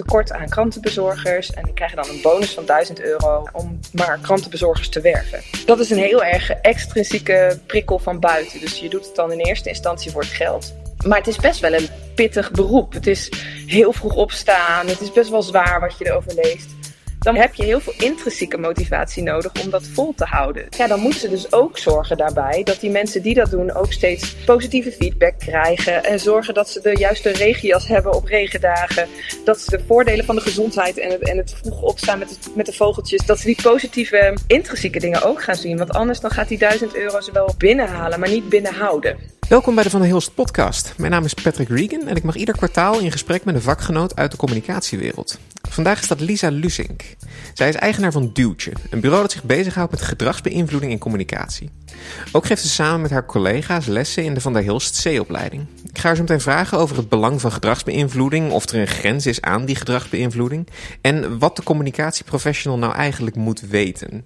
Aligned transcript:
tekort 0.00 0.32
aan 0.32 0.48
krantenbezorgers. 0.48 1.52
En 1.52 1.64
die 1.64 1.74
krijgen 1.74 1.96
dan 1.96 2.08
een 2.08 2.20
bonus 2.22 2.54
van 2.54 2.64
1000 2.64 3.00
euro 3.00 3.48
om 3.52 3.78
maar 3.92 4.18
krantenbezorgers 4.22 4.88
te 4.88 5.00
werven. 5.00 5.40
Dat 5.66 5.80
is 5.80 5.90
een 5.90 5.98
heel 5.98 6.24
erg 6.24 6.50
extrinsieke 6.50 7.58
prikkel 7.66 7.98
van 7.98 8.20
buiten. 8.20 8.60
Dus 8.60 8.78
je 8.78 8.88
doet 8.88 9.06
het 9.06 9.14
dan 9.14 9.32
in 9.32 9.38
eerste 9.38 9.68
instantie 9.68 10.10
voor 10.10 10.22
het 10.22 10.30
geld. 10.30 10.74
Maar 11.06 11.18
het 11.18 11.26
is 11.26 11.36
best 11.36 11.60
wel 11.60 11.72
een 11.72 11.88
pittig 12.14 12.50
beroep. 12.50 12.92
Het 12.92 13.06
is 13.06 13.32
heel 13.66 13.92
vroeg 13.92 14.14
opstaan. 14.14 14.86
Het 14.86 15.00
is 15.00 15.12
best 15.12 15.30
wel 15.30 15.42
zwaar 15.42 15.80
wat 15.80 15.98
je 15.98 16.06
erover 16.06 16.34
leest 16.34 16.79
dan 17.20 17.36
heb 17.36 17.54
je 17.54 17.64
heel 17.64 17.80
veel 17.80 17.94
intrinsieke 17.96 18.58
motivatie 18.58 19.22
nodig 19.22 19.52
om 19.64 19.70
dat 19.70 19.86
vol 19.86 20.14
te 20.14 20.24
houden. 20.24 20.66
Ja, 20.76 20.86
dan 20.86 21.00
moeten 21.00 21.20
ze 21.20 21.28
dus 21.28 21.52
ook 21.52 21.78
zorgen 21.78 22.16
daarbij 22.16 22.62
dat 22.62 22.80
die 22.80 22.90
mensen 22.90 23.22
die 23.22 23.34
dat 23.34 23.50
doen 23.50 23.72
ook 23.72 23.92
steeds 23.92 24.36
positieve 24.44 24.92
feedback 24.92 25.38
krijgen. 25.38 26.04
En 26.04 26.20
zorgen 26.20 26.54
dat 26.54 26.68
ze 26.70 26.80
de 26.80 26.96
juiste 26.98 27.30
regenjas 27.30 27.88
hebben 27.88 28.14
op 28.14 28.24
regendagen. 28.24 29.08
Dat 29.44 29.60
ze 29.60 29.70
de 29.70 29.82
voordelen 29.86 30.24
van 30.24 30.34
de 30.34 30.40
gezondheid 30.40 30.98
en 30.98 31.10
het, 31.10 31.28
en 31.28 31.36
het 31.36 31.54
vroeg 31.62 31.82
opstaan 31.82 32.18
met, 32.18 32.38
met 32.54 32.66
de 32.66 32.72
vogeltjes, 32.72 33.26
dat 33.26 33.38
ze 33.38 33.46
die 33.46 33.62
positieve 33.62 34.36
intrinsieke 34.46 35.00
dingen 35.00 35.22
ook 35.22 35.42
gaan 35.42 35.56
zien. 35.56 35.76
Want 35.76 35.90
anders 35.90 36.20
dan 36.20 36.30
gaat 36.30 36.48
die 36.48 36.58
1000 36.58 36.96
euro 36.96 37.20
ze 37.20 37.32
wel 37.32 37.54
binnenhalen, 37.58 38.20
maar 38.20 38.30
niet 38.30 38.48
binnenhouden. 38.48 39.16
Welkom 39.48 39.74
bij 39.74 39.84
de 39.84 39.90
Van 39.90 40.00
der 40.00 40.08
Hilst 40.08 40.34
podcast. 40.34 40.94
Mijn 40.96 41.10
naam 41.10 41.24
is 41.24 41.34
Patrick 41.34 41.68
Regan 41.68 42.06
en 42.06 42.16
ik 42.16 42.22
mag 42.22 42.36
ieder 42.36 42.56
kwartaal 42.56 42.98
in 42.98 43.12
gesprek 43.12 43.44
met 43.44 43.54
een 43.54 43.62
vakgenoot 43.62 44.16
uit 44.16 44.30
de 44.30 44.36
communicatiewereld. 44.36 45.38
Vandaag 45.70 46.00
is 46.00 46.08
dat 46.08 46.20
Lisa 46.20 46.48
Lusink. 46.48 47.02
Zij 47.54 47.68
is 47.68 47.74
eigenaar 47.74 48.12
van 48.12 48.30
Duwtje, 48.32 48.72
een 48.90 49.00
bureau 49.00 49.22
dat 49.22 49.32
zich 49.32 49.44
bezighoudt 49.44 49.90
met 49.90 50.02
gedragsbeïnvloeding 50.02 50.92
in 50.92 50.98
communicatie. 50.98 51.70
Ook 52.32 52.46
geeft 52.46 52.62
ze 52.62 52.68
samen 52.68 53.00
met 53.00 53.10
haar 53.10 53.26
collega's 53.26 53.86
lessen 53.86 54.24
in 54.24 54.34
de 54.34 54.40
Van 54.40 54.52
der 54.52 54.62
Hilst 54.62 55.02
C-opleiding. 55.02 55.66
Ik 55.88 55.98
ga 55.98 56.06
haar 56.06 56.16
zo 56.16 56.22
meteen 56.22 56.40
vragen 56.40 56.78
over 56.78 56.96
het 56.96 57.08
belang 57.08 57.40
van 57.40 57.52
gedragsbeïnvloeding, 57.52 58.50
of 58.50 58.68
er 58.68 58.80
een 58.80 58.86
grens 58.86 59.26
is 59.26 59.40
aan 59.40 59.64
die 59.64 59.76
gedragsbeïnvloeding 59.76 60.68
en 61.00 61.38
wat 61.38 61.56
de 61.56 61.62
communicatieprofessional 61.62 62.78
nou 62.78 62.94
eigenlijk 62.94 63.36
moet 63.36 63.60
weten. 63.60 64.24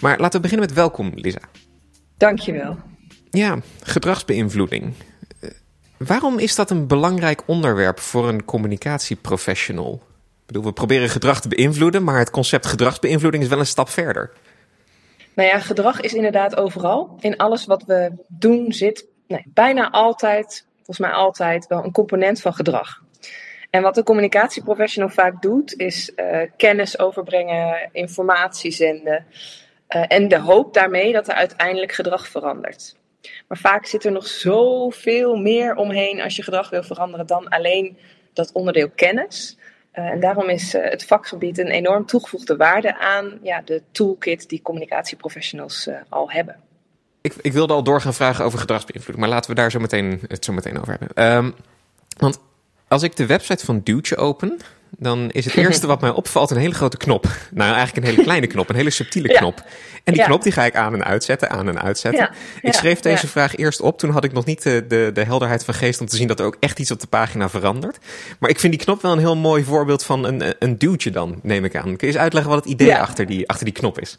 Maar 0.00 0.18
laten 0.18 0.40
we 0.40 0.48
beginnen 0.48 0.66
met 0.66 0.76
welkom, 0.76 1.12
Lisa. 1.14 1.40
Dankjewel. 2.16 2.78
Ja, 3.30 3.58
gedragsbeïnvloeding. 3.82 4.92
Eh, 5.40 5.50
waarom 5.96 6.38
is 6.38 6.54
dat 6.54 6.70
een 6.70 6.86
belangrijk 6.86 7.42
onderwerp 7.46 8.00
voor 8.00 8.28
een 8.28 8.44
communicatieprofessional? 8.44 10.02
Bedoel, 10.46 10.64
we 10.64 10.72
proberen 10.72 11.08
gedrag 11.08 11.40
te 11.40 11.48
beïnvloeden, 11.48 12.04
maar 12.04 12.18
het 12.18 12.30
concept 12.30 12.66
gedragsbeïnvloeding 12.66 13.42
is 13.42 13.48
wel 13.48 13.58
een 13.58 13.66
stap 13.66 13.88
verder. 13.88 14.32
Nou 15.34 15.48
ja, 15.48 15.58
gedrag 15.58 16.00
is 16.00 16.14
inderdaad 16.14 16.56
overal. 16.56 17.16
In 17.20 17.36
alles 17.36 17.66
wat 17.66 17.84
we 17.84 18.12
doen 18.28 18.72
zit 18.72 19.06
nee, 19.26 19.42
bijna 19.46 19.90
altijd, 19.90 20.66
volgens 20.76 20.98
mij 20.98 21.10
altijd, 21.10 21.66
wel 21.66 21.84
een 21.84 21.92
component 21.92 22.40
van 22.40 22.54
gedrag. 22.54 23.02
En 23.70 23.82
wat 23.82 23.96
een 23.96 24.04
communicatieprofessional 24.04 25.08
vaak 25.08 25.42
doet, 25.42 25.74
is 25.78 26.12
uh, 26.16 26.38
kennis 26.56 26.98
overbrengen, 26.98 27.88
informatie 27.92 28.70
zenden. 28.70 29.26
Uh, 29.88 30.04
en 30.08 30.28
de 30.28 30.38
hoop 30.38 30.74
daarmee 30.74 31.12
dat 31.12 31.28
er 31.28 31.34
uiteindelijk 31.34 31.92
gedrag 31.92 32.28
verandert. 32.28 32.96
Maar 33.48 33.58
vaak 33.58 33.86
zit 33.86 34.04
er 34.04 34.12
nog 34.12 34.26
zoveel 34.26 35.36
meer 35.36 35.74
omheen 35.74 36.20
als 36.20 36.36
je 36.36 36.42
gedrag 36.42 36.70
wil 36.70 36.82
veranderen 36.82 37.26
dan 37.26 37.48
alleen 37.48 37.98
dat 38.32 38.52
onderdeel 38.52 38.90
kennis. 38.94 39.58
Uh, 39.98 40.04
en 40.04 40.20
daarom 40.20 40.48
is 40.48 40.74
uh, 40.74 40.90
het 40.90 41.04
vakgebied 41.04 41.58
een 41.58 41.70
enorm 41.70 42.06
toegevoegde 42.06 42.56
waarde 42.56 42.98
aan 42.98 43.38
ja, 43.42 43.62
de 43.64 43.82
toolkit 43.92 44.48
die 44.48 44.62
communicatieprofessionals 44.62 45.86
uh, 45.86 45.96
al 46.08 46.30
hebben. 46.30 46.56
Ik, 47.20 47.34
ik, 47.40 47.52
wilde 47.52 47.72
al 47.72 47.82
door 47.82 48.00
gaan 48.00 48.14
vragen 48.14 48.44
over 48.44 48.58
gedragsbeïnvloeding, 48.58 49.26
maar 49.26 49.34
laten 49.34 49.50
we 49.50 49.56
daar 49.56 49.70
zo 49.70 49.78
meteen, 49.78 50.20
het 50.28 50.44
zo 50.44 50.52
meteen 50.52 50.80
over 50.80 50.96
hebben. 50.98 51.34
Um, 51.34 51.54
want 52.18 52.40
als 52.88 53.02
ik 53.02 53.16
de 53.16 53.26
website 53.26 53.64
van 53.64 53.80
Duwtje 53.84 54.16
open, 54.16 54.58
dan 54.90 55.30
is 55.30 55.44
het 55.44 55.54
eerste 55.64 55.86
wat 55.86 56.00
mij 56.00 56.10
opvalt 56.10 56.50
een 56.50 56.56
hele 56.56 56.74
grote 56.74 56.96
knop. 56.96 57.26
Nou, 57.50 57.74
eigenlijk 57.74 58.06
een 58.06 58.12
hele 58.12 58.22
kleine 58.22 58.46
knop, 58.46 58.68
een 58.68 58.76
hele 58.76 58.90
subtiele 58.90 59.28
knop. 59.38 59.56
Ja. 59.56 59.70
En 60.04 60.12
die 60.12 60.22
ja. 60.22 60.28
knop 60.28 60.42
die 60.42 60.52
ga 60.52 60.64
ik 60.64 60.76
aan 60.76 60.94
en 60.94 61.04
uitzetten, 61.04 61.50
aan 61.50 61.68
en 61.68 61.82
uitzetten. 61.82 62.22
Ja. 62.22 62.30
Ik 62.62 62.72
schreef 62.72 63.00
deze 63.00 63.28
vraag 63.28 63.56
eerst 63.56 63.80
op, 63.80 63.98
toen 63.98 64.10
had 64.10 64.24
ik 64.24 64.32
nog 64.32 64.44
niet 64.44 64.62
de, 64.62 64.84
de, 64.88 65.10
de, 65.14 65.24
helderheid 65.24 65.64
van 65.64 65.74
geest 65.74 66.00
om 66.00 66.06
te 66.06 66.16
zien 66.16 66.28
dat 66.28 66.40
er 66.40 66.46
ook 66.46 66.56
echt 66.60 66.78
iets 66.78 66.90
op 66.90 67.00
de 67.00 67.06
pagina 67.06 67.48
verandert. 67.48 67.98
Maar 68.38 68.50
ik 68.50 68.60
vind 68.60 68.72
die 68.72 68.82
knop 68.82 69.02
wel 69.02 69.12
een 69.12 69.18
heel 69.18 69.36
mooi 69.36 69.64
voorbeeld 69.64 70.02
van 70.02 70.24
een, 70.24 70.54
een 70.58 70.78
duwtje 70.78 71.10
dan, 71.10 71.40
neem 71.42 71.64
ik 71.64 71.76
aan. 71.76 71.82
Kun 71.82 71.96
je 71.98 72.06
eens 72.06 72.16
uitleggen 72.16 72.52
wat 72.52 72.64
het 72.64 72.72
idee 72.72 72.96
achter, 72.96 73.26
die, 73.26 73.48
achter 73.48 73.64
die 73.64 73.74
knop 73.74 74.00
is? 74.00 74.18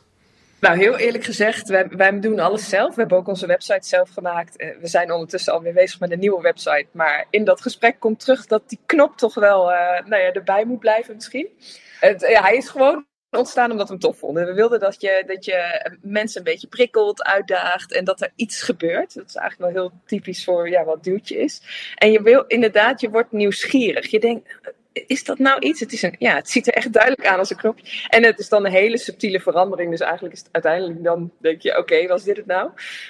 Nou, 0.59 0.77
heel 0.77 0.97
eerlijk 0.97 1.23
gezegd, 1.23 1.69
wij, 1.69 1.87
wij, 1.87 2.19
doen 2.19 2.39
alles 2.39 2.69
zelf. 2.69 2.95
We 2.95 2.99
hebben 3.01 3.17
ook 3.17 3.27
onze 3.27 3.47
website 3.47 3.87
zelf 3.87 4.09
gemaakt. 4.09 4.55
We 4.55 4.87
zijn 4.87 5.11
ondertussen 5.11 5.53
alweer 5.53 5.73
bezig 5.73 5.99
met 5.99 6.11
een 6.11 6.19
nieuwe 6.19 6.41
website. 6.41 6.87
Maar 6.91 7.25
in 7.29 7.43
dat 7.43 7.61
gesprek 7.61 7.99
komt 7.99 8.19
terug 8.19 8.45
dat 8.45 8.69
die 8.69 8.79
knop 8.85 9.17
toch 9.17 9.33
wel 9.33 9.71
uh, 9.71 9.77
nou 10.05 10.21
ja, 10.21 10.31
erbij 10.31 10.65
moet 10.65 10.79
blijven 10.79 11.15
misschien. 11.15 11.47
Het, 11.99 12.21
ja, 12.21 12.41
hij 12.41 12.55
is 12.55 12.69
gewoon 12.69 13.05
ontstaan 13.31 13.71
omdat 13.71 13.87
we 13.87 13.93
hem 13.93 14.01
tof 14.01 14.17
vonden. 14.17 14.45
We 14.45 14.53
wilden 14.53 14.79
dat 14.79 15.01
je, 15.01 15.23
dat 15.27 15.45
je 15.45 15.89
mensen 16.01 16.37
een 16.37 16.51
beetje 16.51 16.67
prikkelt, 16.67 17.23
uitdaagt 17.23 17.93
en 17.93 18.03
dat 18.03 18.21
er 18.21 18.31
iets 18.35 18.61
gebeurt. 18.61 19.13
Dat 19.13 19.27
is 19.27 19.35
eigenlijk 19.35 19.73
wel 19.73 19.83
heel 19.83 19.99
typisch 20.05 20.43
voor 20.43 20.69
ja, 20.69 20.83
wat 20.83 21.03
duwtje 21.03 21.37
is. 21.37 21.61
En 21.95 22.11
je 22.11 22.21
wil 22.21 22.43
inderdaad, 22.47 23.01
je 23.01 23.09
wordt 23.09 23.31
nieuwsgierig. 23.31 24.11
Je 24.11 24.19
denkt, 24.19 24.59
is 25.07 25.23
dat 25.23 25.39
nou 25.39 25.59
iets? 25.59 25.79
Het, 25.79 25.93
is 25.93 26.01
een, 26.01 26.15
ja, 26.19 26.35
het 26.35 26.49
ziet 26.49 26.67
er 26.67 26.73
echt 26.73 26.93
duidelijk 26.93 27.27
aan 27.27 27.39
als 27.39 27.49
een 27.49 27.57
knopje. 27.57 28.07
En 28.09 28.23
het 28.23 28.39
is 28.39 28.49
dan 28.49 28.65
een 28.65 28.71
hele 28.71 28.97
subtiele 28.97 29.39
verandering. 29.39 29.91
Dus 29.91 29.99
eigenlijk 29.99 30.33
is 30.33 30.39
het 30.39 30.49
uiteindelijk 30.51 31.03
dan 31.03 31.31
denk 31.41 31.61
je, 31.61 31.69
oké, 31.69 31.79
okay, 31.79 32.07
was 32.07 32.23
dit 32.23 32.37
het 32.37 32.45
nou? 32.45 32.69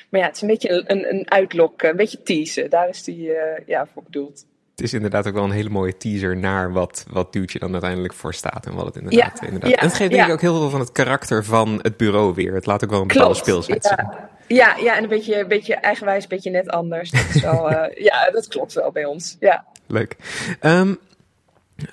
Maar 0.10 0.22
ja, 0.22 0.28
het 0.28 0.36
is 0.36 0.42
een 0.42 0.48
beetje 0.48 0.84
een, 0.88 1.14
een 1.14 1.32
uitlok, 1.32 1.82
een 1.82 1.96
beetje 1.96 2.24
teasen. 2.24 2.70
Daar 2.70 2.90
is 2.90 3.04
die 3.04 3.28
uh, 3.28 3.36
ja, 3.66 3.88
voor 3.94 4.04
bedoeld. 4.04 4.46
Het 4.76 4.86
is 4.86 4.94
inderdaad 4.94 5.28
ook 5.28 5.34
wel 5.34 5.44
een 5.44 5.52
hele 5.52 5.70
mooie 5.70 5.98
teaser 5.98 6.38
naar 6.38 6.72
wat, 6.72 7.06
wat 7.10 7.34
Duwtje 7.34 7.60
dan 7.60 7.72
uiteindelijk 7.72 8.14
voor 8.14 8.34
staat. 8.34 8.66
En 8.66 8.74
wat 8.74 8.86
het 8.86 8.96
inderdaad... 8.96 9.40
Ja, 9.40 9.46
inderdaad. 9.46 9.70
Ja, 9.70 9.76
en 9.76 9.88
het 9.88 9.96
geeft 9.96 10.12
denk 10.12 10.26
ik 10.26 10.34
ook 10.34 10.42
heel 10.42 10.60
veel 10.60 10.70
van 10.70 10.80
het 10.80 10.92
karakter 10.92 11.46
van 11.46 11.80
het 11.82 11.98
bureau 11.98 12.34
weer. 12.34 12.54
Het 12.54 12.66
laat 12.66 12.84
ook 12.84 12.90
wel 12.90 13.02
een 13.02 13.08
bepaalde 13.08 13.36
speelsheid 13.36 13.86
zien. 13.86 14.10
Ja, 14.48 14.76
ja, 14.76 14.96
en 14.96 15.04
een 15.04 15.10
beetje, 15.10 15.40
een 15.40 15.48
beetje 15.48 15.76
eigenwijs, 15.76 16.24
een 16.24 16.30
beetje 16.30 16.50
net 16.50 16.70
anders. 16.70 17.12
Dat 17.12 17.26
is 17.34 17.42
wel, 17.42 17.72
uh, 17.72 17.86
ja, 18.08 18.32
dat 18.32 18.48
klopt 18.48 18.74
wel 18.74 18.92
bij 18.92 19.06
ons. 19.06 19.38
Ja. 19.40 19.66
Leuk. 19.88 20.16
Um, 20.62 21.00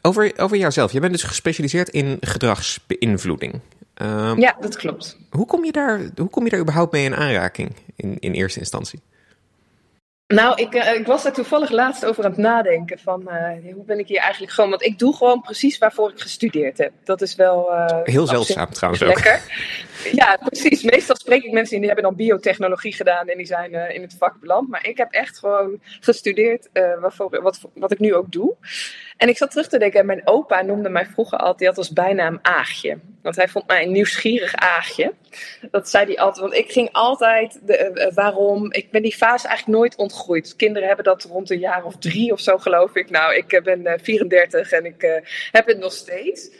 over, 0.02 0.32
over 0.36 0.56
jouzelf. 0.56 0.92
Je 0.92 1.00
bent 1.00 1.12
dus 1.12 1.22
gespecialiseerd 1.22 1.88
in 1.88 2.16
gedragsbeïnvloeding. 2.20 3.60
Um, 4.02 4.40
ja, 4.40 4.56
dat 4.60 4.76
klopt. 4.76 5.18
Hoe 5.30 5.46
kom 5.46 5.64
je 5.64 5.72
daar, 5.72 6.00
hoe 6.16 6.30
kom 6.30 6.44
je 6.44 6.50
daar 6.50 6.60
überhaupt 6.60 6.92
mee 6.92 7.04
in 7.04 7.14
aanraking 7.14 7.76
in, 7.96 8.16
in 8.18 8.32
eerste 8.32 8.58
instantie? 8.58 9.00
Nou, 10.26 10.62
ik, 10.62 10.74
uh, 10.74 10.94
ik 10.94 11.06
was 11.06 11.22
daar 11.22 11.32
toevallig 11.32 11.70
laatst 11.70 12.04
over 12.04 12.24
aan 12.24 12.30
het 12.30 12.40
nadenken 12.40 12.98
van 12.98 13.22
uh, 13.26 13.72
hoe 13.74 13.84
ben 13.84 13.98
ik 13.98 14.08
hier 14.08 14.20
eigenlijk 14.20 14.52
gewoon, 14.52 14.70
want 14.70 14.82
ik 14.82 14.98
doe 14.98 15.16
gewoon 15.16 15.40
precies 15.40 15.78
waarvoor 15.78 16.10
ik 16.10 16.20
gestudeerd 16.20 16.78
heb. 16.78 16.92
Dat 17.04 17.22
is 17.22 17.34
wel 17.34 17.72
uh, 17.72 17.98
heel 18.02 18.26
zeldzaam 18.26 18.70
trouwens 18.70 19.04
lekker. 19.04 19.34
ook. 19.34 20.12
Ja, 20.12 20.38
precies. 20.44 20.82
Meestal 20.82 21.16
spreek 21.16 21.42
ik 21.42 21.52
mensen 21.52 21.76
die 21.76 21.86
hebben 21.86 22.04
dan 22.04 22.16
biotechnologie 22.16 22.92
gedaan 22.92 23.28
en 23.28 23.36
die 23.36 23.46
zijn 23.46 23.72
in 23.72 24.02
het 24.02 24.14
vak 24.18 24.40
beland. 24.40 24.68
Maar 24.68 24.86
ik 24.86 24.96
heb 24.96 25.12
echt 25.12 25.38
gewoon 25.38 25.80
gestudeerd 26.00 26.68
waarvoor, 27.00 27.42
wat, 27.42 27.60
wat 27.74 27.92
ik 27.92 27.98
nu 27.98 28.14
ook 28.14 28.32
doe. 28.32 28.54
En 29.16 29.28
ik 29.28 29.36
zat 29.36 29.50
terug 29.50 29.68
te 29.68 29.78
denken, 29.78 30.00
en 30.00 30.06
mijn 30.06 30.26
opa 30.26 30.62
noemde 30.62 30.88
mij 30.88 31.06
vroeger 31.06 31.38
altijd, 31.38 31.58
die 31.58 31.68
had 31.68 31.78
als 31.78 31.92
bijnaam 31.92 32.38
Aagje. 32.42 32.98
Want 33.22 33.36
hij 33.36 33.48
vond 33.48 33.66
mij 33.66 33.82
een 33.82 33.92
nieuwsgierig 33.92 34.54
Aagje. 34.54 35.12
Dat 35.70 35.88
zei 35.88 36.04
hij 36.04 36.18
altijd, 36.18 36.40
want 36.40 36.54
ik 36.54 36.72
ging 36.72 36.88
altijd, 36.92 37.60
de, 37.62 37.90
uh, 37.94 38.14
waarom, 38.14 38.72
ik 38.72 38.90
ben 38.90 39.02
die 39.02 39.16
fase 39.16 39.48
eigenlijk 39.48 39.78
nooit 39.78 39.96
ontgroeid. 39.96 40.56
Kinderen 40.56 40.86
hebben 40.86 41.04
dat 41.04 41.22
rond 41.22 41.50
een 41.50 41.58
jaar 41.58 41.84
of 41.84 41.96
drie 41.96 42.32
of 42.32 42.40
zo 42.40 42.58
geloof 42.58 42.94
ik. 42.94 43.10
Nou, 43.10 43.34
ik 43.34 43.60
ben 43.64 43.80
uh, 43.80 43.92
34 44.02 44.72
en 44.72 44.84
ik 44.84 45.22
heb 45.52 45.66
het 45.66 45.78
nog 45.78 45.92
steeds. 45.92 46.50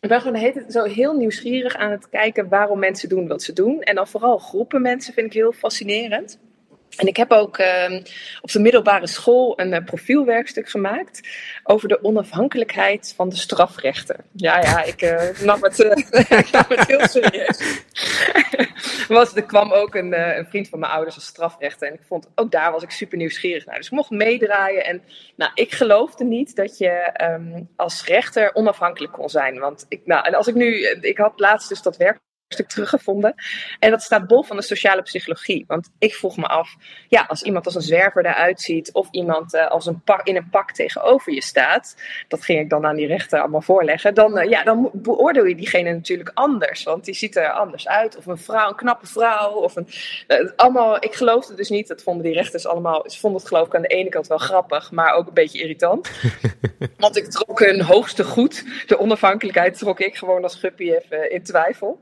Ik 0.00 0.10
ben 0.10 0.20
gewoon 0.20 0.40
heet 0.40 0.64
zo 0.68 0.82
heel 0.82 1.12
nieuwsgierig 1.12 1.76
aan 1.76 1.90
het 1.90 2.08
kijken 2.08 2.48
waarom 2.48 2.78
mensen 2.78 3.08
doen 3.08 3.28
wat 3.28 3.42
ze 3.42 3.52
doen. 3.52 3.82
En 3.82 3.94
dan 3.94 4.08
vooral 4.08 4.38
groepen 4.38 4.82
mensen 4.82 5.14
vind 5.14 5.26
ik 5.26 5.32
heel 5.32 5.52
fascinerend. 5.52 6.38
En 6.96 7.06
ik 7.06 7.16
heb 7.16 7.30
ook 7.30 7.58
uh, 7.58 8.00
op 8.40 8.52
de 8.52 8.60
middelbare 8.60 9.06
school 9.06 9.60
een 9.60 9.72
uh, 9.72 9.84
profielwerkstuk 9.84 10.68
gemaakt 10.68 11.28
over 11.62 11.88
de 11.88 12.04
onafhankelijkheid 12.04 13.12
van 13.16 13.28
de 13.28 13.36
strafrechter. 13.36 14.16
Ja, 14.32 14.60
ja, 14.60 14.82
ik 14.82 15.02
uh, 15.02 15.40
nam, 15.40 15.62
het, 15.62 15.78
ik 16.44 16.50
nam 16.50 16.64
het 16.68 16.86
heel 16.86 17.06
serieus. 17.08 17.82
er 19.34 19.44
kwam 19.44 19.72
ook 19.72 19.94
een, 19.94 20.36
een, 20.38 20.46
vriend 20.46 20.68
van 20.68 20.78
mijn 20.78 20.92
ouders 20.92 21.14
als 21.14 21.26
strafrechter 21.26 21.88
en 21.88 21.94
ik 21.94 22.02
vond 22.06 22.28
ook 22.34 22.50
daar 22.50 22.72
was 22.72 22.82
ik 22.82 22.90
super 22.90 23.18
nieuwsgierig 23.18 23.66
naar. 23.66 23.76
Dus 23.76 23.86
ik 23.86 23.92
mocht 23.92 24.10
meedraaien 24.10 24.84
en 24.84 25.02
nou, 25.36 25.50
ik 25.54 25.72
geloofde 25.72 26.24
niet 26.24 26.56
dat 26.56 26.78
je 26.78 27.12
um, 27.22 27.68
als 27.76 28.04
rechter 28.04 28.54
onafhankelijk 28.54 29.12
kon 29.12 29.28
zijn. 29.28 29.58
Want 29.58 29.86
ik, 29.88 30.00
nou, 30.04 30.26
en 30.26 30.34
als 30.34 30.46
ik 30.46 30.54
nu, 30.54 30.86
ik 31.00 31.18
had 31.18 31.40
laatst 31.40 31.68
dus 31.68 31.82
dat 31.82 31.96
werk 31.96 32.18
stuk 32.48 32.68
teruggevonden. 32.68 33.34
En 33.78 33.90
dat 33.90 34.02
staat 34.02 34.26
bol 34.26 34.42
van 34.42 34.56
de 34.56 34.62
sociale 34.62 35.02
psychologie. 35.02 35.64
Want 35.66 35.90
ik 35.98 36.14
vroeg 36.14 36.36
me 36.36 36.46
af, 36.46 36.76
ja, 37.08 37.24
als 37.28 37.42
iemand 37.42 37.66
als 37.66 37.74
een 37.74 37.82
zwerver 37.82 38.26
eruit 38.26 38.60
ziet, 38.60 38.92
of 38.92 39.08
iemand 39.10 39.54
uh, 39.54 39.70
als 39.70 39.86
een 39.86 40.02
pak, 40.02 40.26
in 40.26 40.36
een 40.36 40.48
pak 40.50 40.72
tegenover 40.72 41.32
je 41.32 41.42
staat, 41.42 41.96
dat 42.28 42.44
ging 42.44 42.60
ik 42.60 42.70
dan 42.70 42.86
aan 42.86 42.96
die 42.96 43.06
rechter 43.06 43.40
allemaal 43.40 43.62
voorleggen, 43.62 44.14
dan, 44.14 44.38
uh, 44.38 44.50
ja, 44.50 44.62
dan 44.64 44.90
beoordeel 44.92 45.44
je 45.44 45.54
diegene 45.54 45.92
natuurlijk 45.92 46.30
anders. 46.34 46.82
Want 46.82 47.04
die 47.04 47.14
ziet 47.14 47.36
er 47.36 47.50
anders 47.50 47.88
uit. 47.88 48.16
Of 48.16 48.26
een 48.26 48.38
vrouw, 48.38 48.68
een 48.68 48.76
knappe 48.76 49.06
vrouw. 49.06 49.50
Of 49.50 49.76
een, 49.76 49.88
uh, 50.28 50.50
allemaal, 50.56 51.04
ik 51.04 51.14
geloofde 51.14 51.54
dus 51.54 51.68
niet, 51.68 51.88
dat 51.88 52.02
vonden 52.02 52.24
die 52.24 52.34
rechters 52.34 52.66
allemaal, 52.66 53.04
ze 53.10 53.18
vonden 53.18 53.40
het 53.40 53.48
geloof 53.48 53.66
ik 53.66 53.74
aan 53.74 53.82
de 53.82 53.88
ene 53.88 54.08
kant 54.08 54.26
wel 54.26 54.38
grappig, 54.38 54.90
maar 54.90 55.14
ook 55.14 55.26
een 55.26 55.34
beetje 55.34 55.60
irritant. 55.60 56.10
Want 56.96 57.16
ik 57.16 57.30
trok 57.30 57.58
hun 57.58 57.82
hoogste 57.82 58.24
goed, 58.24 58.64
de 58.86 58.98
onafhankelijkheid, 58.98 59.78
trok 59.78 60.00
ik 60.00 60.16
gewoon 60.16 60.42
als 60.42 60.54
guppy 60.54 60.92
even 60.92 61.30
in 61.30 61.42
twijfel. 61.42 62.00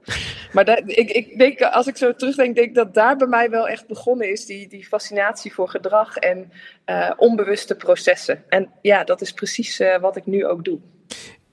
Maar 0.52 0.64
dat, 0.64 0.82
ik, 0.86 1.10
ik 1.10 1.38
denk, 1.38 1.60
als 1.60 1.86
ik 1.86 1.96
zo 1.96 2.14
terugdenk, 2.14 2.54
denk 2.54 2.68
ik 2.68 2.74
dat 2.74 2.94
daar 2.94 3.16
bij 3.16 3.26
mij 3.26 3.50
wel 3.50 3.68
echt 3.68 3.86
begonnen 3.86 4.30
is, 4.30 4.46
die, 4.46 4.68
die 4.68 4.86
fascinatie 4.86 5.54
voor 5.54 5.68
gedrag 5.68 6.16
en 6.16 6.52
uh, 6.86 7.10
onbewuste 7.16 7.74
processen. 7.74 8.44
En 8.48 8.70
ja, 8.82 9.04
dat 9.04 9.20
is 9.20 9.32
precies 9.32 9.80
uh, 9.80 9.98
wat 9.98 10.16
ik 10.16 10.26
nu 10.26 10.46
ook 10.46 10.64
doe. 10.64 10.78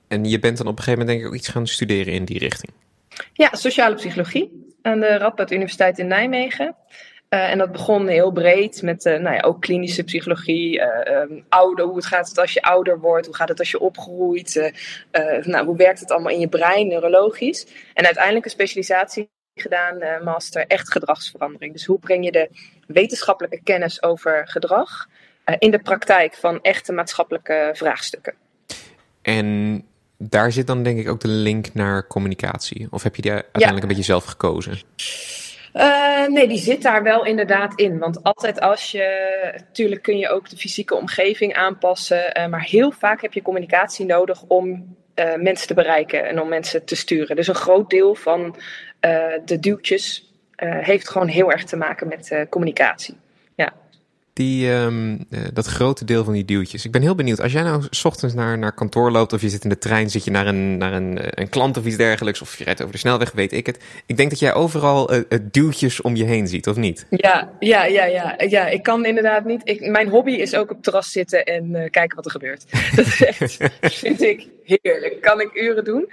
En 0.08 0.24
je 0.24 0.38
bent 0.38 0.56
dan 0.56 0.66
op 0.66 0.78
een 0.78 0.82
gegeven 0.82 0.98
moment 0.98 1.08
denk 1.08 1.20
ik 1.20 1.26
ook 1.26 1.40
iets 1.40 1.48
gaan 1.48 1.66
studeren 1.66 2.12
in 2.12 2.24
die 2.24 2.38
richting? 2.38 2.72
Ja, 3.32 3.48
sociale 3.52 3.94
psychologie 3.94 4.72
aan 4.82 5.00
de 5.00 5.16
Radboud 5.16 5.50
Universiteit 5.50 5.98
in 5.98 6.06
Nijmegen. 6.06 6.74
Uh, 7.34 7.50
en 7.50 7.58
dat 7.58 7.72
begon 7.72 8.06
heel 8.06 8.30
breed 8.30 8.82
met 8.82 9.04
uh, 9.04 9.18
nou 9.18 9.34
ja, 9.34 9.40
ook 9.40 9.60
klinische 9.60 10.04
psychologie, 10.04 10.78
uh, 10.78 11.20
um, 11.20 11.44
ouder, 11.48 11.84
hoe 11.84 12.04
gaat 12.04 12.28
het 12.28 12.38
als 12.38 12.52
je 12.52 12.62
ouder 12.62 13.00
wordt, 13.00 13.26
hoe 13.26 13.34
gaat 13.34 13.48
het 13.48 13.58
als 13.58 13.70
je 13.70 13.80
opgroeit, 13.80 14.72
nou, 15.42 15.66
hoe 15.66 15.76
werkt 15.76 16.00
het 16.00 16.10
allemaal 16.10 16.32
in 16.32 16.40
je 16.40 16.48
brein, 16.48 16.88
neurologisch. 16.88 17.66
En 17.94 18.04
uiteindelijk 18.04 18.44
een 18.44 18.50
specialisatie 18.50 19.30
gedaan, 19.54 20.24
master, 20.24 20.64
echt 20.66 20.92
gedragsverandering. 20.92 21.72
Dus 21.72 21.84
hoe 21.84 21.98
breng 21.98 22.24
je 22.24 22.32
de 22.32 22.50
wetenschappelijke 22.86 23.60
kennis 23.62 24.02
over 24.02 24.48
gedrag 24.48 25.06
in 25.58 25.70
de 25.70 25.78
praktijk 25.78 26.34
van 26.34 26.60
echte 26.62 26.92
maatschappelijke 26.92 27.70
vraagstukken. 27.72 28.34
En 29.22 29.82
daar 30.18 30.52
zit 30.52 30.66
dan 30.66 30.82
denk 30.82 30.98
ik 30.98 31.08
ook 31.08 31.20
de 31.20 31.28
link 31.28 31.74
naar 31.74 32.06
communicatie. 32.06 32.88
Of 32.90 33.02
heb 33.02 33.16
je 33.16 33.22
die 33.22 33.32
uiteindelijk 33.32 33.76
ja. 33.76 33.82
een 33.82 33.88
beetje 33.88 34.12
zelf 34.12 34.24
gekozen? 34.24 34.78
Uh, 35.74 36.26
nee, 36.26 36.48
die 36.48 36.58
zit 36.58 36.82
daar 36.82 37.02
wel 37.02 37.24
inderdaad 37.24 37.74
in. 37.74 37.98
Want 37.98 38.22
altijd 38.22 38.60
als 38.60 38.90
je. 38.90 39.52
Natuurlijk 39.52 40.02
kun 40.02 40.18
je 40.18 40.28
ook 40.28 40.48
de 40.48 40.56
fysieke 40.56 40.94
omgeving 40.94 41.54
aanpassen. 41.54 42.38
Uh, 42.38 42.46
maar 42.46 42.62
heel 42.62 42.90
vaak 42.90 43.22
heb 43.22 43.32
je 43.32 43.42
communicatie 43.42 44.06
nodig 44.06 44.42
om 44.42 44.96
uh, 45.14 45.34
mensen 45.34 45.66
te 45.66 45.74
bereiken 45.74 46.28
en 46.28 46.40
om 46.40 46.48
mensen 46.48 46.84
te 46.84 46.96
sturen. 46.96 47.36
Dus 47.36 47.48
een 47.48 47.54
groot 47.54 47.90
deel 47.90 48.14
van 48.14 48.56
de 49.44 49.58
duwtjes 49.60 50.34
heeft 50.62 51.08
gewoon 51.08 51.28
heel 51.28 51.52
erg 51.52 51.64
te 51.64 51.76
maken 51.76 52.08
met 52.08 52.46
communicatie. 52.48 53.16
Die, 54.40 54.70
um, 54.70 55.26
uh, 55.30 55.40
dat 55.52 55.66
grote 55.66 56.04
deel 56.04 56.24
van 56.24 56.32
die 56.32 56.44
duwtjes. 56.44 56.84
Ik 56.84 56.90
ben 56.90 57.02
heel 57.02 57.14
benieuwd. 57.14 57.40
Als 57.40 57.52
jij 57.52 57.62
nou 57.62 57.82
s 57.90 58.04
ochtends 58.04 58.34
naar, 58.34 58.58
naar 58.58 58.72
kantoor 58.72 59.10
loopt 59.10 59.32
of 59.32 59.40
je 59.40 59.48
zit 59.48 59.62
in 59.64 59.68
de 59.68 59.78
trein, 59.78 60.10
zit 60.10 60.24
je 60.24 60.30
naar 60.30 60.46
een, 60.46 60.76
naar 60.76 60.92
een, 60.92 61.18
een 61.40 61.48
klant 61.48 61.76
of 61.76 61.86
iets 61.86 61.96
dergelijks, 61.96 62.42
of 62.42 62.58
je 62.58 62.64
rijdt 62.64 62.80
over 62.80 62.92
de 62.92 62.98
snelweg, 62.98 63.32
weet 63.32 63.52
ik 63.52 63.66
het. 63.66 63.82
Ik 64.06 64.16
denk 64.16 64.30
dat 64.30 64.38
jij 64.38 64.54
overal 64.54 65.14
uh, 65.14 65.22
duwtjes 65.42 66.00
om 66.00 66.16
je 66.16 66.24
heen 66.24 66.46
ziet, 66.46 66.68
of 66.68 66.76
niet? 66.76 67.06
Ja, 67.10 67.52
ja, 67.58 67.84
ja, 67.84 68.04
ja. 68.04 68.34
ja 68.38 68.66
ik 68.68 68.82
kan 68.82 69.04
inderdaad 69.04 69.44
niet. 69.44 69.60
Ik, 69.64 69.90
mijn 69.90 70.08
hobby 70.08 70.32
is 70.32 70.54
ook 70.54 70.70
op 70.70 70.82
terras 70.82 71.12
zitten 71.12 71.44
en 71.44 71.90
kijken 71.90 72.16
wat 72.16 72.24
er 72.24 72.30
gebeurt. 72.30 72.64
Dat 73.80 73.92
vind 73.92 74.22
ik 74.22 74.46
heerlijk. 74.64 75.20
Kan 75.20 75.40
ik 75.40 75.54
uren 75.54 75.84
doen. 75.84 76.10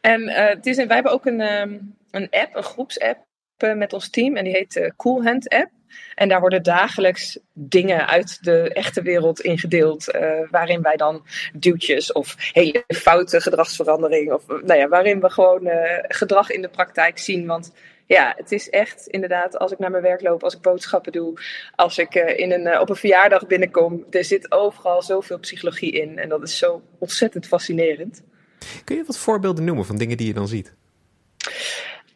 En 0.00 0.28
het 0.28 0.66
is 0.66 0.76
wij 0.76 0.86
hebben 0.94 1.12
ook 1.12 1.26
een, 1.26 1.40
um, 1.40 1.94
een 2.10 2.28
app, 2.30 2.56
een 2.56 2.62
groepsapp 2.62 3.18
met 3.58 3.92
ons 3.92 4.10
team 4.10 4.36
en 4.36 4.44
die 4.44 4.52
heet 4.52 4.92
Cool 4.96 5.24
Hand 5.24 5.48
App. 5.48 5.70
En 6.14 6.28
daar 6.28 6.40
worden 6.40 6.62
dagelijks 6.62 7.38
dingen 7.52 8.08
uit 8.08 8.44
de 8.44 8.72
echte 8.72 9.02
wereld 9.02 9.40
ingedeeld. 9.40 10.14
Uh, 10.14 10.50
waarin 10.50 10.82
wij 10.82 10.96
dan 10.96 11.26
duwtjes 11.54 12.12
of 12.12 12.34
hele 12.52 12.84
foute 12.88 13.40
gedragsverandering. 13.40 14.32
Of 14.32 14.46
nou 14.46 14.74
ja, 14.74 14.88
waarin 14.88 15.20
we 15.20 15.30
gewoon 15.30 15.66
uh, 15.66 15.74
gedrag 16.00 16.50
in 16.50 16.62
de 16.62 16.68
praktijk 16.68 17.18
zien. 17.18 17.46
Want 17.46 17.72
ja, 18.06 18.34
het 18.36 18.52
is 18.52 18.70
echt 18.70 19.06
inderdaad, 19.06 19.58
als 19.58 19.72
ik 19.72 19.78
naar 19.78 19.90
mijn 19.90 20.02
werk 20.02 20.20
loop, 20.20 20.42
als 20.42 20.54
ik 20.54 20.60
boodschappen 20.60 21.12
doe, 21.12 21.40
als 21.74 21.98
ik 21.98 22.14
uh, 22.14 22.38
in 22.38 22.52
een, 22.52 22.80
op 22.80 22.88
een 22.88 22.96
verjaardag 22.96 23.46
binnenkom, 23.46 24.04
er 24.10 24.24
zit 24.24 24.52
overal 24.52 25.02
zoveel 25.02 25.38
psychologie 25.38 25.92
in. 25.92 26.18
En 26.18 26.28
dat 26.28 26.42
is 26.42 26.58
zo 26.58 26.82
ontzettend 26.98 27.46
fascinerend. 27.46 28.22
Kun 28.84 28.96
je 28.96 29.04
wat 29.04 29.18
voorbeelden 29.18 29.64
noemen 29.64 29.84
van 29.84 29.96
dingen 29.96 30.16
die 30.16 30.26
je 30.26 30.34
dan 30.34 30.48
ziet? 30.48 30.74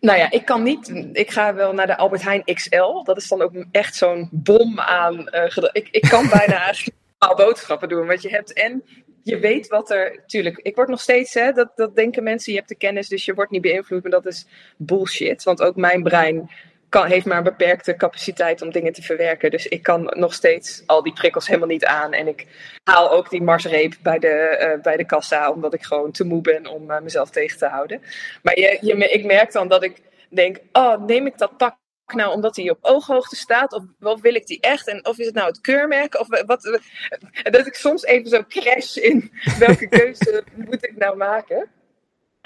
Nou 0.01 0.19
ja, 0.19 0.31
ik 0.31 0.45
kan 0.45 0.63
niet. 0.63 1.09
Ik 1.13 1.31
ga 1.31 1.55
wel 1.55 1.73
naar 1.73 1.87
de 1.87 1.97
Albert 1.97 2.23
Heijn 2.23 2.45
XL. 2.45 3.03
Dat 3.03 3.17
is 3.17 3.29
dan 3.29 3.43
ook 3.43 3.53
echt 3.71 3.95
zo'n 3.95 4.29
bom 4.33 4.81
aan. 4.81 5.29
Uh, 5.31 5.69
ik, 5.73 5.89
ik 5.91 6.07
kan 6.09 6.29
bijna 6.29 6.63
eigenlijk 6.65 6.97
boodschappen 7.37 7.89
doen. 7.89 8.07
Want 8.07 8.23
je 8.23 8.29
hebt 8.29 8.53
en 8.53 8.83
je 9.23 9.39
weet 9.39 9.69
wat 9.69 9.91
er. 9.91 10.23
Tuurlijk, 10.27 10.59
ik 10.63 10.77
word 10.77 10.89
nog 10.89 11.01
steeds. 11.01 11.35
Hè, 11.35 11.53
dat, 11.53 11.73
dat 11.75 11.97
denken 11.97 12.23
mensen. 12.23 12.53
Je 12.53 12.59
hebt 12.59 12.71
de 12.71 12.77
kennis, 12.77 13.09
dus 13.09 13.25
je 13.25 13.35
wordt 13.35 13.51
niet 13.51 13.63
beïnvloed. 13.63 14.03
Maar 14.03 14.11
dat 14.11 14.27
is 14.27 14.47
bullshit. 14.77 15.43
Want 15.43 15.63
ook 15.63 15.77
mijn 15.77 16.03
brein 16.03 16.51
kan, 16.89 17.07
heeft 17.07 17.27
maar 17.27 17.37
een 17.37 17.43
beperkte 17.43 17.97
capaciteit 17.97 18.63
om 18.63 18.71
dingen 18.71 18.93
te 18.93 19.03
verwerken. 19.03 19.51
Dus 19.51 19.67
ik 19.67 19.83
kan 19.83 20.05
nog 20.17 20.35
steeds 20.35 20.83
al 20.87 21.03
die 21.03 21.13
prikkels 21.13 21.47
helemaal 21.47 21.69
niet 21.69 21.85
aan. 21.85 22.13
En 22.13 22.29
ik 22.29 22.47
haal 22.85 23.11
ook 23.11 23.31
die 23.31 23.43
marsreep 23.43 23.95
bij 24.03 24.19
de, 24.19 24.75
uh, 24.77 24.83
bij 24.83 24.97
de 24.97 25.07
kassa, 25.07 25.51
omdat 25.51 25.75
ik 25.75 25.85
gewoon 25.85 26.13
te 26.13 26.25
moe 26.25 26.41
ben 26.41 26.67
om 26.67 26.91
uh, 26.91 27.01
mezelf 27.01 27.31
tegen 27.31 27.59
te 27.59 27.67
houden. 27.67 28.03
Maar 28.43 28.59
je, 28.59 28.79
je, 28.81 28.97
ik 28.97 29.25
merk 29.25 29.53
dan 29.53 29.69
dat 29.69 29.83
ik 29.83 30.01
denk, 30.31 30.59
oh, 30.73 31.07
neem 31.07 31.27
ik 31.27 31.39
dat 31.39 31.57
pak 31.57 31.77
nou 32.15 32.33
omdat 32.33 32.57
hij 32.57 32.71
op 32.71 32.79
ooghoogte 32.81 33.37
staat? 33.37 33.73
Of 33.73 33.83
wat 33.99 34.21
wil 34.21 34.35
ik 34.35 34.47
die 34.47 34.61
echt? 34.61 34.89
En 34.89 35.07
of 35.07 35.19
is 35.19 35.27
het 35.27 35.35
nou 35.35 35.47
het 35.47 35.61
keurmerk? 35.61 36.21
Of 36.21 36.27
wat, 36.47 36.81
dat 37.43 37.67
ik 37.67 37.75
soms 37.75 38.05
even 38.05 38.31
zo 38.31 38.45
crash 38.49 38.97
in 38.97 39.33
welke 39.59 39.89
keuze 39.89 40.45
moet 40.55 40.85
ik 40.85 40.97
nou 40.97 41.17
maken? 41.17 41.69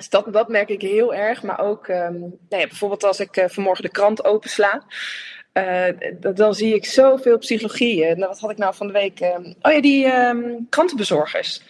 Dus 0.02 0.10
dat, 0.10 0.32
dat 0.32 0.49
merk 0.49 0.69
ik 0.69 0.81
heel 0.81 1.14
erg. 1.14 1.43
Maar 1.43 1.60
ook 1.60 1.88
um, 1.88 2.19
nou 2.19 2.62
ja, 2.62 2.66
bijvoorbeeld 2.66 3.04
als 3.04 3.20
ik 3.20 3.37
uh, 3.37 3.44
vanmorgen 3.49 3.84
de 3.84 3.90
krant 3.90 4.25
opensla. 4.25 4.82
Uh, 5.52 5.84
dan 6.34 6.54
zie 6.54 6.75
ik 6.75 6.84
zoveel 6.84 7.38
psychologie. 7.38 8.04
Nou, 8.04 8.28
wat 8.28 8.40
had 8.40 8.50
ik 8.50 8.58
nou 8.58 8.75
van 8.75 8.87
de 8.87 8.93
week? 8.93 9.20
Um, 9.20 9.54
oh 9.62 9.72
ja, 9.72 9.81
die 9.81 10.06
um, 10.06 10.66
krantenbezorgers. 10.69 11.62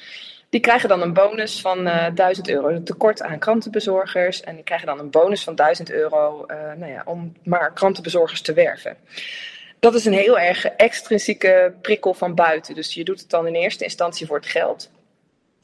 Die 0.48 0.60
krijgen 0.60 0.88
dan 0.88 1.02
een 1.02 1.12
bonus 1.12 1.60
van 1.60 1.86
uh, 1.86 2.06
1000 2.14 2.48
euro. 2.48 2.68
Een 2.68 2.84
tekort 2.84 3.22
aan 3.22 3.38
krantenbezorgers. 3.38 4.40
En 4.40 4.54
die 4.54 4.64
krijgen 4.64 4.86
dan 4.86 4.98
een 4.98 5.10
bonus 5.10 5.44
van 5.44 5.54
1000 5.54 5.90
euro 5.90 6.46
nou 6.76 6.92
ja, 6.92 7.02
om 7.04 7.32
maar 7.44 7.72
krantenbezorgers 7.72 8.40
te 8.40 8.52
werven. 8.52 8.96
Dat 9.80 9.94
is 9.94 10.04
een 10.04 10.12
heel 10.12 10.38
erg 10.38 10.64
extrinsieke 10.64 11.74
prikkel 11.80 12.14
van 12.14 12.34
buiten. 12.34 12.74
Dus 12.74 12.94
je 12.94 13.04
doet 13.04 13.20
het 13.20 13.30
dan 13.30 13.46
in 13.46 13.54
eerste 13.54 13.84
instantie 13.84 14.26
voor 14.26 14.36
het 14.36 14.46
geld. 14.46 14.90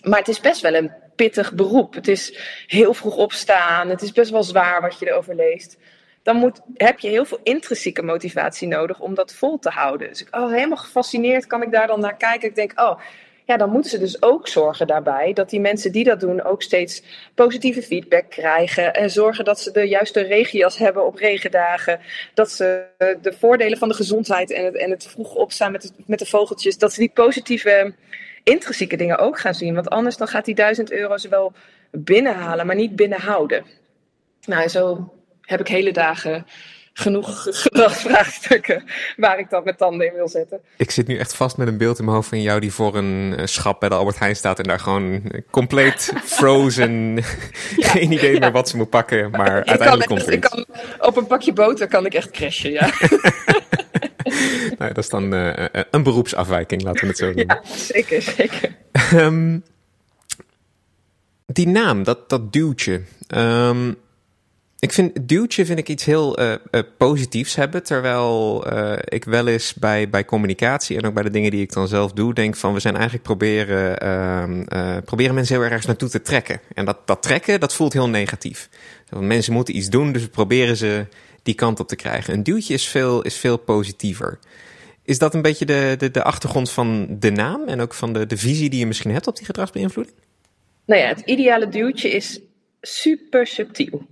Maar 0.03 0.19
het 0.19 0.29
is 0.29 0.41
best 0.41 0.61
wel 0.61 0.75
een 0.75 0.93
pittig 1.19 1.53
beroep. 1.53 1.95
Het 1.95 2.09
is 2.09 2.39
heel 2.67 2.95
vroeg 2.95 3.17
opstaan. 3.17 3.89
Het 3.89 4.03
is 4.03 4.13
best 4.13 4.31
wel 4.31 4.43
zwaar 4.43 4.81
wat 4.81 4.99
je 4.99 5.09
erover 5.09 5.35
leest. 5.35 5.77
Dan 6.23 6.37
moet, 6.37 6.61
heb 6.75 6.99
je 6.99 7.09
heel 7.09 7.25
veel 7.25 7.41
intrinsieke 7.43 8.03
motivatie 8.03 8.69
nodig 8.69 9.01
om 9.01 9.15
dat 9.15 9.35
vol 9.35 9.59
te 9.59 9.71
houden. 9.71 10.09
Dus 10.09 10.21
ik, 10.21 10.37
oh, 10.37 10.51
helemaal 10.51 10.77
gefascineerd 10.77 11.47
kan 11.47 11.63
ik 11.63 11.71
daar 11.71 11.87
dan 11.87 12.01
naar 12.01 12.17
kijken. 12.17 12.49
Ik 12.49 12.55
denk, 12.55 12.81
oh, 12.81 13.01
ja, 13.45 13.57
dan 13.57 13.71
moeten 13.71 13.91
ze 13.91 13.99
dus 13.99 14.23
ook 14.23 14.49
zorgen 14.49 14.87
daarbij 14.87 15.33
dat 15.33 15.51
die 15.51 15.61
mensen 15.61 15.93
die 15.93 16.05
dat 16.05 16.21
doen 16.21 16.43
ook 16.43 16.63
steeds 16.63 17.03
positieve 17.35 17.83
feedback 17.83 18.31
krijgen. 18.31 18.95
En 18.95 19.11
zorgen 19.11 19.45
dat 19.45 19.61
ze 19.61 19.71
de 19.71 19.89
juiste 19.89 20.21
regenjas 20.21 20.79
hebben 20.79 21.07
op 21.07 21.17
regendagen. 21.17 22.01
Dat 22.35 22.51
ze 22.51 22.85
de 22.99 23.33
voordelen 23.39 23.79
van 23.79 23.89
de 23.89 23.95
gezondheid 23.95 24.51
en 24.51 24.65
het, 24.65 24.77
en 24.77 24.91
het 24.91 25.07
vroeg 25.07 25.35
opstaan 25.35 25.73
met, 25.73 25.93
met 26.07 26.19
de 26.19 26.27
vogeltjes, 26.27 26.79
dat 26.79 26.93
ze 26.93 27.01
die 27.01 27.11
positieve 27.15 27.95
intrinsieke 28.49 28.97
dingen 28.97 29.19
ook 29.19 29.39
gaan 29.39 29.55
zien. 29.55 29.75
Want 29.75 29.91
anders 29.91 30.17
dan 30.17 30.29
gaat 30.29 30.45
die 30.45 30.55
1000 30.55 30.93
euro 30.93 31.17
ze 31.17 31.29
wel 31.29 31.53
binnenhalen, 31.91 32.67
maar 32.67 32.77
niet 32.77 32.97
binnenhouden. 32.97 33.65
Nou, 34.45 34.69
zo 34.69 35.13
heb 35.41 35.61
ik 35.61 35.69
hele 35.69 35.93
dagen 35.93 36.47
genoeg 36.93 37.43
gedragsvraagstukken 37.63 38.85
waar 39.17 39.39
ik 39.39 39.51
dat 39.51 39.65
met 39.65 39.79
tanden 39.79 40.07
in 40.07 40.15
wil 40.15 40.29
zetten. 40.29 40.61
Ik 40.77 40.91
zit 40.91 41.07
nu 41.07 41.19
echt 41.19 41.35
vast 41.35 41.57
met 41.57 41.69
een 41.69 41.79
beeld 41.79 41.99
in 41.99 42.05
mijn 42.05 42.17
hoofd 42.17 42.29
van 42.29 42.43
jou 42.43 42.61
die 42.61 42.73
voor 42.73 42.97
een 42.97 43.49
schap 43.49 43.81
bij 43.81 43.89
de 43.89 43.95
Albert 43.95 44.19
Heijn 44.19 44.37
staat 44.37 44.59
en 44.59 44.65
daar 44.65 44.81
gewoon 44.81 45.23
compleet 45.51 46.13
frozen, 46.25 47.19
geen 47.93 48.13
idee 48.13 48.33
ja. 48.33 48.39
meer 48.39 48.53
wat 48.53 48.69
ze 48.69 48.77
moet 48.77 48.91
pakken, 48.91 49.31
maar 49.31 49.59
ik 49.59 49.69
uiteindelijk 49.69 50.09
komt 50.09 50.27
er 50.27 50.33
ik 50.33 50.41
kan, 50.41 50.67
Op 50.99 51.17
een 51.17 51.27
pakje 51.27 51.53
boter 51.53 51.89
kan 51.89 52.07
ik 52.07 52.15
echt 52.15 52.31
crashen, 52.31 52.71
ja. 52.71 52.91
nou, 54.79 54.93
dat 54.93 55.05
is 55.05 55.09
dan 55.09 55.35
uh, 55.35 55.53
een 55.91 56.03
beroepsafwijking, 56.03 56.83
laten 56.83 57.01
we 57.01 57.07
het 57.07 57.17
zo 57.17 57.25
noemen. 57.25 57.47
Ja, 57.47 57.77
zeker, 57.77 58.23
zeker. 58.23 58.77
Um, 59.15 59.63
die 61.47 61.69
naam, 61.69 62.05
dat, 62.05 62.29
dat 62.29 62.53
duwtje. 62.53 63.01
Um, 63.35 63.97
Ik 64.81 64.93
vind 64.93 65.29
duwtje 65.29 65.67
vind 65.67 65.79
ik 65.79 65.89
iets 65.89 66.05
heel 66.05 66.41
uh, 66.41 66.53
uh, 66.71 66.81
positiefs 66.97 67.55
hebben. 67.55 67.83
Terwijl 67.83 68.65
uh, 68.73 68.93
ik 69.05 69.25
wel 69.25 69.47
eens 69.47 69.75
bij, 69.75 70.09
bij 70.09 70.25
communicatie 70.25 70.97
en 70.97 71.07
ook 71.07 71.15
bij 71.15 71.23
de 71.23 71.31
dingen 71.31 71.51
die 71.51 71.63
ik 71.63 71.73
dan 71.73 71.89
zelf 71.89 72.13
doe, 72.13 72.35
denk 72.35 72.57
van 72.57 72.73
we 72.73 72.81
zijn 72.81 72.95
eigenlijk 72.95 73.25
proberen, 73.25 73.99
ehm, 73.99 75.03
proberen 75.05 75.35
mensen 75.35 75.61
heel 75.61 75.71
erg 75.71 75.87
naartoe 75.87 76.09
te 76.09 76.23
trekken. 76.23 76.61
En 76.75 76.85
dat, 76.85 76.99
dat 77.05 77.23
trekken, 77.23 77.61
dat 77.61 77.75
voelt 77.75 77.93
heel 77.93 78.09
negatief. 78.09 78.69
Want 79.09 79.27
mensen 79.27 79.53
moeten 79.53 79.77
iets 79.77 79.89
doen, 79.89 80.13
dus 80.13 80.23
we 80.23 80.29
proberen 80.29 80.77
ze 80.77 81.07
die 81.49 81.57
kant 81.57 81.81
op 81.81 81.89
te 81.89 81.97
krijgen. 81.97 82.35
Een 82.35 82.43
duwtje 82.43 82.75
is 82.75 82.89
veel, 82.89 83.23
is 83.23 83.37
veel 83.37 83.57
positiever. 83.57 84.39
Is 85.03 85.19
dat 85.19 85.35
een 85.35 85.43
beetje 85.43 85.65
de, 85.65 85.95
de, 85.99 86.11
de 86.11 86.23
achtergrond 86.23 86.71
van 86.71 87.07
de 87.19 87.31
naam 87.31 87.63
en 87.67 87.81
ook 87.81 87.95
van 87.95 88.13
de, 88.13 88.27
de 88.27 88.37
visie 88.37 88.71
die 88.71 88.79
je 88.79 88.87
misschien 88.87 89.13
hebt 89.13 89.27
op 89.27 89.37
die 89.37 89.47
gedragsbeïnvloeding? 89.47 90.17
Nou 90.85 91.01
ja, 91.01 91.09
het 91.09 91.21
ideale 91.21 91.69
duwtje 91.69 92.09
is 92.09 92.41
super 92.81 93.47
subtiel. 93.47 94.07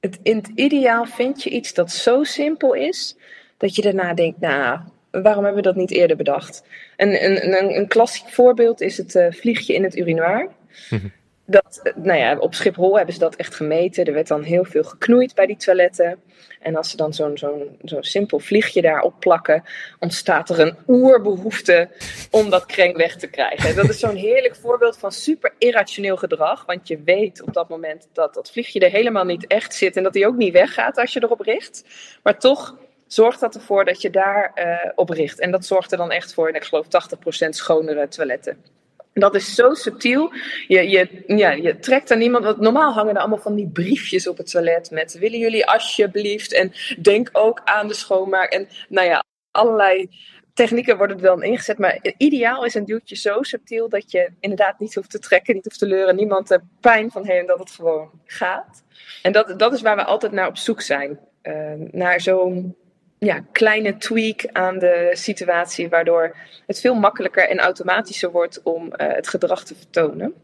Het, 0.00 0.18
in 0.22 0.36
het 0.36 0.50
ideaal 0.54 1.06
vind 1.06 1.42
je 1.42 1.50
iets 1.50 1.74
dat 1.74 1.92
zo 1.92 2.24
simpel 2.24 2.74
is 2.74 3.16
dat 3.56 3.74
je 3.74 3.82
daarna 3.82 4.14
denkt, 4.14 4.40
nou, 4.40 4.80
waarom 5.10 5.44
hebben 5.44 5.62
we 5.62 5.68
dat 5.68 5.76
niet 5.76 5.90
eerder 5.90 6.16
bedacht? 6.16 6.62
Een, 6.96 7.24
een, 7.24 7.58
een, 7.58 7.76
een 7.76 7.88
klassiek 7.88 8.28
voorbeeld 8.28 8.80
is 8.80 8.96
het 8.96 9.14
uh, 9.14 9.26
vliegje 9.30 9.74
in 9.74 9.82
het 9.82 9.96
urinoir. 9.96 10.48
Mhm. 10.90 11.06
Dat, 11.50 11.92
nou 11.94 12.18
ja, 12.18 12.38
op 12.38 12.54
Schiphol 12.54 12.96
hebben 12.96 13.14
ze 13.14 13.20
dat 13.20 13.36
echt 13.36 13.54
gemeten. 13.54 14.04
Er 14.04 14.12
werd 14.12 14.28
dan 14.28 14.42
heel 14.42 14.64
veel 14.64 14.84
geknoeid 14.84 15.34
bij 15.34 15.46
die 15.46 15.56
toiletten. 15.56 16.22
En 16.60 16.76
als 16.76 16.90
ze 16.90 16.96
dan 16.96 17.14
zo'n 17.14 17.38
zo'n 17.38 17.78
zo'n 17.82 18.02
simpel 18.02 18.38
vliegje 18.38 18.82
daarop 18.82 19.14
plakken, 19.18 19.62
ontstaat 19.98 20.50
er 20.50 20.60
een 20.60 20.76
oerbehoefte 20.88 21.88
om 22.30 22.50
dat 22.50 22.66
kreng 22.66 22.96
weg 22.96 23.16
te 23.16 23.26
krijgen. 23.26 23.76
Dat 23.76 23.88
is 23.88 23.98
zo'n 23.98 24.16
heerlijk 24.16 24.56
voorbeeld 24.56 24.98
van 24.98 25.12
super 25.12 25.52
irrationeel 25.58 26.16
gedrag. 26.16 26.66
Want 26.66 26.88
je 26.88 27.02
weet 27.04 27.42
op 27.42 27.54
dat 27.54 27.68
moment 27.68 28.08
dat 28.12 28.34
dat 28.34 28.50
vliegje 28.50 28.80
er 28.80 28.90
helemaal 28.90 29.24
niet 29.24 29.46
echt 29.46 29.74
zit 29.74 29.96
en 29.96 30.02
dat 30.02 30.14
hij 30.14 30.26
ook 30.26 30.36
niet 30.36 30.52
weggaat 30.52 30.98
als 30.98 31.12
je 31.12 31.22
erop 31.22 31.40
richt. 31.40 31.84
Maar 32.22 32.38
toch 32.38 32.76
zorgt 33.06 33.40
dat 33.40 33.54
ervoor 33.54 33.84
dat 33.84 34.02
je 34.02 34.10
daar 34.10 34.52
uh, 34.54 34.92
op 34.94 35.08
richt. 35.08 35.38
En 35.38 35.50
dat 35.50 35.64
zorgt 35.64 35.92
er 35.92 35.98
dan 35.98 36.10
echt 36.10 36.34
voor, 36.34 36.48
ik 36.48 36.64
geloof, 36.64 36.86
80% 36.86 37.48
schonere 37.48 38.08
toiletten. 38.08 38.64
Dat 39.12 39.34
is 39.34 39.54
zo 39.54 39.74
subtiel. 39.74 40.32
Je, 40.68 40.88
je, 40.88 41.22
ja, 41.26 41.50
je 41.50 41.78
trekt 41.78 42.14
niemand. 42.14 42.44
Want 42.44 42.60
normaal 42.60 42.92
hangen 42.92 43.14
er 43.14 43.20
allemaal 43.20 43.38
van 43.38 43.54
die 43.54 43.68
briefjes 43.68 44.28
op 44.28 44.36
het 44.36 44.50
toilet 44.50 44.90
met 44.90 45.18
willen 45.18 45.38
jullie 45.38 45.66
alsjeblieft 45.66 46.52
en 46.52 46.72
denk 47.02 47.28
ook 47.32 47.60
aan 47.64 47.88
de 47.88 47.94
schoonmaak. 47.94 48.52
En 48.52 48.68
nou 48.88 49.06
ja, 49.06 49.24
allerlei 49.50 50.08
technieken 50.54 50.96
worden 50.96 51.16
er 51.16 51.22
dan 51.22 51.42
ingezet. 51.42 51.78
Maar 51.78 52.14
ideaal 52.16 52.64
is 52.64 52.74
een 52.74 52.84
duwtje 52.84 53.16
zo 53.16 53.42
subtiel 53.42 53.88
dat 53.88 54.10
je 54.10 54.30
inderdaad 54.40 54.78
niet 54.78 54.94
hoeft 54.94 55.10
te 55.10 55.18
trekken, 55.18 55.54
niet 55.54 55.64
hoeft 55.64 55.78
te 55.78 55.86
leuren, 55.86 56.16
niemand 56.16 56.50
er 56.50 56.62
pijn 56.80 57.10
van 57.10 57.26
heeft 57.26 57.46
dat 57.46 57.58
het 57.58 57.70
gewoon 57.70 58.10
gaat. 58.24 58.82
En 59.22 59.32
dat, 59.32 59.58
dat 59.58 59.72
is 59.72 59.80
waar 59.80 59.96
we 59.96 60.04
altijd 60.04 60.32
naar 60.32 60.48
op 60.48 60.56
zoek 60.56 60.80
zijn. 60.80 61.18
Uh, 61.42 61.72
naar 61.90 62.20
zo'n 62.20 62.76
ja, 63.20 63.44
kleine 63.52 63.96
tweak 63.96 64.46
aan 64.52 64.78
de 64.78 65.10
situatie, 65.12 65.88
waardoor 65.88 66.36
het 66.66 66.80
veel 66.80 66.94
makkelijker 66.94 67.48
en 67.48 67.58
automatischer 67.58 68.30
wordt 68.30 68.62
om 68.62 68.84
uh, 68.86 68.92
het 68.96 69.28
gedrag 69.28 69.64
te 69.64 69.74
vertonen. 69.74 70.34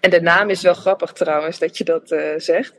En 0.00 0.10
de 0.10 0.20
naam 0.20 0.50
is 0.50 0.62
wel 0.62 0.74
grappig 0.74 1.12
trouwens 1.12 1.58
dat 1.58 1.78
je 1.78 1.84
dat 1.84 2.10
uh, 2.10 2.32
zegt. 2.36 2.74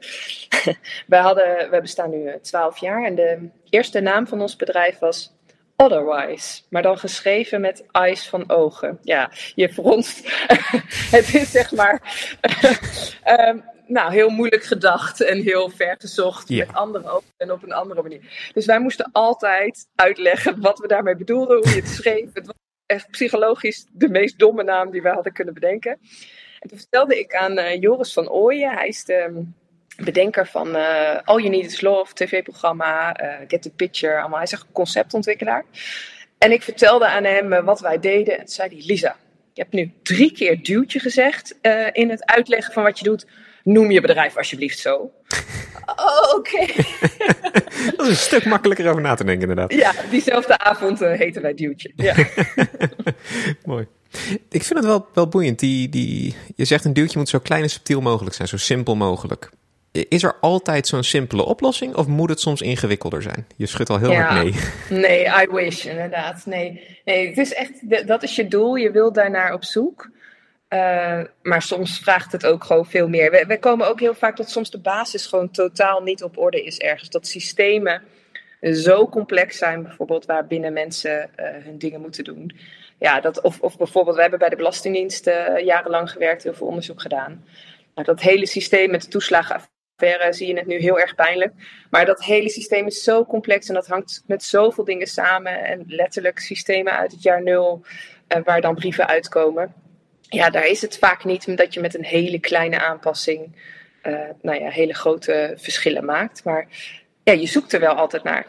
wij, 1.08 1.20
hadden, 1.20 1.70
we 1.70 1.82
bestaan 1.82 2.10
nu 2.10 2.26
eh, 2.26 2.36
twaalf 2.36 2.78
jaar 2.78 3.04
en 3.04 3.16
de 3.16 3.50
eerste 3.70 4.00
naam 4.00 4.28
van 4.28 4.42
ons 4.42 4.56
bedrijf 4.56 5.00
was 5.00 5.34
Otherwise, 5.76 6.62
maar 6.70 6.82
dan 6.82 6.98
geschreven 6.98 7.62
met 7.62 7.86
eyes 7.92 8.30
van 8.30 8.50
ogen. 8.50 9.00
Ja, 9.02 9.32
je 9.56 9.74
fronst. 9.74 10.22
het 11.18 11.34
is 11.34 11.52
zeg 11.52 11.72
maar. 11.72 12.02
um, 13.50 13.64
nou, 13.88 14.12
heel 14.12 14.30
moeilijk 14.30 14.64
gedacht 14.64 15.22
en 15.22 15.42
heel 15.42 15.70
ver 15.70 15.96
gezocht 16.00 16.50
met 16.50 16.74
andere 16.74 17.10
ogen 17.10 17.28
en 17.38 17.52
op 17.52 17.64
een 17.64 17.74
andere 17.74 18.02
manier. 18.02 18.52
Dus 18.54 18.66
wij 18.66 18.80
moesten 18.80 19.10
altijd 19.12 19.88
uitleggen 19.96 20.62
wat 20.62 20.80
we 20.80 20.88
daarmee 20.88 21.16
bedoelden, 21.16 21.58
hoe 21.58 21.70
je 21.70 21.76
het 21.76 21.90
schreef. 21.90 22.30
Het 22.34 22.46
was 22.46 22.56
echt 22.86 23.10
psychologisch 23.12 23.86
de 23.92 24.10
meest 24.10 24.40
domme 24.40 24.64
naam 24.64 24.92
die 24.92 25.02
we 25.02 25.10
hadden 25.10 25.34
kunnen 25.34 25.54
bedenken. 25.54 25.92
En 26.60 26.70
toen 26.70 26.78
vertelde 26.78 27.20
ik 27.20 27.36
aan 27.36 27.60
uh, 27.60 27.82
Joris 27.82 28.14
van 28.14 28.30
Ooyen, 28.30 28.74
hij 28.74 28.88
is 28.88 29.04
de 29.04 29.24
um, 29.24 29.56
bedenker 30.04 30.48
van 30.48 30.76
uh, 30.76 31.20
All 31.24 31.38
You 31.38 31.50
Need 31.50 31.66
Is 31.66 31.82
Love, 31.82 32.14
tv-programma, 32.14 33.22
uh, 33.24 33.34
Get 33.48 33.62
the 33.62 33.72
Picture, 33.72 34.20
allemaal. 34.20 34.38
Hij 34.38 34.48
is 34.48 34.52
een 34.52 34.72
conceptontwikkelaar. 34.72 35.66
En 36.38 36.52
ik 36.52 36.62
vertelde 36.62 37.08
aan 37.08 37.24
hem 37.24 37.66
wat 37.66 37.80
wij 37.80 38.00
deden 38.00 38.34
en 38.34 38.40
toen 38.40 38.48
zei 38.48 38.70
hij, 38.70 38.86
Lisa, 38.86 39.16
je 39.54 39.62
hebt 39.62 39.74
nu 39.74 39.92
drie 40.04 40.32
keer 40.32 40.64
duwtje 40.64 41.00
gezegd 41.00 41.58
in 41.92 42.10
het 42.10 42.26
uitleggen 42.26 42.74
van 42.74 42.84
wat 42.84 43.00
je 43.00 43.04
doet 43.04 43.26
noem 43.64 43.92
je 43.92 44.02
bedrijf 44.02 44.38
alsjeblieft 44.38 44.80
zo. 44.80 45.12
oh, 45.86 46.34
oké. 46.36 46.66
dat 47.98 48.06
is 48.06 48.08
een 48.08 48.16
stuk 48.16 48.46
makkelijker 48.46 48.90
over 48.90 49.02
na 49.02 49.16
te 49.16 49.24
denken, 49.24 49.50
inderdaad. 49.50 49.74
Ja, 49.74 49.94
diezelfde 50.10 50.58
avond 50.58 51.02
uh, 51.02 51.12
heten 51.12 51.42
wij 51.42 51.54
Duwtje. 51.54 51.92
Ja. 51.96 52.16
Mooi. 53.66 53.88
Ik 54.50 54.64
vind 54.64 54.80
het 54.80 54.86
wel, 54.86 55.08
wel 55.14 55.28
boeiend. 55.28 55.60
Die, 55.60 55.90
die, 55.90 56.36
je 56.56 56.66
zegt 56.66 56.86
een 56.86 56.94
duwtje 56.94 57.18
moet 57.18 57.30
zo 57.30 57.40
klein 57.40 57.64
en 57.64 57.70
subtiel 57.70 58.02
mogelijk 58.02 58.36
zijn, 58.36 58.48
zo 58.48 58.58
simpel 58.58 58.96
mogelijk. 58.96 59.50
Is 59.92 60.24
er 60.24 60.36
altijd 60.42 60.88
zo'n 60.88 61.04
simpele 61.04 61.46
oplossing 61.46 61.96
of 61.96 62.08
moet 62.08 62.30
het 62.30 62.40
soms 62.40 62.62
ingewikkelder 62.62 63.22
zijn? 63.22 63.48
Je 63.56 63.66
schudt 63.66 63.90
al 63.90 63.98
heel 63.98 64.12
ja, 64.12 64.22
hard 64.22 64.44
nee. 64.44 65.00
Nee, 65.00 65.26
I 65.26 65.48
wish, 65.52 65.86
inderdaad. 65.86 66.46
Nee, 66.46 67.00
nee, 67.06 67.28
het 67.28 67.38
is 67.38 67.54
echt, 67.54 68.08
dat 68.08 68.24
is 68.24 68.36
je 68.36 68.48
doel. 68.48 68.76
Je 68.76 68.92
wilt 68.92 69.16
daarnaar 69.16 69.54
op 69.54 69.64
zoek. 69.64 70.10
Uh, 70.74 71.22
maar 71.42 71.62
soms 71.62 72.00
vraagt 72.00 72.32
het 72.32 72.46
ook 72.46 72.64
gewoon 72.64 72.86
veel 72.86 73.08
meer. 73.08 73.32
We, 73.32 73.46
we, 73.48 73.60
komen 73.60 73.88
ook 73.88 74.00
heel 74.00 74.14
vaak 74.14 74.38
dat 74.38 74.50
soms 74.50 74.72
de 74.72 74.80
basis 74.80 75.26
gewoon 75.26 75.52
totaal 75.52 76.02
niet 76.02 76.24
op 76.24 76.38
orde 76.38 76.64
is 76.64 76.78
ergens. 76.78 77.10
Dat 77.10 77.28
systemen 77.28 78.02
zo 78.62 79.10
complex 79.10 79.58
zijn, 79.58 79.84
bijvoorbeeld, 79.84 80.26
waarbinnen 80.26 80.74
mensen 80.74 81.30
uh, 81.40 81.46
hun 81.64 81.78
dingen 81.78 82.02
moeten 82.02 82.24
doen. 82.24 82.52
Ja, 83.00 83.20
dat, 83.20 83.42
of, 83.42 83.60
of 83.60 83.78
bijvoorbeeld, 83.78 84.16
we 84.16 84.22
hebben 84.22 84.40
bij 84.40 84.50
de 84.50 84.56
Belastingdienst 84.56 85.28
uh, 85.28 85.60
jarenlang 85.60 86.12
gewerkt, 86.12 86.44
heel 86.44 86.54
veel 86.54 86.68
onderzoek 86.68 87.02
gedaan. 87.02 87.46
Nou, 87.96 88.08
dat 88.08 88.22
hele 88.22 88.46
systeem 88.46 88.92
met 88.92 89.02
de 89.02 89.08
toeslagenaffaire 89.08 90.34
zie 90.34 90.48
je 90.48 90.58
het 90.58 90.68
nu 90.68 90.78
heel 90.78 91.00
erg 91.00 91.16
pijnlijk. 91.16 91.54
Maar 91.90 92.06
dat 92.06 92.24
hele 92.24 92.50
systeem 92.50 92.88
is 92.88 93.04
zo 93.04 93.26
complex 93.26 93.68
en 93.68 93.74
dat 93.74 93.88
hangt 93.88 94.24
met 94.28 94.44
zoveel 94.44 94.84
dingen 94.84 95.08
samen. 95.08 95.66
En 95.66 95.84
letterlijk 95.88 96.40
systemen 96.40 96.98
uit 96.98 97.12
het 97.12 97.24
jaar 97.24 97.44
nul, 97.44 97.86
waar 98.44 98.62
dan 98.62 98.76
brieven 98.76 99.08
uitkomen 99.08 99.83
ja, 100.34 100.50
daar 100.50 100.68
is 100.68 100.82
het 100.82 100.98
vaak 100.98 101.26
niet 101.26 101.58
dat 101.58 101.74
je 101.74 101.80
met 101.80 101.96
een 101.96 102.04
hele 102.04 102.40
kleine 102.40 102.82
aanpassing 102.82 103.56
uh, 104.04 104.20
nou 104.42 104.60
ja, 104.60 104.70
hele 104.70 104.94
grote 104.94 105.54
verschillen 105.58 106.06
maakt. 106.06 106.44
Maar 106.44 106.68
ja, 107.24 107.34
je 107.34 107.48
zoekt 107.48 107.74
er 107.74 107.80
wel 107.80 107.94
altijd 107.94 108.24
naar. 108.24 108.46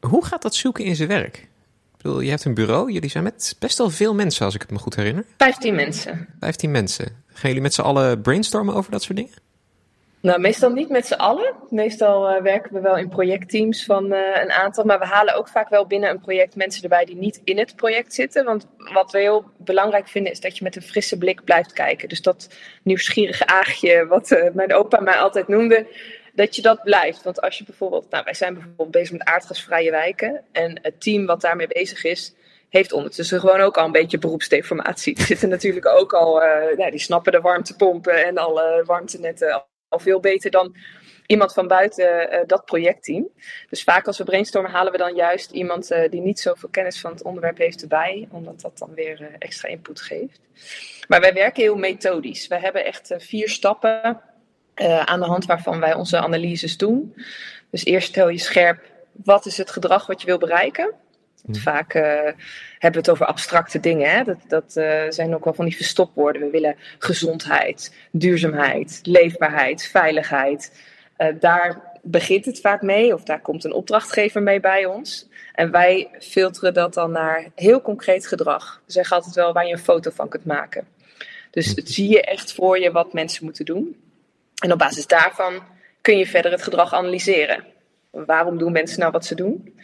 Hoe 0.00 0.24
gaat 0.24 0.42
dat 0.42 0.54
zoeken 0.54 0.84
in 0.84 0.96
zijn 0.96 1.08
werk? 1.08 1.36
Ik 1.36 2.02
bedoel, 2.02 2.20
je 2.20 2.30
hebt 2.30 2.44
een 2.44 2.54
bureau, 2.54 2.92
jullie 2.92 3.10
zijn 3.10 3.24
met 3.24 3.56
best 3.58 3.78
wel 3.78 3.90
veel 3.90 4.14
mensen, 4.14 4.44
als 4.44 4.54
ik 4.54 4.60
het 4.60 4.70
me 4.70 4.78
goed 4.78 4.96
herinner. 4.96 5.24
Vijftien 5.36 5.74
mensen. 5.74 6.28
Vijftien 6.40 6.70
mensen. 6.70 7.24
Gaan 7.26 7.48
jullie 7.48 7.60
met 7.60 7.74
z'n 7.74 7.80
allen 7.80 8.20
brainstormen 8.20 8.74
over 8.74 8.90
dat 8.90 9.02
soort 9.02 9.16
dingen? 9.16 9.32
Nou, 10.26 10.40
meestal 10.40 10.70
niet 10.70 10.88
met 10.88 11.06
z'n 11.06 11.14
allen. 11.14 11.54
Meestal 11.68 12.36
uh, 12.36 12.42
werken 12.42 12.72
we 12.72 12.80
wel 12.80 12.96
in 12.96 13.08
projectteams 13.08 13.84
van 13.84 14.12
uh, 14.12 14.18
een 14.42 14.50
aantal. 14.50 14.84
Maar 14.84 14.98
we 14.98 15.04
halen 15.04 15.34
ook 15.34 15.48
vaak 15.48 15.68
wel 15.68 15.86
binnen 15.86 16.10
een 16.10 16.20
project 16.20 16.56
mensen 16.56 16.82
erbij 16.82 17.04
die 17.04 17.16
niet 17.16 17.40
in 17.44 17.58
het 17.58 17.76
project 17.76 18.14
zitten. 18.14 18.44
Want 18.44 18.66
wat 18.76 19.12
we 19.12 19.18
heel 19.18 19.44
belangrijk 19.56 20.08
vinden 20.08 20.32
is 20.32 20.40
dat 20.40 20.58
je 20.58 20.64
met 20.64 20.76
een 20.76 20.82
frisse 20.82 21.18
blik 21.18 21.44
blijft 21.44 21.72
kijken. 21.72 22.08
Dus 22.08 22.22
dat 22.22 22.48
nieuwsgierige 22.82 23.46
aagje, 23.46 24.06
wat 24.06 24.30
uh, 24.30 24.44
mijn 24.52 24.74
opa 24.74 25.00
mij 25.00 25.18
altijd 25.18 25.48
noemde, 25.48 25.86
dat 26.34 26.56
je 26.56 26.62
dat 26.62 26.82
blijft. 26.82 27.22
Want 27.22 27.40
als 27.40 27.58
je 27.58 27.64
bijvoorbeeld, 27.64 28.10
nou 28.10 28.24
wij 28.24 28.34
zijn 28.34 28.54
bijvoorbeeld 28.54 28.90
bezig 28.90 29.12
met 29.12 29.26
aardgasvrije 29.26 29.90
wijken. 29.90 30.44
En 30.52 30.78
het 30.82 31.00
team 31.00 31.26
wat 31.26 31.40
daarmee 31.40 31.68
bezig 31.68 32.04
is, 32.04 32.34
heeft 32.68 32.92
ondertussen 32.92 33.40
gewoon 33.40 33.60
ook 33.60 33.76
al 33.76 33.84
een 33.84 33.92
beetje 33.92 34.18
beroepsdeformatie. 34.18 35.14
Die 35.14 35.24
zitten 35.24 35.48
natuurlijk 35.48 35.86
ook 35.86 36.12
al, 36.12 36.42
nou, 36.76 36.90
die 36.90 37.00
snappen 37.00 37.32
de 37.32 37.40
warmtepompen 37.40 38.24
en 38.24 38.38
alle 38.38 38.82
warmtenetten 38.86 39.64
al 39.88 39.98
veel 39.98 40.20
beter 40.20 40.50
dan 40.50 40.76
iemand 41.26 41.52
van 41.52 41.66
buiten 41.66 42.34
uh, 42.34 42.40
dat 42.46 42.64
projectteam. 42.64 43.28
Dus 43.68 43.82
vaak 43.82 44.06
als 44.06 44.18
we 44.18 44.24
brainstormen 44.24 44.70
halen 44.70 44.92
we 44.92 44.98
dan 44.98 45.14
juist 45.14 45.50
iemand 45.50 45.92
uh, 45.92 46.10
die 46.10 46.20
niet 46.20 46.40
zoveel 46.40 46.68
kennis 46.68 47.00
van 47.00 47.10
het 47.10 47.22
onderwerp 47.22 47.58
heeft 47.58 47.82
erbij, 47.82 48.28
omdat 48.30 48.60
dat 48.60 48.78
dan 48.78 48.94
weer 48.94 49.20
uh, 49.20 49.26
extra 49.38 49.68
input 49.68 50.00
geeft. 50.00 50.40
Maar 51.08 51.20
wij 51.20 51.32
werken 51.32 51.62
heel 51.62 51.76
methodisch. 51.76 52.46
We 52.46 52.58
hebben 52.58 52.84
echt 52.84 53.14
vier 53.18 53.48
stappen 53.48 54.20
aan 55.04 55.20
de 55.20 55.26
hand 55.26 55.46
waarvan 55.46 55.80
wij 55.80 55.94
onze 55.94 56.18
analyses 56.18 56.76
doen. 56.76 57.14
Dus 57.70 57.84
eerst 57.84 58.08
stel 58.08 58.28
je 58.28 58.38
scherp, 58.38 58.84
wat 59.12 59.46
is 59.46 59.56
het 59.56 59.70
gedrag 59.70 60.06
wat 60.06 60.20
je 60.20 60.26
wil 60.26 60.38
bereiken? 60.38 60.94
Mhm. 61.46 61.58
Vaak 61.58 61.94
uh, 61.94 62.02
hebben 62.02 62.36
we 62.80 62.96
het 62.98 63.10
over 63.10 63.26
abstracte 63.26 63.80
dingen. 63.80 64.10
Hè? 64.10 64.24
Dat, 64.24 64.38
dat 64.48 64.74
uh, 64.76 65.02
zijn 65.08 65.34
ook 65.34 65.44
wel 65.44 65.54
van 65.54 65.64
die 65.64 65.76
verstopwoorden. 65.76 66.42
We 66.42 66.50
willen 66.50 66.76
gezondheid, 66.98 67.94
duurzaamheid, 68.10 69.00
leefbaarheid, 69.02 69.86
veiligheid. 69.86 70.72
Uh, 71.18 71.28
daar 71.40 71.82
begint 72.02 72.44
het 72.44 72.60
vaak 72.60 72.82
mee, 72.82 73.14
of 73.14 73.22
daar 73.22 73.40
komt 73.40 73.64
een 73.64 73.72
opdrachtgever 73.72 74.42
mee 74.42 74.60
bij 74.60 74.84
ons. 74.84 75.28
En 75.52 75.70
wij 75.70 76.08
filteren 76.20 76.74
dat 76.74 76.94
dan 76.94 77.10
naar 77.10 77.46
heel 77.54 77.82
concreet 77.82 78.26
gedrag. 78.26 78.82
We 78.86 78.92
zeggen 78.92 79.16
altijd 79.16 79.34
wel 79.34 79.52
waar 79.52 79.66
je 79.66 79.72
een 79.72 79.78
foto 79.78 80.10
van 80.10 80.28
kunt 80.28 80.44
maken. 80.44 80.86
Dus 81.50 81.74
mhm. 81.74 81.86
zie 81.86 82.08
je 82.08 82.22
echt 82.22 82.54
voor 82.54 82.78
je 82.78 82.90
wat 82.90 83.12
mensen 83.12 83.44
moeten 83.44 83.64
doen. 83.64 83.96
En 84.62 84.72
op 84.72 84.78
basis 84.78 85.06
daarvan 85.06 85.62
kun 86.00 86.18
je 86.18 86.26
verder 86.26 86.50
het 86.50 86.62
gedrag 86.62 86.94
analyseren. 86.94 87.64
Waarom 88.10 88.58
doen 88.58 88.72
mensen 88.72 89.00
nou 89.00 89.12
wat 89.12 89.26
ze 89.26 89.34
doen? 89.34 89.74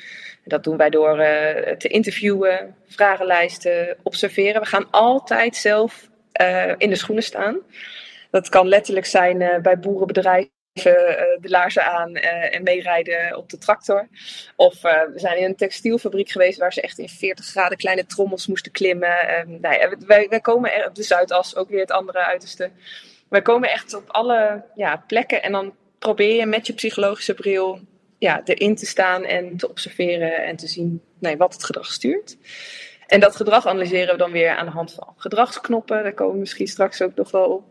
Dat 0.45 0.65
doen 0.65 0.77
wij 0.77 0.91
door 0.91 1.19
uh, 1.19 1.71
te 1.77 1.89
interviewen, 1.89 2.77
vragenlijsten, 2.87 3.97
observeren. 4.03 4.61
We 4.61 4.67
gaan 4.67 4.91
altijd 4.91 5.57
zelf 5.57 6.09
uh, 6.41 6.73
in 6.77 6.89
de 6.89 6.97
schoenen 6.97 7.25
staan. 7.25 7.59
Dat 8.31 8.49
kan 8.49 8.69
letterlijk 8.69 9.07
zijn 9.07 9.41
uh, 9.41 9.59
bij 9.59 9.79
boerenbedrijven 9.79 10.51
de 10.73 11.49
laarzen 11.49 11.85
aan 11.85 12.15
en 12.15 12.63
meerijden 12.63 13.37
op 13.37 13.51
de 13.51 13.59
tractor. 13.59 14.09
Of 14.57 14.81
we 14.81 15.13
zijn 15.15 15.39
in 15.39 15.45
een 15.45 15.57
textielfabriek 15.57 16.31
geweest 16.31 16.59
waar 16.59 16.73
ze 16.73 16.81
echt 16.81 16.99
in 16.99 17.09
40 17.09 17.47
graden 17.47 17.79
kleine 17.79 18.07
trommels 18.07 18.47
moesten 18.47 18.73
klimmen. 18.73 19.17
nou 19.61 19.75
ja, 19.75 19.97
wij, 20.07 20.27
wij, 20.29 20.41
komen 20.41 20.75
er 20.75 20.89
op 20.89 20.95
de 20.95 21.03
Zuidas, 21.03 21.57
ook 21.57 21.69
weer 21.69 21.81
het 21.81 21.91
andere 21.91 22.19
uiterste. 22.19 22.71
Wij 23.29 23.43
komen 23.43 23.71
echt 23.71 23.95
op 23.95 24.11
alle 24.11 24.65
ja, 24.75 25.05
plekken 25.07 25.43
en 25.43 25.53
dan 25.53 25.75
probeer 25.99 26.37
je 26.37 26.47
met 26.47 26.67
je 26.67 26.73
psychologische 26.73 27.35
bril 27.35 27.81
ja, 28.23 28.43
erin 28.45 28.75
te 28.75 28.87
staan 28.87 29.25
en 29.25 29.57
te 29.57 29.69
observeren 29.69 30.45
en 30.45 30.57
te 30.57 30.67
zien 30.67 31.01
nee, 31.19 31.37
wat 31.37 31.53
het 31.53 31.65
gedrag 31.65 31.93
stuurt. 31.93 32.37
En 33.07 33.21
dat 33.21 33.37
gedrag 33.37 33.67
analyseren 33.67 34.13
we 34.13 34.19
dan 34.19 34.31
weer 34.31 34.57
aan 34.57 34.67
de 34.67 34.73
hand 34.73 34.93
van 34.93 35.09
gedragsknoppen. 35.17 36.03
Daar 36.03 36.15
komen 36.15 36.35
we 36.35 36.41
misschien 36.41 36.67
straks 36.67 37.03
ook 37.03 37.15
nog 37.15 37.31
wel 37.31 37.45
op. 37.45 37.65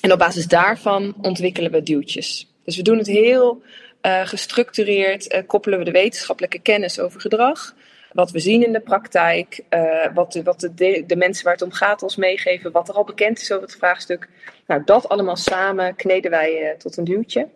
En 0.00 0.12
op 0.12 0.18
basis 0.18 0.46
daarvan 0.46 1.14
ontwikkelen 1.22 1.70
we 1.70 1.82
duwtjes. 1.82 2.54
Dus 2.64 2.76
we 2.76 2.82
doen 2.82 2.98
het 2.98 3.06
heel 3.06 3.62
uh, 4.02 4.26
gestructureerd, 4.26 5.34
uh, 5.34 5.40
koppelen 5.46 5.78
we 5.78 5.84
de 5.84 5.90
wetenschappelijke 5.90 6.58
kennis 6.58 7.00
over 7.00 7.20
gedrag. 7.20 7.74
Wat 8.12 8.30
we 8.30 8.38
zien 8.38 8.64
in 8.64 8.72
de 8.72 8.80
praktijk, 8.80 9.64
uh, 9.70 10.06
wat, 10.14 10.32
de, 10.32 10.42
wat 10.42 10.60
de, 10.60 11.04
de, 11.06 11.16
mensen 11.16 11.44
waar 11.44 11.52
het 11.52 11.62
om 11.62 11.72
gaat 11.72 12.02
ons 12.02 12.16
meegeven, 12.16 12.72
wat 12.72 12.88
er 12.88 12.94
al 12.94 13.04
bekend 13.04 13.40
is 13.40 13.52
over 13.52 13.66
het 13.66 13.76
vraagstuk. 13.76 14.28
Nou, 14.66 14.82
dat 14.84 15.08
allemaal 15.08 15.36
samen 15.36 15.96
kneden 15.96 16.30
wij 16.30 16.74
tot 16.78 16.96
een 16.96 17.04
duwtje. 17.04 17.48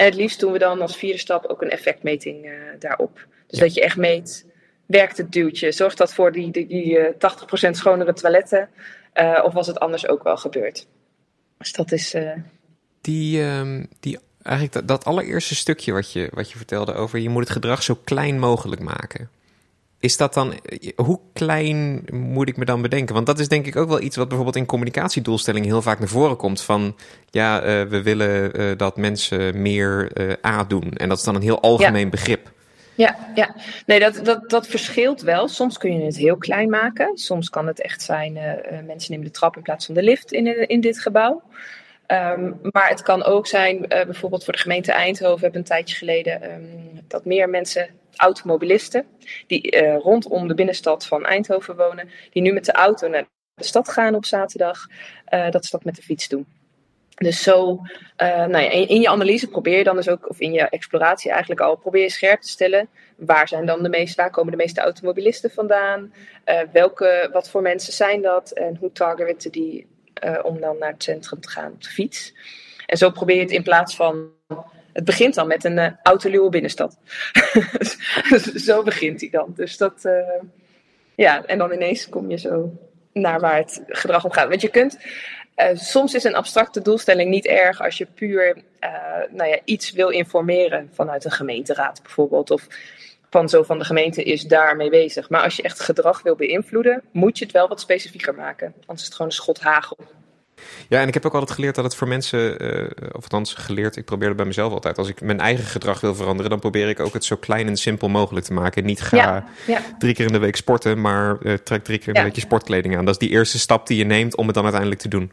En 0.00 0.06
het 0.06 0.14
liefst 0.14 0.40
doen 0.40 0.52
we 0.52 0.58
dan 0.58 0.80
als 0.80 0.96
vierde 0.96 1.18
stap 1.18 1.46
ook 1.46 1.62
een 1.62 1.70
effectmeting 1.70 2.46
uh, 2.46 2.52
daarop. 2.78 3.26
Dus 3.46 3.58
dat 3.58 3.74
je 3.74 3.80
echt 3.80 3.96
meet, 3.96 4.46
werkt 4.86 5.16
het 5.16 5.32
duwtje? 5.32 5.72
Zorgt 5.72 5.98
dat 5.98 6.14
voor 6.14 6.32
die, 6.32 6.50
die, 6.50 6.66
die 6.66 6.98
uh, 6.98 7.06
eh, 7.06 7.68
80% 7.68 7.70
schonere 7.70 8.12
toiletten? 8.12 8.68
Uh, 9.14 9.40
of 9.44 9.52
was 9.52 9.66
het 9.66 9.80
anders 9.80 10.08
ook 10.08 10.22
wel 10.22 10.36
gebeurd? 10.36 10.86
Dus 11.58 11.72
dat 11.72 11.92
is... 11.92 12.16
Die, 13.00 13.42
um, 13.42 13.88
die, 14.00 14.18
eigenlijk 14.42 14.74
dat, 14.74 14.88
dat 14.88 15.04
allereerste 15.04 15.54
stukje 15.54 15.92
wat 15.92 16.12
je, 16.12 16.28
wat 16.34 16.50
je 16.50 16.56
vertelde 16.56 16.94
over... 16.94 17.18
je 17.18 17.28
moet 17.28 17.42
het 17.42 17.52
gedrag 17.52 17.82
zo 17.82 17.98
klein 18.04 18.38
mogelijk 18.38 18.80
maken. 18.80 19.30
Is 20.00 20.16
dat 20.16 20.34
dan, 20.34 20.54
hoe 20.96 21.20
klein 21.32 22.04
moet 22.12 22.48
ik 22.48 22.56
me 22.56 22.64
dan 22.64 22.82
bedenken? 22.82 23.14
Want 23.14 23.26
dat 23.26 23.38
is 23.38 23.48
denk 23.48 23.66
ik 23.66 23.76
ook 23.76 23.88
wel 23.88 24.00
iets 24.00 24.16
wat 24.16 24.26
bijvoorbeeld 24.26 24.56
in 24.56 24.66
communicatiedoelstellingen 24.66 25.68
heel 25.68 25.82
vaak 25.82 25.98
naar 25.98 26.08
voren 26.08 26.36
komt. 26.36 26.62
Van 26.62 26.96
ja, 27.30 27.60
uh, 27.60 27.88
we 27.88 28.02
willen 28.02 28.60
uh, 28.60 28.76
dat 28.76 28.96
mensen 28.96 29.62
meer 29.62 30.10
uh, 30.14 30.32
A 30.46 30.64
doen. 30.64 30.92
En 30.92 31.08
dat 31.08 31.18
is 31.18 31.24
dan 31.24 31.34
een 31.34 31.42
heel 31.42 31.60
algemeen 31.60 32.04
ja. 32.04 32.08
begrip. 32.08 32.52
Ja, 32.94 33.16
ja. 33.34 33.54
nee, 33.86 34.00
dat, 34.00 34.20
dat, 34.24 34.50
dat 34.50 34.66
verschilt 34.66 35.20
wel. 35.20 35.48
Soms 35.48 35.78
kun 35.78 35.98
je 35.98 36.04
het 36.04 36.16
heel 36.16 36.36
klein 36.36 36.70
maken. 36.70 37.18
Soms 37.18 37.50
kan 37.50 37.66
het 37.66 37.80
echt 37.80 38.02
zijn, 38.02 38.32
mensen 38.86 39.10
nemen 39.10 39.26
de 39.26 39.32
trap 39.32 39.56
in 39.56 39.62
plaats 39.62 39.86
van 39.86 39.94
de 39.94 40.02
lift 40.02 40.32
in, 40.32 40.68
in 40.68 40.80
dit 40.80 41.00
gebouw. 41.00 41.42
Um, 42.06 42.58
maar 42.72 42.88
het 42.88 43.02
kan 43.02 43.24
ook 43.24 43.46
zijn, 43.46 43.76
uh, 43.76 43.86
bijvoorbeeld 43.88 44.44
voor 44.44 44.52
de 44.52 44.58
gemeente 44.58 44.92
Eindhoven, 44.92 45.36
we 45.36 45.42
hebben 45.42 45.60
een 45.60 45.66
tijdje 45.66 45.96
geleden 45.96 46.52
um, 46.52 47.00
dat 47.08 47.24
meer 47.24 47.48
mensen, 47.48 47.88
automobilisten, 48.16 49.06
die 49.46 49.82
uh, 49.82 49.96
rondom 49.96 50.48
de 50.48 50.54
binnenstad 50.54 51.06
van 51.06 51.24
Eindhoven 51.24 51.76
wonen, 51.76 52.10
die 52.30 52.42
nu 52.42 52.52
met 52.52 52.64
de 52.64 52.72
auto 52.72 53.08
naar 53.08 53.28
de 53.54 53.64
stad 53.64 53.88
gaan 53.88 54.14
op 54.14 54.24
zaterdag, 54.24 54.86
uh, 55.34 55.50
dat 55.50 55.64
ze 55.64 55.70
dat 55.70 55.84
met 55.84 55.96
de 55.96 56.02
fiets 56.02 56.28
doen. 56.28 56.46
Dus 57.14 57.42
zo, 57.42 57.80
nou 58.16 58.58
ja, 58.58 58.70
in, 58.70 59.00
je 59.00 59.08
analyse 59.08 59.48
probeer 59.48 59.78
je 59.78 59.84
dan 59.84 59.96
dus 59.96 60.08
ook, 60.08 60.28
of 60.28 60.40
in 60.40 60.52
je 60.52 60.68
exploratie 60.68 61.30
eigenlijk 61.30 61.60
al, 61.60 61.76
probeer 61.76 62.02
je 62.02 62.10
scherp 62.10 62.40
te 62.40 62.48
stellen, 62.48 62.88
waar 63.16 63.48
zijn 63.48 63.66
dan 63.66 63.82
de 63.82 63.88
meeste, 63.88 64.22
waar 64.22 64.30
komen 64.30 64.50
de 64.50 64.56
meeste 64.56 64.80
automobilisten 64.80 65.50
vandaan, 65.50 66.12
welke, 66.72 67.28
wat 67.32 67.50
voor 67.50 67.62
mensen 67.62 67.92
zijn 67.92 68.22
dat 68.22 68.50
en 68.50 68.76
hoe 68.76 68.92
targeten 68.92 69.52
die 69.52 69.86
om 70.42 70.60
dan 70.60 70.78
naar 70.78 70.92
het 70.92 71.02
centrum 71.02 71.40
te 71.40 71.50
gaan 71.50 71.72
op 71.72 71.82
de 71.82 71.88
fiets. 71.88 72.34
En 72.86 72.96
zo 72.96 73.10
probeer 73.10 73.36
je 73.36 73.42
het 73.42 73.50
in 73.50 73.62
plaats 73.62 73.96
van. 73.96 74.38
Het 74.92 75.04
begint 75.04 75.34
dan 75.34 75.46
met 75.46 75.64
een 75.64 75.76
uh, 75.76 75.86
autoluwe 76.02 76.48
binnenstad. 76.48 76.98
zo 78.66 78.82
begint 78.82 79.20
hij 79.20 79.30
dan. 79.30 79.52
Dus 79.56 79.76
dat. 79.76 80.04
Uh, 80.04 80.12
ja, 81.14 81.44
en 81.44 81.58
dan 81.58 81.72
ineens 81.72 82.08
kom 82.08 82.30
je 82.30 82.38
zo 82.38 82.72
naar 83.12 83.40
waar 83.40 83.56
het 83.56 83.82
gedrag 83.86 84.24
om 84.24 84.32
gaat. 84.32 84.48
Want 84.48 84.60
je 84.60 84.68
kunt. 84.68 84.98
soms 85.74 86.14
is 86.14 86.24
een 86.24 86.34
abstracte 86.34 86.82
doelstelling 86.82 87.30
niet 87.30 87.46
erg 87.46 87.82
als 87.82 87.98
je 87.98 88.06
puur 88.14 88.62
nou 89.30 89.48
ja, 89.48 89.58
iets 89.64 89.92
wil 89.92 90.08
informeren 90.08 90.90
vanuit 90.92 91.24
een 91.24 91.30
gemeenteraad 91.30 92.02
bijvoorbeeld. 92.02 92.50
Of 92.50 92.66
van 93.30 93.48
zo 93.48 93.62
van 93.62 93.78
de 93.78 93.84
gemeente 93.84 94.22
is 94.22 94.42
daarmee 94.42 94.90
bezig. 94.90 95.28
Maar 95.28 95.42
als 95.42 95.56
je 95.56 95.62
echt 95.62 95.80
gedrag 95.80 96.22
wil 96.22 96.36
beïnvloeden, 96.36 97.02
moet 97.12 97.38
je 97.38 97.44
het 97.44 97.52
wel 97.52 97.68
wat 97.68 97.80
specifieker 97.80 98.34
maken. 98.34 98.74
Anders 98.80 99.00
is 99.00 99.04
het 99.04 99.14
gewoon 99.14 99.30
een 99.30 99.36
schot 99.36 99.60
hagel. 99.60 99.96
Ja, 100.88 101.00
en 101.00 101.08
ik 101.08 101.14
heb 101.14 101.26
ook 101.26 101.32
altijd 101.32 101.50
geleerd 101.50 101.74
dat 101.74 101.84
het 101.84 101.94
voor 101.94 102.08
mensen, 102.08 102.64
uh, 102.64 102.90
of 103.12 103.22
althans 103.22 103.54
geleerd, 103.54 103.96
ik 103.96 104.04
probeer 104.04 104.28
het 104.28 104.36
bij 104.36 104.46
mezelf 104.46 104.72
altijd. 104.72 104.98
Als 104.98 105.08
ik 105.08 105.20
mijn 105.20 105.40
eigen 105.40 105.64
gedrag 105.64 106.00
wil 106.00 106.14
veranderen, 106.14 106.50
dan 106.50 106.60
probeer 106.60 106.88
ik 106.88 107.00
ook 107.00 107.12
het 107.12 107.24
zo 107.24 107.36
klein 107.36 107.66
en 107.66 107.76
simpel 107.76 108.08
mogelijk 108.08 108.46
te 108.46 108.52
maken. 108.52 108.84
Niet 108.84 109.00
ga 109.00 109.16
ja, 109.16 109.44
ja. 109.66 109.80
drie 109.98 110.14
keer 110.14 110.26
in 110.26 110.32
de 110.32 110.38
week 110.38 110.56
sporten, 110.56 111.00
maar 111.00 111.36
uh, 111.42 111.54
trek 111.54 111.84
drie 111.84 111.98
keer 111.98 112.08
in 112.08 112.14
de 112.14 112.18
ja. 112.18 112.24
week 112.24 112.34
je 112.34 112.40
sportkleding 112.40 112.96
aan. 112.96 113.04
Dat 113.04 113.14
is 113.20 113.28
die 113.28 113.36
eerste 113.36 113.58
stap 113.58 113.86
die 113.86 113.98
je 113.98 114.04
neemt 114.04 114.36
om 114.36 114.46
het 114.46 114.54
dan 114.54 114.64
uiteindelijk 114.64 115.02
te 115.02 115.08
doen. 115.08 115.32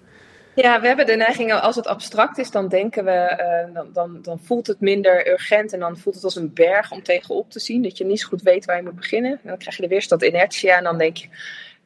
Ja, 0.55 0.81
we 0.81 0.87
hebben 0.87 1.05
de 1.05 1.15
neiging, 1.15 1.53
als 1.53 1.75
het 1.75 1.87
abstract 1.87 2.37
is, 2.37 2.51
dan 2.51 2.67
denken 2.67 3.05
we, 3.05 3.37
uh, 3.67 3.73
dan, 3.73 3.87
dan, 3.93 4.19
dan 4.21 4.39
voelt 4.43 4.67
het 4.67 4.79
minder 4.79 5.27
urgent 5.27 5.73
en 5.73 5.79
dan 5.79 5.97
voelt 5.97 6.15
het 6.15 6.23
als 6.23 6.35
een 6.35 6.53
berg 6.53 6.91
om 6.91 7.03
tegenop 7.03 7.51
te 7.51 7.59
zien. 7.59 7.83
Dat 7.83 7.97
je 7.97 8.05
niet 8.05 8.19
zo 8.19 8.27
goed 8.27 8.41
weet 8.41 8.65
waar 8.65 8.77
je 8.77 8.83
moet 8.83 8.95
beginnen. 8.95 9.31
En 9.31 9.49
dan 9.49 9.57
krijg 9.57 9.75
je 9.75 9.81
de 9.81 9.87
weerstand 9.87 10.23
inertia 10.23 10.77
en 10.77 10.83
dan 10.83 10.97
denk 10.97 11.17
je, 11.17 11.27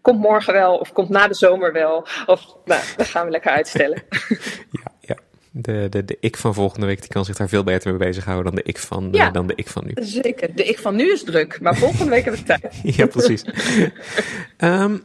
komt 0.01 0.19
morgen 0.19 0.53
wel 0.53 0.77
of 0.77 0.93
komt 0.93 1.09
na 1.09 1.27
de 1.27 1.33
zomer 1.33 1.73
wel. 1.73 2.07
Of 2.25 2.45
nou, 2.65 2.81
dat 2.97 3.07
gaan 3.07 3.25
we 3.25 3.31
lekker 3.31 3.51
uitstellen. 3.51 4.03
ja, 4.81 4.91
ja. 4.99 5.15
De, 5.53 5.87
de, 5.89 6.05
de 6.05 6.17
ik 6.19 6.37
van 6.37 6.53
volgende 6.53 6.85
week 6.85 6.99
die 6.99 7.09
kan 7.09 7.25
zich 7.25 7.35
daar 7.35 7.49
veel 7.49 7.63
beter 7.63 7.89
mee 7.89 8.07
bezighouden 8.07 8.45
dan 8.45 8.55
de 8.55 8.69
ik 8.69 8.77
van, 8.77 9.07
ja, 9.11 9.29
dan 9.29 9.47
de 9.47 9.53
ik 9.55 9.67
van 9.67 9.83
nu. 9.85 9.91
Zeker. 9.95 10.55
De 10.55 10.63
ik 10.63 10.79
van 10.79 10.95
nu 10.95 11.11
is 11.11 11.23
druk, 11.23 11.61
maar 11.61 11.75
volgende 11.75 12.09
week 12.09 12.25
heb 12.25 12.33
ik 12.33 12.45
tijd. 12.45 12.79
ja, 12.97 13.05
precies. 13.05 13.45
um, 14.57 15.03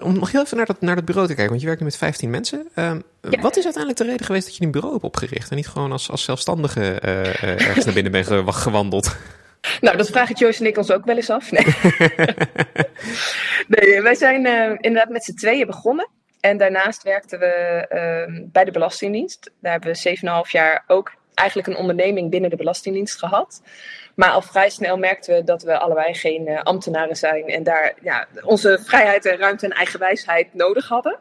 om 0.00 0.18
nog 0.18 0.32
heel 0.32 0.42
even 0.42 0.56
naar 0.56 0.66
dat, 0.66 0.80
naar 0.80 0.94
dat 0.94 1.04
bureau 1.04 1.26
te 1.26 1.34
kijken, 1.34 1.50
want 1.50 1.60
je 1.60 1.66
werkt 1.66 1.80
nu 1.82 1.86
met 1.86 1.96
15 1.96 2.30
mensen. 2.30 2.58
Um, 2.58 3.02
ja. 3.30 3.40
Wat 3.40 3.56
is 3.56 3.64
uiteindelijk 3.64 3.96
de 3.96 4.04
reden 4.10 4.26
geweest 4.26 4.46
dat 4.46 4.56
je 4.56 4.64
een 4.64 4.70
bureau 4.70 4.92
hebt 4.92 5.04
opgericht 5.04 5.50
en 5.50 5.56
niet 5.56 5.68
gewoon 5.68 5.92
als, 5.92 6.10
als 6.10 6.24
zelfstandige 6.24 6.80
uh, 7.04 7.10
uh, 7.10 7.42
ergens 7.42 7.84
naar 7.84 7.94
binnen 7.94 8.12
bent 8.12 8.26
gewandeld? 8.54 9.16
Nou, 9.80 9.96
dat 9.96 10.10
vragen 10.10 10.34
Joyce 10.34 10.60
en 10.60 10.66
ik 10.66 10.76
ons 10.76 10.90
ook 10.90 11.04
wel 11.04 11.16
eens 11.16 11.30
af. 11.30 11.50
Nee, 11.50 11.66
nee 13.74 14.02
wij 14.02 14.14
zijn 14.14 14.46
uh, 14.46 14.70
inderdaad 14.70 15.08
met 15.08 15.24
z'n 15.24 15.34
tweeën 15.34 15.66
begonnen. 15.66 16.08
En 16.40 16.56
daarnaast 16.56 17.02
werkten 17.02 17.38
we 17.38 17.86
uh, 18.28 18.40
bij 18.52 18.64
de 18.64 18.70
Belastingdienst. 18.70 19.50
Daar 19.60 19.72
hebben 19.72 19.92
we 19.92 20.44
7,5 20.46 20.50
jaar 20.50 20.84
ook 20.86 21.12
eigenlijk 21.34 21.68
een 21.68 21.76
onderneming 21.76 22.30
binnen 22.30 22.50
de 22.50 22.56
Belastingdienst 22.56 23.18
gehad. 23.18 23.62
Maar 24.14 24.30
al 24.30 24.42
vrij 24.42 24.70
snel 24.70 24.96
merkten 24.96 25.34
we 25.34 25.44
dat 25.44 25.62
we 25.62 25.78
allebei 25.78 26.14
geen 26.14 26.48
uh, 26.48 26.62
ambtenaren 26.62 27.16
zijn. 27.16 27.48
En 27.48 27.62
daar 27.62 27.94
ja, 28.02 28.26
onze 28.42 28.78
vrijheid 28.84 29.26
en 29.26 29.36
ruimte 29.36 29.66
en 29.66 29.72
eigenwijsheid 29.72 30.54
nodig 30.54 30.88
hadden. 30.88 31.18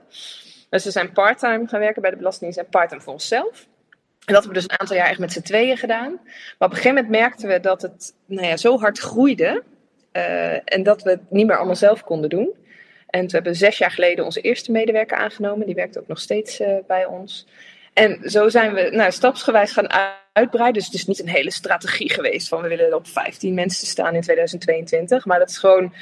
Dus 0.69 0.83
we 0.83 0.91
zijn 0.91 1.11
parttime 1.11 1.67
gaan 1.67 1.79
werken 1.79 2.01
bij 2.01 2.11
de 2.11 2.17
Belastingdienst 2.17 2.59
en 2.59 2.69
parttime 2.69 3.01
voor 3.01 3.13
onszelf. 3.13 3.67
En 4.27 4.33
dat 4.33 4.43
hebben 4.43 4.61
we 4.61 4.67
dus 4.67 4.73
een 4.73 4.79
aantal 4.79 4.95
jaar 4.95 5.09
echt 5.09 5.19
met 5.19 5.31
z'n 5.31 5.41
tweeën 5.41 5.77
gedaan. 5.77 6.11
Maar 6.23 6.67
op 6.67 6.69
een 6.69 6.75
gegeven 6.75 6.95
moment 6.95 7.09
merkten 7.09 7.47
we 7.47 7.59
dat 7.59 7.81
het 7.81 8.13
nou 8.25 8.47
ja, 8.47 8.57
zo 8.57 8.79
hard 8.79 8.99
groeide. 8.99 9.63
Uh, 10.13 10.73
en 10.73 10.83
dat 10.83 11.01
we 11.03 11.09
het 11.09 11.31
niet 11.31 11.47
meer 11.47 11.57
allemaal 11.57 11.75
zelf 11.75 12.03
konden 12.03 12.29
doen. 12.29 12.55
En 13.07 13.21
toen 13.21 13.29
hebben 13.29 13.51
we 13.51 13.57
zes 13.57 13.77
jaar 13.77 13.91
geleden 13.91 14.25
onze 14.25 14.41
eerste 14.41 14.71
medewerker 14.71 15.17
aangenomen. 15.17 15.65
Die 15.65 15.75
werkt 15.75 15.99
ook 15.99 16.07
nog 16.07 16.19
steeds 16.19 16.59
uh, 16.59 16.67
bij 16.87 17.05
ons. 17.05 17.47
En 17.93 18.29
zo 18.29 18.49
zijn 18.49 18.73
we 18.73 18.89
nou, 18.91 19.11
stapsgewijs 19.11 19.71
gaan 19.71 19.89
uitbreiden. 20.33 20.73
Dus 20.73 20.85
het 20.85 20.93
is 20.93 21.05
niet 21.05 21.19
een 21.19 21.27
hele 21.27 21.51
strategie 21.51 22.13
geweest 22.13 22.47
van 22.47 22.61
we 22.61 22.67
willen 22.67 22.93
op 22.93 23.07
15 23.07 23.53
mensen 23.53 23.87
staan 23.87 24.15
in 24.15 24.21
2022. 24.21 25.25
Maar 25.25 25.39
dat 25.39 25.49
is 25.49 25.57
gewoon, 25.57 25.93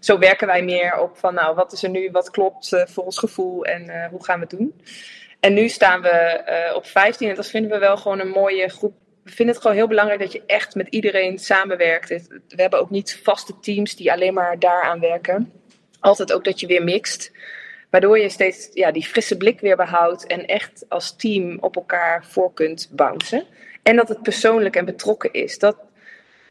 zo 0.00 0.18
werken 0.18 0.46
wij 0.46 0.62
meer 0.62 0.98
op 0.98 1.18
van 1.18 1.34
nou, 1.34 1.54
wat 1.54 1.72
is 1.72 1.82
er 1.82 1.90
nu, 1.90 2.10
wat 2.10 2.30
klopt 2.30 2.72
uh, 2.72 2.82
voor 2.86 3.04
ons 3.04 3.18
gevoel 3.18 3.64
en 3.64 4.08
hoe 4.10 4.24
gaan 4.24 4.40
we 4.40 4.46
het 4.48 4.58
doen. 4.58 4.74
En 5.44 5.54
nu 5.54 5.68
staan 5.68 6.00
we 6.00 6.42
uh, 6.68 6.76
op 6.76 6.86
15 6.86 7.28
en 7.28 7.34
dat 7.34 7.46
vinden 7.46 7.70
we 7.70 7.78
wel 7.78 7.96
gewoon 7.96 8.20
een 8.20 8.28
mooie 8.28 8.68
groep. 8.68 8.94
We 9.24 9.30
vinden 9.30 9.54
het 9.54 9.62
gewoon 9.62 9.76
heel 9.76 9.88
belangrijk 9.88 10.20
dat 10.20 10.32
je 10.32 10.42
echt 10.46 10.74
met 10.74 10.86
iedereen 10.88 11.38
samenwerkt. 11.38 12.08
We 12.48 12.62
hebben 12.62 12.80
ook 12.80 12.90
niet 12.90 13.20
vaste 13.22 13.58
teams 13.60 13.96
die 13.96 14.12
alleen 14.12 14.34
maar 14.34 14.58
daaraan 14.58 15.00
werken. 15.00 15.52
Altijd 16.00 16.32
ook 16.32 16.44
dat 16.44 16.60
je 16.60 16.66
weer 16.66 16.84
mixt. 16.84 17.32
Waardoor 17.90 18.18
je 18.18 18.28
steeds 18.28 18.68
ja, 18.72 18.90
die 18.90 19.06
frisse 19.06 19.36
blik 19.36 19.60
weer 19.60 19.76
behoudt 19.76 20.26
en 20.26 20.46
echt 20.46 20.84
als 20.88 21.16
team 21.16 21.58
op 21.60 21.76
elkaar 21.76 22.24
voor 22.24 22.52
kunt 22.52 22.88
bouncen. 22.92 23.44
En 23.82 23.96
dat 23.96 24.08
het 24.08 24.22
persoonlijk 24.22 24.76
en 24.76 24.84
betrokken 24.84 25.32
is. 25.32 25.58
Dat, 25.58 25.76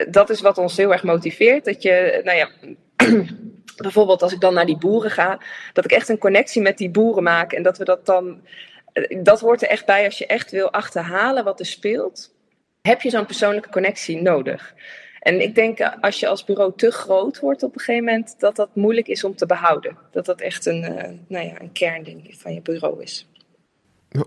dat 0.10 0.29
is 0.29 0.41
wat 0.41 0.58
ons 0.58 0.77
heel 0.77 0.91
erg 0.91 1.03
motiveert. 1.03 1.65
Dat 1.65 1.82
je, 1.82 2.21
nou 2.23 2.38
ja, 2.38 2.49
bijvoorbeeld 3.88 4.21
als 4.21 4.34
ik 4.34 4.39
dan 4.39 4.53
naar 4.53 4.65
die 4.65 4.77
boeren 4.77 5.12
ga, 5.12 5.39
dat 5.73 5.86
ik 5.86 5.91
echt 5.91 6.10
een 6.10 6.17
connectie 6.17 6.62
met 6.62 6.77
die 6.77 6.89
boeren 6.89 7.23
maak 7.23 7.53
en 7.53 7.63
dat 7.63 7.77
we 7.77 7.86
dat 7.86 8.06
dan 8.06 8.41
dat 9.21 9.39
hoort 9.39 9.62
er 9.62 9.67
echt 9.67 9.86
bij 9.86 10.06
als 10.06 10.17
je 10.17 10.25
echt 10.25 10.51
wil 10.51 10.71
achterhalen 10.71 11.43
wat 11.43 11.60
er 11.60 11.65
speelt. 11.65 12.32
Heb 12.82 13.01
je 13.01 13.10
zo'n 13.10 13.25
persoonlijke 13.25 13.69
connectie 13.69 14.21
nodig? 14.21 14.73
En 15.19 15.41
ik 15.41 15.56
denk 15.56 15.79
als 16.01 16.19
je 16.19 16.27
als 16.27 16.43
bureau 16.43 16.73
te 16.75 16.91
groot 16.91 17.39
wordt 17.39 17.63
op 17.63 17.73
een 17.73 17.79
gegeven 17.79 18.06
moment, 18.06 18.36
dat 18.39 18.56
dat 18.56 18.75
moeilijk 18.75 19.08
is 19.08 19.23
om 19.23 19.36
te 19.36 19.45
behouden. 19.45 19.97
Dat 20.12 20.25
dat 20.25 20.41
echt 20.41 20.65
een, 20.65 20.82
uh, 20.82 20.89
nou 21.27 21.45
ja, 21.45 21.62
een 21.62 21.71
kernding 21.71 22.36
van 22.38 22.53
je 22.53 22.62
bureau 22.62 23.01
is. 23.01 23.27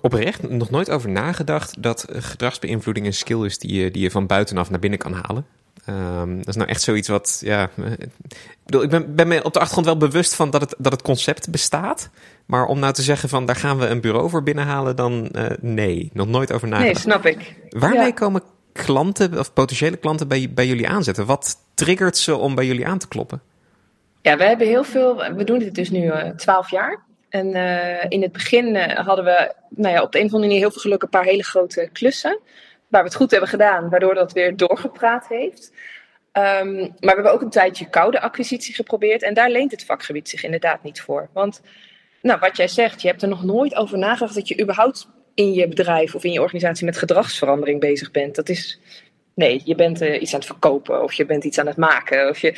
Oprecht 0.00 0.48
nog 0.48 0.70
nooit 0.70 0.90
over 0.90 1.10
nagedacht 1.10 1.82
dat 1.82 2.06
gedragsbeïnvloeding 2.10 3.06
een 3.06 3.12
skill 3.12 3.44
is 3.44 3.58
die 3.58 3.82
je, 3.82 3.90
die 3.90 4.02
je 4.02 4.10
van 4.10 4.26
buitenaf 4.26 4.70
naar 4.70 4.80
binnen 4.80 4.98
kan 4.98 5.12
halen. 5.12 5.46
Um, 5.88 6.36
dat 6.36 6.48
is 6.48 6.56
nou 6.56 6.68
echt 6.68 6.82
zoiets 6.82 7.08
wat, 7.08 7.40
ja. 7.44 7.70
Ik, 7.98 8.08
bedoel, 8.64 8.82
ik 8.82 8.90
ben, 8.90 9.14
ben 9.14 9.28
me 9.28 9.44
op 9.44 9.52
de 9.52 9.58
achtergrond 9.58 9.86
wel 9.86 9.96
bewust 9.96 10.34
van 10.34 10.50
dat 10.50 10.60
het, 10.60 10.74
dat 10.78 10.92
het 10.92 11.02
concept 11.02 11.50
bestaat. 11.50 12.10
Maar 12.46 12.66
om 12.66 12.78
nou 12.78 12.92
te 12.92 13.02
zeggen 13.02 13.28
van 13.28 13.46
daar 13.46 13.56
gaan 13.56 13.78
we 13.78 13.86
een 13.86 14.00
bureau 14.00 14.30
voor 14.30 14.42
binnenhalen, 14.42 14.96
dan 14.96 15.28
uh, 15.32 15.44
nee, 15.60 16.10
nog 16.12 16.26
nooit 16.26 16.52
over 16.52 16.68
nagedacht. 16.68 16.94
Nee, 16.94 17.02
snap 17.02 17.26
ik. 17.26 17.54
Waarmee 17.70 18.06
ja. 18.06 18.10
komen 18.10 18.42
klanten 18.72 19.38
of 19.38 19.52
potentiële 19.52 19.96
klanten 19.96 20.28
bij, 20.28 20.50
bij 20.54 20.66
jullie 20.66 20.88
aanzetten? 20.88 21.26
Wat 21.26 21.56
triggert 21.74 22.16
ze 22.16 22.36
om 22.36 22.54
bij 22.54 22.66
jullie 22.66 22.86
aan 22.86 22.98
te 22.98 23.08
kloppen? 23.08 23.40
Ja, 24.22 24.36
we 24.36 24.44
hebben 24.44 24.66
heel 24.66 24.84
veel. 24.84 25.16
We 25.16 25.44
doen 25.44 25.58
dit 25.58 25.74
dus 25.74 25.90
nu 25.90 26.12
twaalf 26.36 26.66
uh, 26.66 26.72
jaar. 26.72 27.02
En 27.28 27.46
uh, 27.46 28.04
in 28.08 28.22
het 28.22 28.32
begin 28.32 28.76
hadden 28.76 29.24
we 29.24 29.54
nou 29.68 29.94
ja, 29.94 30.02
op 30.02 30.12
de 30.12 30.18
een 30.18 30.24
of 30.24 30.32
andere 30.32 30.48
manier 30.48 30.58
heel 30.58 30.70
veel 30.70 30.80
geluk 30.80 31.02
een 31.02 31.08
paar 31.08 31.24
hele 31.24 31.44
grote 31.44 31.88
klussen. 31.92 32.38
Waar 32.88 33.02
we 33.02 33.08
het 33.08 33.16
goed 33.16 33.30
hebben 33.30 33.48
gedaan, 33.48 33.88
waardoor 33.88 34.14
dat 34.14 34.32
weer 34.32 34.56
doorgepraat 34.56 35.28
heeft. 35.28 35.72
Um, 36.32 36.78
maar 36.78 36.96
we 37.00 37.14
hebben 37.14 37.32
ook 37.32 37.40
een 37.40 37.50
tijdje 37.50 37.88
koude 37.88 38.20
acquisitie 38.20 38.74
geprobeerd. 38.74 39.22
En 39.22 39.34
daar 39.34 39.50
leent 39.50 39.70
het 39.70 39.84
vakgebied 39.84 40.28
zich 40.28 40.44
inderdaad 40.44 40.82
niet 40.82 41.00
voor. 41.00 41.28
Want 41.32 41.60
nou, 42.22 42.38
wat 42.40 42.56
jij 42.56 42.68
zegt, 42.68 43.02
je 43.02 43.08
hebt 43.08 43.22
er 43.22 43.28
nog 43.28 43.44
nooit 43.44 43.74
over 43.74 43.98
nagedacht 43.98 44.34
dat 44.34 44.48
je 44.48 44.60
überhaupt 44.60 45.08
in 45.34 45.52
je 45.52 45.68
bedrijf 45.68 46.14
of 46.14 46.24
in 46.24 46.32
je 46.32 46.40
organisatie 46.40 46.84
met 46.84 46.98
gedragsverandering 46.98 47.80
bezig 47.80 48.10
bent. 48.10 48.34
Dat 48.34 48.48
is. 48.48 48.80
Nee, 49.34 49.62
je 49.64 49.74
bent 49.74 50.02
uh, 50.02 50.20
iets 50.20 50.32
aan 50.32 50.38
het 50.38 50.48
verkopen 50.48 51.02
of 51.02 51.12
je 51.12 51.26
bent 51.26 51.44
iets 51.44 51.58
aan 51.58 51.66
het 51.66 51.76
maken. 51.76 52.28
Of 52.28 52.38
je... 52.38 52.54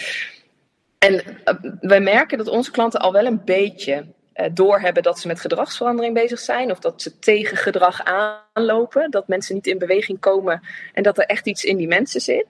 En 0.98 1.14
uh, 1.14 1.72
wij 1.80 2.00
merken 2.00 2.38
dat 2.38 2.48
onze 2.48 2.70
klanten 2.70 3.00
al 3.00 3.12
wel 3.12 3.26
een 3.26 3.44
beetje 3.44 4.06
doorhebben 4.52 5.02
dat 5.02 5.18
ze 5.18 5.26
met 5.26 5.40
gedragsverandering 5.40 6.14
bezig 6.14 6.38
zijn. 6.38 6.70
Of 6.70 6.78
dat 6.78 7.02
ze 7.02 7.18
tegen 7.18 7.56
gedrag 7.56 8.04
aanlopen. 8.04 9.10
Dat 9.10 9.28
mensen 9.28 9.54
niet 9.54 9.66
in 9.66 9.78
beweging 9.78 10.20
komen 10.20 10.60
en 10.92 11.02
dat 11.02 11.18
er 11.18 11.24
echt 11.24 11.46
iets 11.46 11.64
in 11.64 11.76
die 11.76 11.88
mensen 11.88 12.20
zit. 12.20 12.46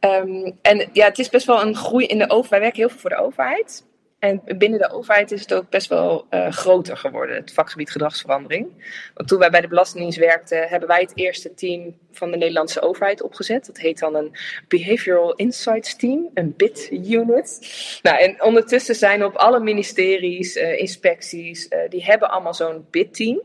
Um, 0.00 0.58
en 0.62 0.88
ja, 0.92 1.04
het 1.04 1.18
is 1.18 1.28
best 1.28 1.46
wel 1.46 1.62
een 1.62 1.76
groei 1.76 2.06
in 2.06 2.18
de 2.18 2.30
overheid. 2.30 2.50
Wij 2.50 2.60
werken 2.60 2.78
heel 2.78 2.88
veel 2.88 2.98
voor 2.98 3.10
de 3.10 3.16
overheid. 3.16 3.86
En 4.18 4.42
binnen 4.58 4.78
de 4.78 4.90
overheid 4.90 5.32
is 5.32 5.40
het 5.40 5.54
ook 5.54 5.70
best 5.70 5.88
wel 5.88 6.26
uh, 6.30 6.50
groter 6.50 6.96
geworden, 6.96 7.36
het 7.36 7.52
vakgebied 7.52 7.90
gedragsverandering. 7.90 8.66
Want 9.14 9.28
toen 9.28 9.38
wij 9.38 9.50
bij 9.50 9.60
de 9.60 9.68
Belastingdienst 9.68 10.18
werkten, 10.18 10.68
hebben 10.68 10.88
wij 10.88 11.00
het 11.00 11.12
eerste 11.14 11.54
team 11.54 11.98
van 12.12 12.30
de 12.30 12.36
Nederlandse 12.36 12.80
overheid 12.80 13.22
opgezet. 13.22 13.66
Dat 13.66 13.78
heet 13.78 13.98
dan 13.98 14.14
een 14.14 14.36
Behavioral 14.68 15.34
Insights 15.34 15.96
Team, 15.96 16.30
een 16.34 16.54
BIT 16.56 16.88
unit. 16.90 17.60
Nou, 18.02 18.18
en 18.18 18.42
ondertussen 18.42 18.94
zijn 18.94 19.24
op 19.24 19.34
alle 19.34 19.60
ministeries, 19.60 20.56
uh, 20.56 20.78
inspecties, 20.78 21.66
uh, 21.70 21.78
die 21.88 22.04
hebben 22.04 22.30
allemaal 22.30 22.54
zo'n 22.54 22.86
BIT 22.90 23.14
team. 23.14 23.42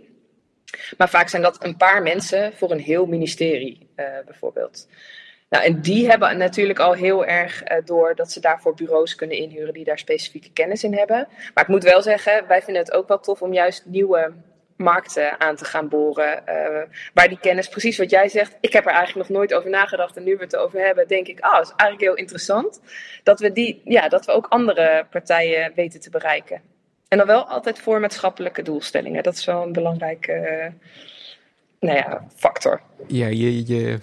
Maar 0.98 1.10
vaak 1.10 1.30
zijn 1.30 1.42
dat 1.42 1.64
een 1.64 1.78
paar 1.78 2.02
mensen 2.02 2.54
voor 2.54 2.72
een 2.72 2.80
heel 2.80 3.06
ministerie, 3.06 3.88
bijvoorbeeld. 4.26 4.88
Nou, 5.54 5.66
en 5.66 5.82
die 5.82 6.10
hebben 6.10 6.38
natuurlijk 6.38 6.80
al 6.80 6.94
heel 6.94 7.26
erg 7.26 7.72
uh, 7.72 7.78
door 7.86 8.16
dat 8.16 8.32
ze 8.32 8.40
daarvoor 8.40 8.74
bureaus 8.74 9.16
kunnen 9.16 9.38
inhuren 9.38 9.74
die 9.74 9.84
daar 9.84 10.00
specifieke 10.00 10.52
kennis 10.52 10.84
in 10.84 10.94
hebben. 10.94 11.28
Maar 11.54 11.64
ik 11.64 11.70
moet 11.70 11.84
wel 11.84 12.02
zeggen, 12.02 12.48
wij 12.48 12.62
vinden 12.62 12.84
het 12.84 12.94
ook 12.94 13.08
wel 13.08 13.20
tof 13.20 13.42
om 13.42 13.54
juist 13.54 13.86
nieuwe 13.86 14.34
markten 14.76 15.40
aan 15.40 15.56
te 15.56 15.66
gaan 15.66 15.90
boren. 15.90 16.44
Uh, 16.50 16.98
waar 17.14 17.28
die 17.28 17.40
kennis, 17.40 17.68
precies 17.68 17.98
wat 17.98 18.10
jij 18.10 18.30
zegt, 18.30 18.58
ik 18.60 18.74
heb 18.74 18.86
er 18.86 18.92
eigenlijk 18.92 19.30
nog 19.30 19.38
nooit 19.38 19.54
over 19.54 19.70
nagedacht. 19.70 20.18
En 20.18 20.24
nu 20.24 20.36
we 20.36 20.44
het 20.44 20.56
over 20.56 20.80
hebben, 20.80 21.08
denk 21.08 21.28
ik, 21.28 21.40
ah, 21.40 21.52
oh, 21.52 21.58
dat 21.58 21.66
is 21.66 21.74
eigenlijk 21.76 22.10
heel 22.10 22.24
interessant. 22.24 22.82
Dat 23.24 23.40
we, 23.40 23.52
die, 23.52 23.82
ja, 23.84 24.10
dat 24.10 24.26
we 24.26 24.32
ook 24.32 24.48
andere 24.50 25.06
partijen 25.10 25.72
weten 25.76 26.00
te 26.00 26.10
bereiken. 26.10 26.62
En 27.08 27.18
dan 27.18 27.28
wel 27.28 27.48
altijd 27.48 27.80
voor 27.80 28.00
maatschappelijke 28.00 28.62
doelstellingen. 28.62 29.24
Dat 29.24 29.36
is 29.36 29.46
wel 29.46 29.64
een 29.64 29.74
belangrijke 29.74 30.32
uh, 30.32 30.90
nou 31.80 31.98
ja, 31.98 32.28
factor. 32.36 32.82
Ja, 33.08 33.28
je, 33.28 33.68
je 33.68 34.00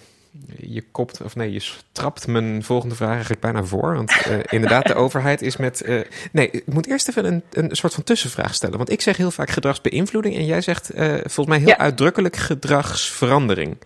je 0.56 0.84
kopt, 0.90 1.22
of 1.22 1.36
nee, 1.36 1.52
je 1.52 1.70
trapt 1.92 2.26
mijn 2.26 2.62
volgende 2.62 2.94
vraag 2.94 3.10
eigenlijk 3.10 3.40
bijna 3.40 3.64
voor. 3.64 3.94
Want 3.94 4.12
uh, 4.28 4.38
inderdaad, 4.48 4.86
de 4.86 4.94
overheid 4.94 5.42
is 5.42 5.56
met. 5.56 5.82
Uh, 5.86 6.00
nee, 6.32 6.50
ik 6.50 6.66
moet 6.66 6.86
eerst 6.86 7.08
even 7.08 7.24
een, 7.24 7.42
een 7.50 7.76
soort 7.76 7.94
van 7.94 8.04
tussenvraag 8.04 8.54
stellen. 8.54 8.76
Want 8.76 8.90
ik 8.90 9.00
zeg 9.00 9.16
heel 9.16 9.30
vaak 9.30 9.50
gedragsbeïnvloeding 9.50 10.36
en 10.36 10.46
jij 10.46 10.60
zegt 10.60 10.94
uh, 10.94 11.14
volgens 11.14 11.46
mij 11.46 11.58
heel 11.58 11.68
ja. 11.68 11.78
uitdrukkelijk 11.78 12.36
gedragsverandering. 12.36 13.76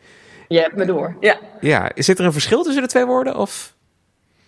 Je 0.48 0.60
hebt 0.60 0.76
me 0.76 0.84
door, 0.84 1.16
ja. 1.20 1.38
Ja, 1.60 1.90
zit 1.94 2.18
er 2.18 2.24
een 2.24 2.32
verschil 2.32 2.62
tussen 2.62 2.82
de 2.82 2.88
twee 2.88 3.06
woorden? 3.06 3.36
Of? 3.36 3.74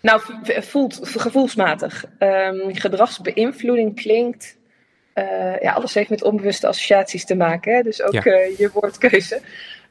Nou, 0.00 0.20
voelt 0.44 1.00
gevoelsmatig. 1.02 2.04
Um, 2.18 2.74
gedragsbeïnvloeding 2.74 3.94
klinkt. 3.94 4.56
ja, 5.60 5.72
alles 5.72 5.94
heeft 5.94 6.10
met 6.10 6.22
onbewuste 6.22 6.66
associaties 6.66 7.24
te 7.24 7.34
maken. 7.34 7.74
Hè? 7.74 7.82
Dus 7.82 8.02
ook 8.02 8.12
ja. 8.12 8.22
je 8.58 8.70
woordkeuze 8.72 9.40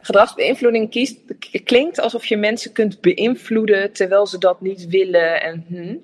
gedragsbeïnvloeding 0.05 0.89
kiest, 0.89 1.19
klinkt 1.63 1.99
alsof 1.99 2.25
je 2.25 2.37
mensen 2.37 2.71
kunt 2.71 3.01
beïnvloeden 3.01 3.91
terwijl 3.93 4.27
ze 4.27 4.37
dat 4.37 4.61
niet 4.61 4.87
willen. 4.87 5.41
En, 5.41 5.65
hm. 5.67 5.97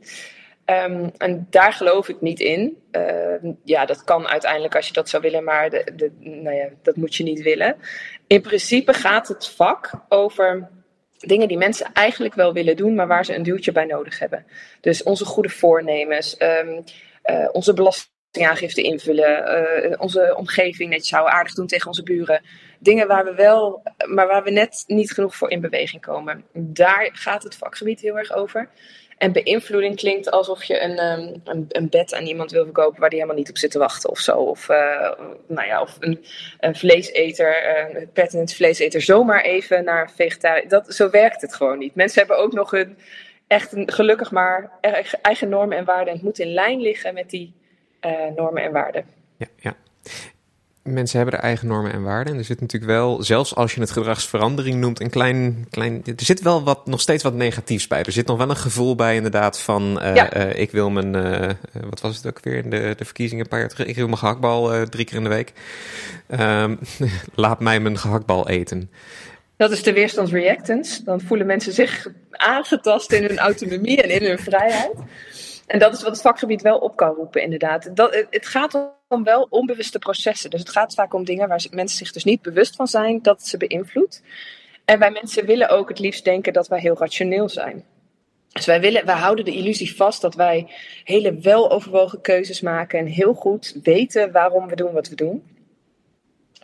um, 0.74 1.12
en 1.18 1.48
daar 1.50 1.74
geloof 1.74 2.10
ik 2.10 2.22
niet 2.22 2.40
in. 2.40 2.78
Uh, 2.92 3.52
ja, 3.64 3.86
dat 3.86 4.04
kan 4.04 4.28
uiteindelijk 4.28 4.76
als 4.76 4.88
je 4.88 4.94
dat 4.94 5.10
zou 5.10 5.22
willen, 5.22 5.44
maar 5.44 5.70
de, 5.70 5.92
de, 5.96 6.12
nou 6.20 6.56
ja, 6.56 6.68
dat 6.82 6.96
moet 6.96 7.16
je 7.16 7.24
niet 7.24 7.42
willen. 7.42 7.76
In 8.28 8.42
principe 8.42 8.94
gaat 8.94 9.28
het 9.28 9.48
vak 9.48 9.92
over 10.10 10.70
dingen 11.18 11.48
die 11.48 11.58
mensen 11.58 11.90
eigenlijk 11.94 12.34
wel 12.34 12.54
willen 12.54 12.76
doen, 12.76 12.96
maar 12.96 13.08
waar 13.08 13.26
ze 13.26 13.36
een 13.36 13.44
duwtje 13.44 13.72
bij 13.72 13.86
nodig 13.86 14.20
hebben. 14.20 14.46
Dus 14.80 15.04
onze 15.04 15.26
goede 15.26 15.50
voornemens, 15.50 16.36
um, 16.40 16.84
uh, 17.26 17.50
onze 17.52 17.74
belastingaangifte 17.74 18.82
invullen, 18.82 19.64
uh, 19.90 19.96
onze 20.00 20.36
omgeving 20.38 20.90
netjes 20.90 21.12
houden, 21.12 21.34
aardig 21.34 21.54
doen 21.54 21.68
tegen 21.68 21.88
onze 21.88 22.04
buren 22.04 22.42
dingen 22.82 23.08
waar 23.08 23.26
we 23.26 23.34
wel, 23.34 23.84
maar 24.08 24.28
waar 24.28 24.44
we 24.44 24.52
net 24.52 24.84
niet 24.88 25.12
genoeg 25.12 25.36
voor 25.36 25.50
in 25.50 25.62
beweging 25.62 26.02
komen. 26.02 26.44
Daar 26.54 27.10
gaat 27.13 27.44
het 27.44 27.56
vakgebied 27.56 28.02
heel 28.02 28.17
erg 28.17 28.34
over. 28.34 28.70
En 29.17 29.32
beïnvloeding 29.32 29.96
klinkt 29.96 30.32
alsof 30.32 30.63
je 30.63 30.82
een, 30.82 31.04
um, 31.04 31.41
een, 31.44 31.65
een, 31.70 31.89
bed 31.89 32.13
aan 32.13 32.26
iemand 32.26 32.52
wil 32.52 32.63
verkopen 32.63 33.00
waar 33.00 33.10
die 33.10 33.20
helemaal 33.20 33.39
niet 33.39 33.50
op 33.50 33.58
zit 33.58 33.72
te 33.72 33.80
wachten 33.80 34.10
of 34.10 34.20
zo. 34.20 34.38
Of, 34.38 34.70
uh, 34.70 35.12
nou 35.48 35.67
ja, 35.67 35.82
of 35.82 35.98
een, 36.00 36.26
een 36.60 36.76
vleeseter, 36.76 37.80
een 37.96 38.10
pertinent 38.13 38.54
vleeseter, 38.54 39.02
zomaar 39.02 39.41
even 39.41 39.84
naar 39.84 40.12
vegetariër. 40.12 40.67
Dat, 40.70 40.94
zo 40.94 41.10
werkt 41.10 41.41
het 41.41 41.54
gewoon 41.56 41.78
niet. 41.78 41.96
Mensen 41.96 42.20
hebben 42.20 42.38
ook 42.38 42.54
nog 42.54 42.74
een, 42.74 42.98
echt 43.48 43.72
een, 43.72 43.91
gelukkig 43.91 44.32
maar 44.32 44.72
eigen 45.22 45.50
normen 45.50 45.78
en 45.78 45.86
waarden. 45.86 46.08
En 46.08 46.13
het 46.13 46.24
moet 46.24 46.39
in 46.39 46.54
lijn 46.54 46.82
liggen 46.82 47.13
met 47.13 47.30
die 47.30 47.54
uh, 48.06 48.28
normen 48.36 48.63
en 48.63 48.72
waarden. 48.72 49.06
Ja, 49.38 49.48
ja 49.56 49.76
mensen 50.84 51.17
hebben 51.17 51.39
de 51.39 51.46
eigen 51.46 51.67
normen 51.67 51.91
en 51.91 52.04
waarden. 52.04 52.34
En 52.34 52.39
er 52.39 52.46
zit 52.46 52.62
natuurlijk 52.62 52.91
wel, 52.91 53.24
zelfs 53.24 53.56
als 53.56 53.74
je 53.74 53.80
het 53.80 53.91
gedragsverandering 53.91 54.80
noemt, 54.80 55.02
een 55.02 55.10
klein, 55.10 55.67
klein. 55.70 56.02
Er 56.06 56.13
zit 56.17 56.41
wel 56.41 56.63
wat, 56.63 56.86
nog 56.86 57.02
steeds 57.02 57.24
wat 57.24 57.34
negatiefs 57.34 57.88
bij. 57.88 58.04
Er 58.04 58.12
zit 58.12 58.28
nog 58.28 58.38
wel 58.38 58.50
een 58.50 58.56
gevoel 58.56 58.96
bij, 58.96 59.15
inderdaad, 59.15 59.60
van. 59.60 60.04
Uh, 60.04 60.15
ja. 60.15 60.38
uh, 60.38 60.60
ik 60.60 60.72
wil 60.72 60.89
mijn. 60.89 61.15
Uh, 61.15 61.50
wat 61.89 62.02
was 62.02 62.15
het 62.15 62.28
ook 62.28 62.39
weer 62.44 62.63
in 62.63 62.70
de, 62.70 62.94
de 62.98 63.06
verkiezingen 63.06 63.44
een 63.44 63.50
paar 63.50 63.60
jaar 63.60 63.70
terug? 63.70 63.88
Ik 63.88 63.96
wil 63.96 64.06
mijn 64.06 64.17
gehaktbal 64.17 64.86
drie 64.89 65.06
keer 65.06 65.17
in 65.17 65.24
de 65.24 65.30
week. 65.30 65.54
Um, 66.39 66.80
laat 67.36 67.60
mij 67.60 67.80
mijn 67.80 67.98
gehaktbal 67.98 68.50
eten. 68.50 68.89
Dat 69.58 69.72
is 69.72 69.84
de 69.84 69.94
weerstandsreactance. 69.94 71.04
Dan 71.04 71.22
voelen 71.22 71.48
mensen 71.48 71.74
zich 71.74 72.08
aangetast 72.32 73.12
in 73.12 73.24
hun 73.24 73.38
autonomie 73.38 74.02
en 74.02 74.22
in 74.22 74.28
hun 74.28 74.39
vrijheid. 74.39 74.91
En 75.72 75.80
dat 75.80 75.94
is 75.94 76.02
wat 76.02 76.12
het 76.12 76.22
vakgebied 76.22 76.62
wel 76.62 76.78
op 76.78 76.96
kan 76.96 77.14
roepen, 77.14 77.42
inderdaad. 77.42 77.96
Dat, 77.96 78.26
het 78.30 78.48
gaat 78.48 78.94
om 79.08 79.24
wel 79.24 79.48
onbewuste 79.50 80.00
processen. 80.00 80.50
Dus 80.50 80.60
het 80.60 80.70
gaat 80.70 80.94
vaak 80.94 81.14
om 81.14 81.24
dingen 81.24 81.48
waar 81.48 81.66
mensen 81.72 81.98
zich 81.98 82.12
dus 82.12 82.24
niet 82.24 82.42
bewust 82.42 82.76
van 82.76 82.88
zijn 82.88 83.22
dat 83.22 83.48
ze 83.48 83.58
beïnvloedt. 83.58 84.22
En 84.86 85.00
wij 85.00 85.12
mensen 85.12 85.46
willen 85.46 85.70
ook 85.70 85.90
het 85.90 86.00
liefst 86.00 86.24
denken 86.24 86.54
dat 86.54 86.68
wij 86.68 86.80
heel 86.80 86.98
rationeel 86.98 87.50
zijn. 87.50 87.86
Dus 88.48 88.66
wij, 88.66 88.82
willen, 88.82 89.06
wij 89.06 89.16
houden 89.16 89.46
de 89.46 89.56
illusie 89.56 89.96
vast 89.96 90.22
dat 90.22 90.36
wij 90.36 90.68
hele 91.04 91.40
weloverwogen 91.40 92.22
keuzes 92.22 92.62
maken 92.62 93.00
en 93.00 93.06
heel 93.06 93.34
goed 93.34 93.80
weten 93.84 94.32
waarom 94.32 94.68
we 94.68 94.76
doen 94.76 94.92
wat 94.92 95.08
we 95.08 95.16
doen. 95.16 95.44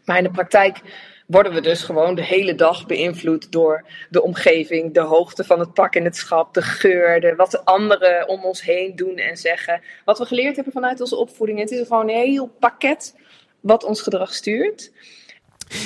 Maar 0.06 0.18
in 0.18 0.24
de 0.24 0.32
praktijk 0.32 0.82
worden 1.28 1.54
we 1.54 1.62
dus 1.62 1.84
gewoon 1.84 2.16
de 2.16 2.24
hele 2.24 2.56
dag 2.56 2.86
beïnvloed 2.86 3.52
door 3.52 3.86
de 4.10 4.24
omgeving, 4.24 4.94
de 4.94 5.02
hoogte 5.02 5.44
van 5.44 5.60
het 5.60 5.74
pak 5.74 5.96
in 5.96 6.04
het 6.04 6.16
schap, 6.16 6.54
de 6.54 6.62
geur, 6.62 7.36
wat 7.36 7.52
de 7.52 7.66
anderen 7.66 8.28
om 8.28 8.44
ons 8.44 8.62
heen 8.62 8.96
doen 8.96 9.18
en 9.18 9.38
zeggen. 9.38 9.82
Wat 10.06 10.18
we 10.18 10.26
geleerd 10.26 10.56
hebben 10.56 10.74
vanuit 10.74 11.02
onze 11.02 11.16
opvoeding. 11.16 11.60
Het 11.60 11.72
is 11.72 11.88
gewoon 11.88 12.10
een 12.10 12.16
heel 12.16 12.48
pakket 12.60 13.16
wat 13.60 13.84
ons 13.84 14.02
gedrag 14.02 14.34
stuurt. 14.34 14.92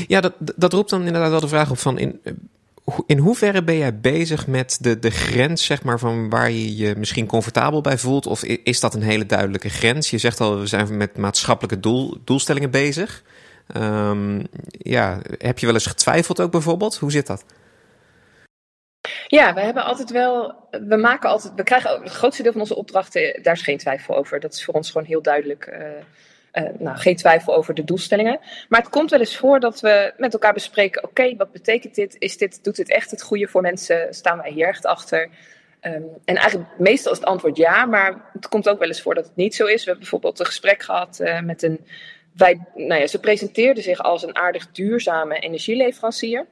Ja, 0.08 0.22
dat, 0.22 0.34
dat 0.56 0.74
roept 0.74 0.90
dan 0.90 1.06
inderdaad 1.06 1.30
wel 1.30 1.40
de 1.40 1.48
vraag 1.48 1.72
op 1.72 1.78
van 1.78 1.98
in, 1.98 2.22
in 3.06 3.18
hoeverre 3.18 3.64
ben 3.64 3.78
jij 3.78 4.00
bezig 4.00 4.48
met 4.48 4.78
de, 4.82 5.00
de 5.00 5.12
grens, 5.12 5.66
zeg 5.66 5.84
maar, 5.84 6.00
van 6.00 6.30
waar 6.30 6.52
je 6.52 6.76
je 6.76 6.96
misschien 6.98 7.28
comfortabel 7.28 7.82
bij 7.82 7.98
voelt? 7.98 8.28
Of 8.28 8.44
is 8.44 8.80
dat 8.80 8.94
een 8.94 9.02
hele 9.02 9.26
duidelijke 9.26 9.70
grens? 9.70 10.10
Je 10.10 10.18
zegt 10.18 10.40
al, 10.40 10.60
we 10.60 10.68
zijn 10.68 10.98
met 10.98 11.18
maatschappelijke 11.18 11.80
doel, 11.80 12.18
doelstellingen 12.24 12.72
bezig. 12.72 13.24
Um, 13.78 14.48
ja, 14.72 15.20
heb 15.38 15.60
je 15.60 15.66
wel 15.66 15.76
eens 15.76 15.86
getwijfeld 15.86 16.42
ook 16.42 16.52
bijvoorbeeld? 16.52 16.98
Hoe 16.98 17.12
zit 17.12 17.28
dat? 17.28 17.46
Ja, 19.28 19.54
we 19.54 19.62
hebben 19.62 19.84
altijd 19.84 20.12
wel. 20.12 20.56
We 20.88 20.96
maken 20.96 21.30
altijd. 21.30 21.54
We 21.56 21.64
krijgen 21.64 22.02
het 22.02 22.12
grootste 22.12 22.44
deel 22.44 22.52
van 22.52 22.62
onze 22.62 22.76
opdrachten. 22.76 23.44
Daar 23.44 23.54
is 23.54 23.62
geen 23.62 23.78
twijfel 23.78 24.18
over. 24.18 24.40
Dat 24.40 24.54
is 24.54 24.66
voor 24.66 24.74
ons 24.74 24.92
gewoon 24.92 25.08
heel 25.08 25.22
duidelijk. 25.22 25.68
Uh, 26.54 26.64
nou, 26.80 26.98
geen 26.98 27.16
twijfel 27.16 27.56
over 27.56 27.74
de 27.74 27.84
doelstellingen. 27.84 28.40
Maar 28.70 28.80
het 28.80 28.90
komt 28.90 29.10
wel 29.10 29.20
eens 29.20 29.38
voor 29.38 29.60
dat 29.60 29.80
we 29.80 30.14
met 30.18 30.34
elkaar 30.34 30.54
bespreken: 30.54 31.04
oké, 31.04 31.36
wat 31.36 31.52
betekent 31.52 31.96
dit? 31.96 32.16
Is 32.20 32.38
dit? 32.38 32.64
Doet 32.64 32.76
dit 32.76 32.90
echt 32.90 33.12
het 33.12 33.22
goede 33.22 33.48
voor 33.48 33.62
mensen? 33.62 34.14
Staan 34.14 34.38
wij 34.38 34.52
hier 34.52 34.68
echt 34.68 34.86
achter? 34.86 35.30
Um, 35.82 36.06
en 36.26 36.36
eigenlijk 36.36 36.70
meestal 36.78 37.12
is 37.12 37.18
het 37.18 37.28
antwoord 37.28 37.58
ja, 37.58 37.86
maar 37.86 38.30
het 38.34 38.48
komt 38.48 38.70
ook 38.70 38.80
wel 38.80 38.88
eens 38.88 39.02
voor 39.02 39.16
dat 39.16 39.26
het 39.26 39.36
niet 39.36 39.56
zo 39.56 39.66
is. 39.66 39.78
We 39.78 39.84
hebben 39.84 40.00
bijvoorbeeld 40.00 40.40
een 40.40 40.46
gesprek 40.46 40.84
gehad 40.84 41.20
uh, 41.22 41.42
met 41.42 41.64
een. 41.64 41.86
Wij, 42.36 42.60
nou 42.74 43.02
ja, 43.02 43.08
ze 43.08 43.20
presenteerde 43.20 43.82
zich 43.82 44.00
als 44.00 44.24
een 44.24 44.36
aardig 44.36 44.72
duurzame 44.72 45.40
energieleverancier. 45.40 46.46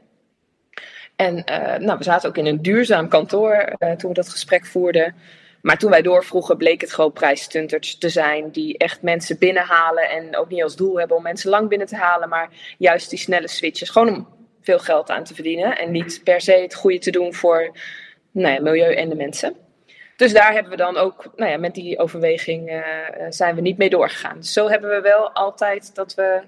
En 1.16 1.44
uh, 1.50 1.76
nou, 1.76 1.98
we 1.98 2.04
zaten 2.04 2.30
ook 2.30 2.38
in 2.38 2.46
een 2.46 2.62
duurzaam 2.62 3.08
kantoor 3.08 3.76
uh, 3.80 3.92
toen 3.92 4.10
we 4.10 4.16
dat 4.16 4.30
gesprek 4.30 4.66
voerden. 4.66 5.16
Maar 5.62 5.78
toen 5.78 5.90
wij 5.90 6.02
doorvroegen, 6.02 6.58
bleek 6.58 6.82
het 6.82 6.94
gewoon 6.94 7.14
prijsstunters 7.14 7.98
te 7.98 8.10
zijn. 8.10 8.52
Die 8.52 8.78
echt 8.78 9.02
mensen 9.02 9.38
binnenhalen. 9.38 10.10
En 10.10 10.38
ook 10.38 10.50
niet 10.50 10.64
als 10.64 10.76
doel 10.76 11.00
hebben 11.00 11.18
om 11.18 11.24
mensen 11.24 11.50
lang 11.50 11.70
binnen 11.70 11.88
te 11.88 11.96
halen. 11.96 12.30
Maar 12.30 12.50
juist 12.78 13.10
die 13.10 13.20
snelle 13.20 13.48
switches. 13.48 13.90
Gewoon 13.90 14.16
om 14.16 14.28
veel 14.62 14.80
geld 14.80 15.10
aan 15.10 15.24
te 15.24 15.34
verdienen. 15.34 15.78
En 15.78 15.92
niet 15.92 16.22
per 16.24 16.42
se 16.42 16.52
het 16.52 16.76
goede 16.76 16.98
te 16.98 17.12
doen 17.12 17.34
voor 17.34 17.78
nou 18.32 18.54
ja, 18.54 18.62
milieu 18.62 18.96
en 18.96 19.10
de 19.10 19.16
mensen. 19.16 19.56
Dus 20.20 20.34
daar 20.34 20.54
hebben 20.54 20.72
we 20.72 20.78
dan 20.78 20.98
ook, 20.98 21.32
nou 21.36 21.52
ja, 21.52 21.58
met 21.58 21.74
die 21.74 22.00
overweging 22.00 22.72
uh, 22.72 22.84
zijn 23.30 23.56
we 23.56 23.62
niet 23.62 23.78
mee 23.78 23.90
doorgegaan. 23.90 24.38
Dus 24.38 24.54
zo 24.54 24.70
hebben 24.70 24.90
we 24.90 25.02
wel 25.02 25.32
altijd 25.32 25.96
dat 25.96 26.16
we 26.16 26.42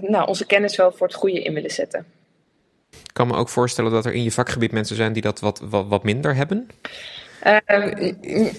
nou, 0.00 0.28
onze 0.28 0.46
kennis 0.46 0.76
wel 0.76 0.92
voor 0.92 1.06
het 1.06 1.16
goede 1.16 1.42
in 1.42 1.54
willen 1.54 1.70
zetten. 1.70 2.06
Ik 2.90 3.12
kan 3.12 3.26
me 3.26 3.34
ook 3.36 3.48
voorstellen 3.48 3.90
dat 3.90 4.06
er 4.06 4.12
in 4.12 4.22
je 4.22 4.32
vakgebied 4.32 4.72
mensen 4.72 4.96
zijn 4.96 5.12
die 5.12 5.22
dat 5.22 5.40
wat, 5.40 5.60
wat, 5.64 5.86
wat 5.86 6.04
minder 6.04 6.34
hebben. 6.34 6.68
Uh, 7.46 8.12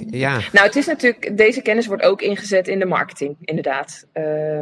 ja. 0.10 0.40
Nou, 0.52 0.66
het 0.66 0.76
is 0.76 0.86
natuurlijk, 0.86 1.38
deze 1.38 1.62
kennis 1.62 1.88
wordt 1.88 2.04
ook 2.04 2.22
ingezet 2.22 2.68
in 2.68 2.80
de 2.80 2.86
marketing, 2.86 3.36
inderdaad. 3.42 4.06
Uh, 4.14 4.60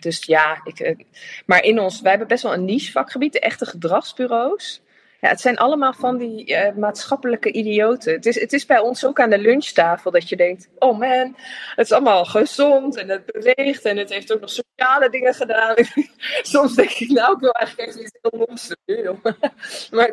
dus 0.00 0.24
ja, 0.24 0.60
ik, 0.64 1.04
maar 1.46 1.64
in 1.64 1.80
ons, 1.80 2.00
wij 2.00 2.10
hebben 2.10 2.28
best 2.28 2.42
wel 2.42 2.54
een 2.54 2.64
niche 2.64 2.92
vakgebied, 2.92 3.32
de 3.32 3.40
echte 3.40 3.66
gedragsbureaus. 3.66 4.82
Ja, 5.22 5.28
het 5.28 5.40
zijn 5.40 5.58
allemaal 5.58 5.92
van 5.92 6.18
die 6.18 6.50
uh, 6.50 6.74
maatschappelijke 6.76 7.52
idioten. 7.52 8.12
Het 8.12 8.26
is, 8.26 8.40
het 8.40 8.52
is 8.52 8.66
bij 8.66 8.78
ons 8.78 9.06
ook 9.06 9.20
aan 9.20 9.30
de 9.30 9.38
lunchtafel 9.38 10.10
dat 10.10 10.28
je 10.28 10.36
denkt: 10.36 10.68
oh 10.78 10.98
man, 10.98 11.36
het 11.76 11.86
is 11.86 11.92
allemaal 11.92 12.24
gezond 12.24 12.96
en 12.96 13.08
het 13.08 13.26
beweegt 13.26 13.84
en 13.84 13.96
het 13.96 14.12
heeft 14.12 14.32
ook 14.32 14.40
nog 14.40 14.50
sociale 14.50 15.10
dingen 15.10 15.34
gedaan. 15.34 15.74
Soms 16.52 16.74
denk 16.74 16.90
ik, 16.90 17.10
nou, 17.10 17.34
ik 17.34 17.40
wil 17.40 17.52
eigenlijk 17.52 17.88
echt 17.88 18.00
iets 18.00 18.18
heel 18.20 18.46
loms 18.46 18.74
maar 19.96 20.12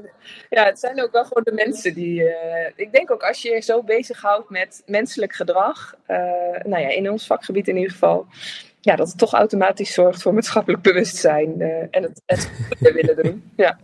ja, 0.49 0.65
het 0.65 0.79
zijn 0.79 1.03
ook 1.03 1.11
wel 1.11 1.25
gewoon 1.25 1.43
de 1.43 1.65
mensen 1.65 1.93
die. 1.93 2.21
Uh, 2.21 2.33
ik 2.75 2.91
denk 2.91 3.11
ook 3.11 3.23
als 3.23 3.41
je 3.41 3.49
je 3.49 3.61
zo 3.61 3.83
bezighoudt 3.83 4.49
met 4.49 4.81
menselijk 4.85 5.33
gedrag, 5.33 5.95
uh, 6.07 6.17
nou 6.63 6.81
ja, 6.81 6.89
in 6.89 7.09
ons 7.09 7.25
vakgebied 7.25 7.67
in 7.67 7.75
ieder 7.75 7.91
geval 7.91 8.27
ja, 8.81 8.95
dat 8.95 9.07
het 9.07 9.17
toch 9.17 9.33
automatisch 9.33 9.93
zorgt 9.93 10.21
voor 10.21 10.33
maatschappelijk 10.33 10.83
bewustzijn 10.83 11.61
en 11.91 12.03
het, 12.03 12.21
het 12.25 12.49
willen 12.93 13.23
doen. 13.23 13.51
Ja. 13.55 13.79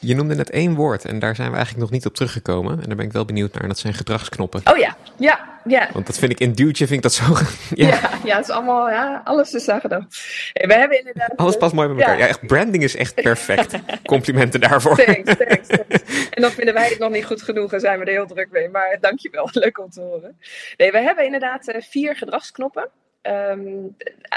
Je 0.00 0.14
noemde 0.14 0.34
net 0.34 0.50
één 0.50 0.74
woord 0.74 1.04
en 1.04 1.18
daar 1.18 1.34
zijn 1.34 1.48
we 1.50 1.56
eigenlijk 1.56 1.84
nog 1.84 1.94
niet 1.94 2.06
op 2.06 2.14
teruggekomen. 2.14 2.80
En 2.80 2.86
daar 2.86 2.96
ben 2.96 3.06
ik 3.06 3.12
wel 3.12 3.24
benieuwd 3.24 3.52
naar. 3.52 3.62
En 3.62 3.68
dat 3.68 3.78
zijn 3.78 3.94
gedragsknoppen. 3.94 4.60
Oh 4.64 4.78
ja, 4.78 4.96
ja, 5.16 5.60
ja. 5.64 5.88
Want 5.92 6.06
dat 6.06 6.18
vind 6.18 6.32
ik 6.32 6.40
in 6.40 6.52
duwtje, 6.52 6.86
vind 6.86 6.96
ik 6.96 7.02
dat 7.02 7.12
zo... 7.12 7.24
ja. 7.74 7.86
ja, 7.88 8.10
ja, 8.24 8.36
het 8.36 8.44
is 8.44 8.54
allemaal, 8.54 8.90
ja, 8.90 9.20
alles 9.24 9.54
is 9.54 9.68
aan 9.68 9.80
gedaan. 9.80 10.08
We 10.52 10.74
hebben 10.74 10.98
inderdaad... 10.98 11.36
Alles 11.36 11.56
past 11.56 11.74
mooi 11.74 11.88
bij 11.88 11.96
elkaar. 11.96 12.18
Ja, 12.18 12.22
ja 12.22 12.28
echt, 12.28 12.46
branding 12.46 12.82
is 12.82 12.96
echt 12.96 13.14
perfect. 13.14 13.74
Complimenten 14.04 14.60
daarvoor. 14.60 14.96
Thanks, 14.96 15.36
thanks, 15.36 15.66
thanks. 15.68 16.02
En 16.34 16.42
dan 16.42 16.50
vinden 16.50 16.74
wij 16.74 16.88
het 16.88 16.98
nog 16.98 17.10
niet 17.10 17.24
goed 17.24 17.42
genoeg 17.42 17.72
en 17.72 17.80
zijn 17.80 17.98
we 17.98 18.04
er 18.04 18.12
heel 18.12 18.26
druk 18.26 18.50
mee. 18.50 18.68
Maar 18.68 18.96
dankjewel, 19.00 19.48
leuk 19.52 19.78
om 19.78 19.90
te 19.90 20.00
horen. 20.00 20.38
Nee, 20.76 20.90
we 20.90 20.98
hebben 20.98 21.24
inderdaad 21.24 21.68
uh, 21.68 21.80
vier 21.80 22.16
gedragsknoppen. 22.16 22.90
Um, 23.22 23.96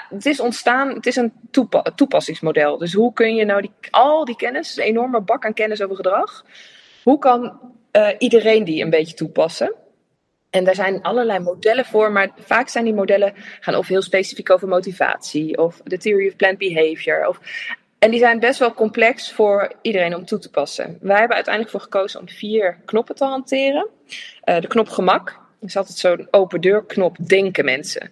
het 0.09 0.25
is 0.25 0.39
ontstaan, 0.39 0.89
het 0.89 1.05
is 1.05 1.15
een 1.15 1.33
toepa 1.51 1.81
toepassingsmodel. 1.81 2.77
Dus 2.77 2.93
hoe 2.93 3.13
kun 3.13 3.35
je 3.35 3.45
nou 3.45 3.61
die, 3.61 3.71
al 3.89 4.25
die 4.25 4.35
kennis, 4.35 4.77
een 4.77 4.83
enorme 4.83 5.21
bak 5.21 5.45
aan 5.45 5.53
kennis 5.53 5.81
over 5.81 5.95
gedrag, 5.95 6.45
hoe 7.03 7.19
kan 7.19 7.59
uh, 7.91 8.09
iedereen 8.17 8.63
die 8.63 8.83
een 8.83 8.89
beetje 8.89 9.15
toepassen? 9.15 9.75
En 10.49 10.63
daar 10.63 10.75
zijn 10.75 11.01
allerlei 11.01 11.39
modellen 11.39 11.85
voor, 11.85 12.11
maar 12.11 12.29
vaak 12.39 12.67
zijn 12.67 12.83
die 12.83 12.93
modellen 12.93 13.33
gaan 13.59 13.75
of 13.75 13.87
heel 13.87 14.01
specifiek 14.01 14.49
over 14.49 14.67
motivatie 14.67 15.57
of 15.57 15.81
de 15.83 15.97
theory 15.97 16.27
of 16.27 16.35
planned 16.35 16.59
behavior. 16.59 17.27
Of, 17.27 17.39
en 17.99 18.11
die 18.11 18.19
zijn 18.19 18.39
best 18.39 18.59
wel 18.59 18.73
complex 18.73 19.31
voor 19.31 19.73
iedereen 19.81 20.15
om 20.15 20.25
toe 20.25 20.39
te 20.39 20.49
passen. 20.49 20.97
Wij 21.01 21.17
hebben 21.17 21.35
uiteindelijk 21.35 21.73
voor 21.73 21.83
gekozen 21.83 22.19
om 22.19 22.29
vier 22.29 22.77
knoppen 22.85 23.15
te 23.15 23.25
hanteren. 23.25 23.87
Uh, 24.45 24.59
de 24.59 24.67
knop 24.67 24.89
gemak. 24.89 25.39
Dat 25.59 25.69
is 25.69 25.77
altijd 25.77 25.97
zo'n 25.97 26.27
open 26.31 26.61
deur 26.61 26.85
knop 26.85 27.17
denken 27.27 27.65
mensen. 27.65 28.11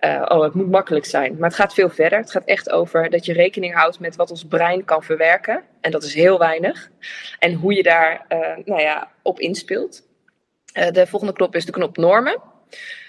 Uh, 0.00 0.24
oh, 0.28 0.42
het 0.42 0.54
moet 0.54 0.70
makkelijk 0.70 1.04
zijn. 1.04 1.36
Maar 1.38 1.48
het 1.48 1.58
gaat 1.58 1.74
veel 1.74 1.88
verder. 1.88 2.18
Het 2.18 2.30
gaat 2.30 2.44
echt 2.44 2.70
over 2.70 3.10
dat 3.10 3.24
je 3.24 3.32
rekening 3.32 3.74
houdt 3.74 4.00
met 4.00 4.16
wat 4.16 4.30
ons 4.30 4.44
brein 4.44 4.84
kan 4.84 5.02
verwerken. 5.02 5.62
En 5.80 5.90
dat 5.90 6.02
is 6.02 6.14
heel 6.14 6.38
weinig. 6.38 6.90
En 7.38 7.54
hoe 7.54 7.74
je 7.74 7.82
daar 7.82 8.26
uh, 8.28 8.56
nou 8.64 8.80
ja, 8.80 9.10
op 9.22 9.40
inspeelt. 9.40 10.08
Uh, 10.74 10.90
de 10.90 11.06
volgende 11.06 11.34
knop 11.34 11.54
is 11.54 11.64
de 11.64 11.72
knop 11.72 11.96
normen. 11.96 12.40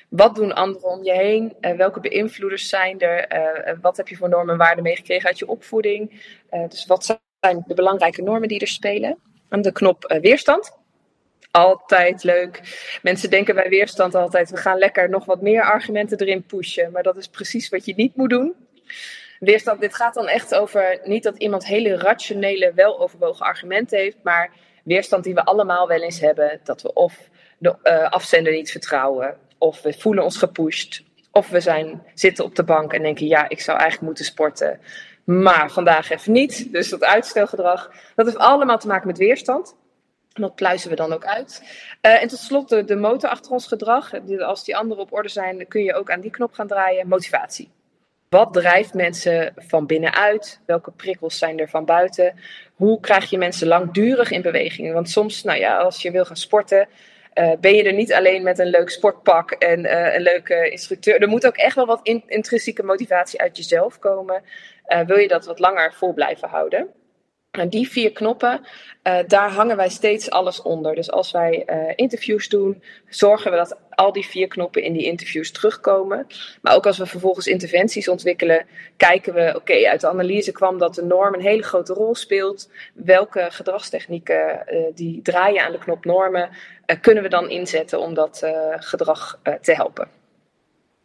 Wat 0.09 0.35
doen 0.35 0.53
anderen 0.53 0.89
om 0.89 1.03
je 1.03 1.13
heen? 1.13 1.55
welke 1.77 1.99
beïnvloeders 1.99 2.69
zijn 2.69 2.99
er? 2.99 3.77
wat 3.81 3.97
heb 3.97 4.07
je 4.07 4.15
voor 4.15 4.29
normen 4.29 4.53
en 4.53 4.59
waarden 4.59 4.83
meegekregen 4.83 5.27
uit 5.27 5.39
je 5.39 5.47
opvoeding? 5.47 6.23
dus 6.69 6.85
wat 6.85 7.19
zijn 7.39 7.63
de 7.67 7.73
belangrijke 7.73 8.21
normen 8.21 8.47
die 8.47 8.59
er 8.59 8.67
spelen? 8.67 9.17
En 9.49 9.61
de 9.61 9.71
knop 9.71 10.17
weerstand 10.21 10.79
altijd 11.51 12.23
leuk. 12.23 12.61
Mensen 13.01 13.29
denken 13.29 13.55
bij 13.55 13.69
weerstand 13.69 14.15
altijd: 14.15 14.49
we 14.49 14.57
gaan 14.57 14.77
lekker 14.77 15.09
nog 15.09 15.25
wat 15.25 15.41
meer 15.41 15.63
argumenten 15.63 16.17
erin 16.17 16.43
pushen. 16.43 16.91
Maar 16.91 17.03
dat 17.03 17.17
is 17.17 17.27
precies 17.27 17.69
wat 17.69 17.85
je 17.85 17.93
niet 17.95 18.15
moet 18.15 18.29
doen. 18.29 18.55
Weerstand, 19.39 19.81
dit 19.81 19.95
gaat 19.95 20.13
dan 20.13 20.27
echt 20.27 20.55
over 20.55 20.99
niet 21.03 21.23
dat 21.23 21.37
iemand 21.37 21.65
hele 21.65 21.97
rationele, 21.97 22.73
weloverwogen 22.75 23.45
argumenten 23.45 23.99
heeft, 23.99 24.17
maar 24.23 24.51
weerstand 24.83 25.23
die 25.23 25.33
we 25.33 25.43
allemaal 25.43 25.87
wel 25.87 26.01
eens 26.01 26.19
hebben. 26.19 26.59
Dat 26.63 26.81
we 26.81 26.93
of 26.93 27.29
de 27.57 27.75
uh, 27.83 28.09
afzender 28.09 28.53
niet 28.53 28.71
vertrouwen, 28.71 29.37
of 29.57 29.81
we 29.81 29.93
voelen 29.93 30.23
ons 30.23 30.37
gepusht, 30.37 31.03
of 31.31 31.49
we 31.49 31.59
zijn, 31.59 32.03
zitten 32.13 32.45
op 32.45 32.55
de 32.55 32.63
bank 32.63 32.93
en 32.93 33.01
denken: 33.01 33.27
ja, 33.27 33.49
ik 33.49 33.61
zou 33.61 33.77
eigenlijk 33.77 34.07
moeten 34.07 34.25
sporten. 34.25 34.79
Maar 35.23 35.71
vandaag 35.71 36.09
even 36.09 36.31
niet. 36.31 36.71
Dus 36.71 36.89
dat 36.89 37.03
uitstelgedrag. 37.03 37.91
Dat 38.15 38.25
heeft 38.25 38.37
allemaal 38.37 38.77
te 38.77 38.87
maken 38.87 39.07
met 39.07 39.17
weerstand. 39.17 39.75
Dat 40.33 40.55
pluizen 40.55 40.89
we 40.89 40.95
dan 40.95 41.13
ook 41.13 41.25
uit. 41.25 41.61
Uh, 42.01 42.21
en 42.21 42.27
tot 42.27 42.39
slot 42.39 42.87
de, 42.87 42.95
motor 42.95 43.29
achter 43.29 43.51
ons 43.51 43.67
gedrag. 43.67 44.11
Als 44.39 44.63
die 44.63 44.77
anderen 44.77 45.03
op 45.03 45.13
orde 45.13 45.29
zijn, 45.29 45.67
kun 45.67 45.83
je 45.83 45.93
ook 45.93 46.11
aan 46.11 46.21
die 46.21 46.31
knop 46.31 46.53
gaan 46.53 46.67
draaien. 46.67 47.07
Motivatie. 47.07 47.69
Wat 48.29 48.53
drijft 48.53 48.93
mensen 48.93 49.53
van 49.55 49.85
binnenuit? 49.85 50.59
Welke 50.65 50.91
prikkels 50.91 51.37
zijn 51.37 51.59
er 51.59 51.69
van 51.69 51.85
buiten? 51.85 52.33
Hoe 52.75 52.99
krijg 52.99 53.29
je 53.29 53.37
mensen 53.37 53.67
langdurig 53.67 54.31
in 54.31 54.41
beweging? 54.41 54.93
Want 54.93 55.09
soms, 55.09 55.43
nou 55.43 55.59
ja, 55.59 55.77
als 55.77 56.01
je 56.01 56.11
wil 56.11 56.25
gaan 56.25 56.35
sporten, 56.35 56.87
uh, 57.33 57.51
ben 57.59 57.75
je 57.75 57.83
er 57.83 57.93
niet 57.93 58.13
alleen 58.13 58.43
met 58.43 58.59
een 58.59 58.69
leuk 58.69 58.89
sportpak 58.89 59.51
en 59.51 59.79
uh, 59.85 60.13
een 60.13 60.21
leuke 60.21 60.69
instructeur. 60.69 61.21
Er 61.21 61.27
moet 61.27 61.45
ook 61.45 61.57
echt 61.57 61.75
wel 61.75 61.85
wat 61.85 61.99
in, 62.03 62.23
intrinsieke 62.27 62.83
motivatie 62.83 63.41
uit 63.41 63.57
jezelf 63.57 63.99
komen. 63.99 64.43
Wil 65.05 65.17
je 65.17 65.27
dat 65.27 65.45
wat 65.45 65.59
langer 65.59 65.93
vol 65.93 66.13
blijven 66.13 66.49
houden? 66.49 66.89
En 67.51 67.69
die 67.69 67.89
vier 67.89 68.11
knoppen, 68.11 68.61
uh, 69.03 69.19
daar 69.27 69.49
hangen 69.49 69.77
wij 69.77 69.89
steeds 69.89 70.29
alles 70.29 70.61
onder. 70.61 70.95
Dus 70.95 71.11
als 71.11 71.31
wij 71.31 71.63
uh, 71.67 71.93
interviews 71.95 72.49
doen, 72.49 72.83
zorgen 73.09 73.51
we 73.51 73.57
dat 73.57 73.77
al 73.89 74.11
die 74.11 74.25
vier 74.25 74.47
knoppen 74.47 74.83
in 74.83 74.93
die 74.93 75.03
interviews 75.03 75.51
terugkomen. 75.51 76.27
Maar 76.61 76.75
ook 76.75 76.85
als 76.85 76.97
we 76.97 77.05
vervolgens 77.05 77.47
interventies 77.47 78.07
ontwikkelen, 78.07 78.65
kijken 78.97 79.33
we, 79.33 79.53
oké, 79.55 79.87
uit 79.87 80.01
de 80.01 80.07
analyse 80.07 80.51
kwam 80.51 80.77
dat 80.77 80.95
de 80.95 81.03
norm 81.03 81.33
een 81.33 81.41
hele 81.41 81.63
grote 81.63 81.93
rol 81.93 82.15
speelt. 82.15 82.69
Welke 82.93 83.47
gedragstechnieken 83.49 84.63
uh, 84.69 84.85
die 84.95 85.21
draaien 85.21 85.63
aan 85.63 85.71
de 85.71 85.77
knop 85.77 86.05
normen, 86.05 86.49
kunnen 87.01 87.23
we 87.23 87.29
dan 87.29 87.49
inzetten 87.49 87.99
om 87.99 88.13
dat 88.13 88.47
gedrag 88.79 89.39
te 89.61 89.73
helpen? 89.73 90.20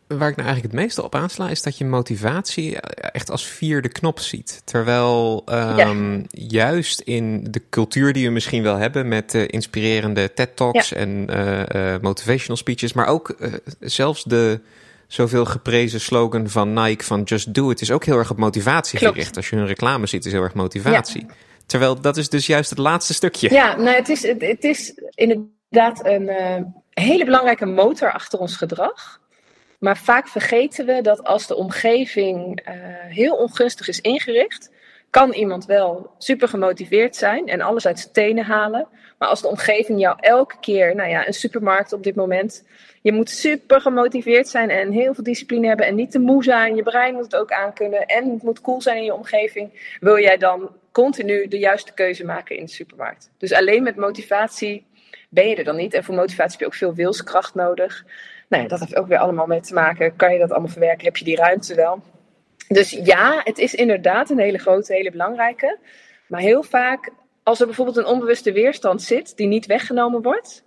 Waar 0.06 0.28
ik 0.28 0.36
nou 0.36 0.48
eigenlijk 0.48 0.74
het 0.74 0.82
meeste 0.84 1.02
op 1.02 1.14
aansla, 1.14 1.48
is 1.48 1.62
dat 1.62 1.78
je 1.78 1.84
motivatie 1.84 2.80
echt 2.80 3.30
als 3.30 3.46
vierde 3.46 3.88
knop 3.88 4.20
ziet. 4.20 4.62
Terwijl 4.64 5.44
um, 5.48 5.76
ja. 5.76 6.22
juist 6.30 7.00
in 7.00 7.46
de 7.50 7.62
cultuur 7.70 8.12
die 8.12 8.26
we 8.26 8.32
misschien 8.32 8.62
wel 8.62 8.76
hebben 8.76 9.08
met 9.08 9.34
uh, 9.34 9.44
inspirerende 9.46 10.32
TED-talks 10.32 10.88
ja. 10.88 10.96
en 10.96 11.26
uh, 11.30 11.92
uh, 11.94 12.00
motivational 12.00 12.56
speeches, 12.56 12.92
maar 12.92 13.06
ook 13.06 13.36
zelfs 13.80 14.24
de 14.24 14.60
zoveel 15.06 15.44
geprezen 15.44 16.00
slogan 16.00 16.48
van 16.48 16.72
Nike 16.72 17.04
van 17.04 17.22
Just 17.22 17.54
Do 17.54 17.70
It 17.70 17.80
is 17.80 17.90
ook 17.90 18.04
heel 18.04 18.18
erg 18.18 18.30
op 18.30 18.36
motivatie 18.36 18.98
Klopt. 18.98 19.14
gericht. 19.14 19.36
Als 19.36 19.48
je 19.48 19.56
hun 19.56 19.66
reclame 19.66 20.06
ziet, 20.06 20.24
is 20.24 20.32
heel 20.32 20.42
erg 20.42 20.54
motivatie. 20.54 21.24
Ja. 21.26 21.34
Terwijl 21.66 22.00
dat 22.00 22.16
is 22.16 22.28
dus 22.28 22.46
juist 22.46 22.70
het 22.70 22.78
laatste 22.78 23.14
stukje. 23.14 23.52
Ja, 23.52 23.76
nou, 23.76 23.96
het, 23.96 24.08
is, 24.08 24.22
het, 24.22 24.40
het 24.40 24.64
is 24.64 25.00
inderdaad 25.14 26.04
een 26.04 26.30
hele 26.90 27.24
belangrijke 27.24 27.66
motor 27.66 28.12
achter 28.12 28.38
ons 28.38 28.56
gedrag. 28.56 29.20
Maar 29.78 29.96
vaak 29.96 30.28
vergeten 30.28 30.86
we 30.86 31.00
dat 31.00 31.24
als 31.24 31.46
de 31.46 31.56
omgeving 31.56 32.60
uh, 32.68 32.74
heel 33.08 33.36
ongunstig 33.36 33.88
is 33.88 34.00
ingericht, 34.00 34.70
kan 35.10 35.32
iemand 35.32 35.64
wel 35.64 36.10
super 36.18 36.48
gemotiveerd 36.48 37.16
zijn 37.16 37.48
en 37.48 37.60
alles 37.60 37.86
uit 37.86 37.98
zijn 37.98 38.12
tenen 38.12 38.44
halen. 38.44 38.88
Maar 39.18 39.28
als 39.28 39.40
de 39.40 39.48
omgeving 39.48 40.00
jou 40.00 40.16
elke 40.20 40.56
keer, 40.60 40.94
nou 40.94 41.08
ja, 41.08 41.26
een 41.26 41.32
supermarkt 41.32 41.92
op 41.92 42.02
dit 42.02 42.14
moment, 42.14 42.64
je 43.02 43.12
moet 43.12 43.30
super 43.30 43.80
gemotiveerd 43.80 44.48
zijn 44.48 44.70
en 44.70 44.90
heel 44.90 45.14
veel 45.14 45.24
discipline 45.24 45.66
hebben 45.66 45.86
en 45.86 45.94
niet 45.94 46.10
te 46.10 46.18
moe 46.18 46.44
zijn. 46.44 46.76
Je 46.76 46.82
brein 46.82 47.14
moet 47.14 47.24
het 47.24 47.36
ook 47.36 47.52
aankunnen 47.52 48.06
en 48.06 48.30
het 48.30 48.42
moet 48.42 48.60
cool 48.60 48.80
zijn 48.80 48.96
in 48.96 49.04
je 49.04 49.14
omgeving. 49.14 49.96
Wil 50.00 50.18
jij 50.18 50.36
dan 50.36 50.70
continu 50.92 51.48
de 51.48 51.58
juiste 51.58 51.92
keuze 51.92 52.24
maken 52.24 52.56
in 52.56 52.64
de 52.64 52.70
supermarkt? 52.70 53.30
Dus 53.38 53.52
alleen 53.52 53.82
met 53.82 53.96
motivatie 53.96 54.86
ben 55.28 55.48
je 55.48 55.56
er 55.56 55.64
dan 55.64 55.76
niet. 55.76 55.94
En 55.94 56.04
voor 56.04 56.14
motivatie 56.14 56.50
heb 56.50 56.60
je 56.60 56.66
ook 56.66 56.74
veel 56.74 56.94
wilskracht 56.94 57.54
nodig. 57.54 58.04
Nou 58.48 58.62
ja, 58.62 58.68
dat 58.68 58.80
heeft 58.80 58.96
ook 58.96 59.06
weer 59.06 59.18
allemaal 59.18 59.46
mee 59.46 59.60
te 59.60 59.74
maken. 59.74 60.16
Kan 60.16 60.32
je 60.32 60.38
dat 60.38 60.50
allemaal 60.50 60.68
verwerken? 60.68 61.04
Heb 61.04 61.16
je 61.16 61.24
die 61.24 61.36
ruimte 61.36 61.74
wel? 61.74 62.02
Dus 62.68 62.90
ja, 62.90 63.40
het 63.44 63.58
is 63.58 63.74
inderdaad 63.74 64.30
een 64.30 64.38
hele 64.38 64.58
grote, 64.58 64.92
hele 64.92 65.10
belangrijke. 65.10 65.78
Maar 66.26 66.40
heel 66.40 66.62
vaak, 66.62 67.10
als 67.42 67.60
er 67.60 67.66
bijvoorbeeld 67.66 67.96
een 67.96 68.06
onbewuste 68.06 68.52
weerstand 68.52 69.02
zit 69.02 69.36
die 69.36 69.46
niet 69.46 69.66
weggenomen 69.66 70.22
wordt, 70.22 70.64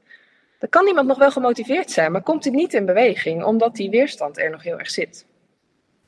dan 0.60 0.70
kan 0.70 0.88
iemand 0.88 1.08
nog 1.08 1.18
wel 1.18 1.32
gemotiveerd 1.32 1.92
zijn, 1.92 2.12
maar 2.12 2.22
komt 2.22 2.44
hij 2.44 2.54
niet 2.54 2.74
in 2.74 2.86
beweging, 2.86 3.44
omdat 3.44 3.76
die 3.76 3.90
weerstand 3.90 4.38
er 4.38 4.50
nog 4.50 4.64
heel 4.64 4.80
erg 4.80 4.90
zit. 4.90 5.26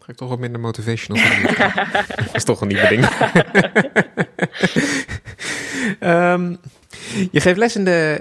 Ga 0.01 0.11
ik 0.11 0.15
toch 0.15 0.29
wat 0.29 0.39
minder 0.39 0.61
motivational 0.61 1.21
zijn? 1.21 1.41
dat 2.25 2.35
is 2.35 2.43
toch 2.43 2.61
een 2.61 2.67
nieuwe 2.67 2.87
ding. 2.87 3.05
um, 5.99 6.57
je 7.35 7.41
geeft 7.41 7.57
les 7.57 7.75
in 7.75 7.83
de, 7.83 8.19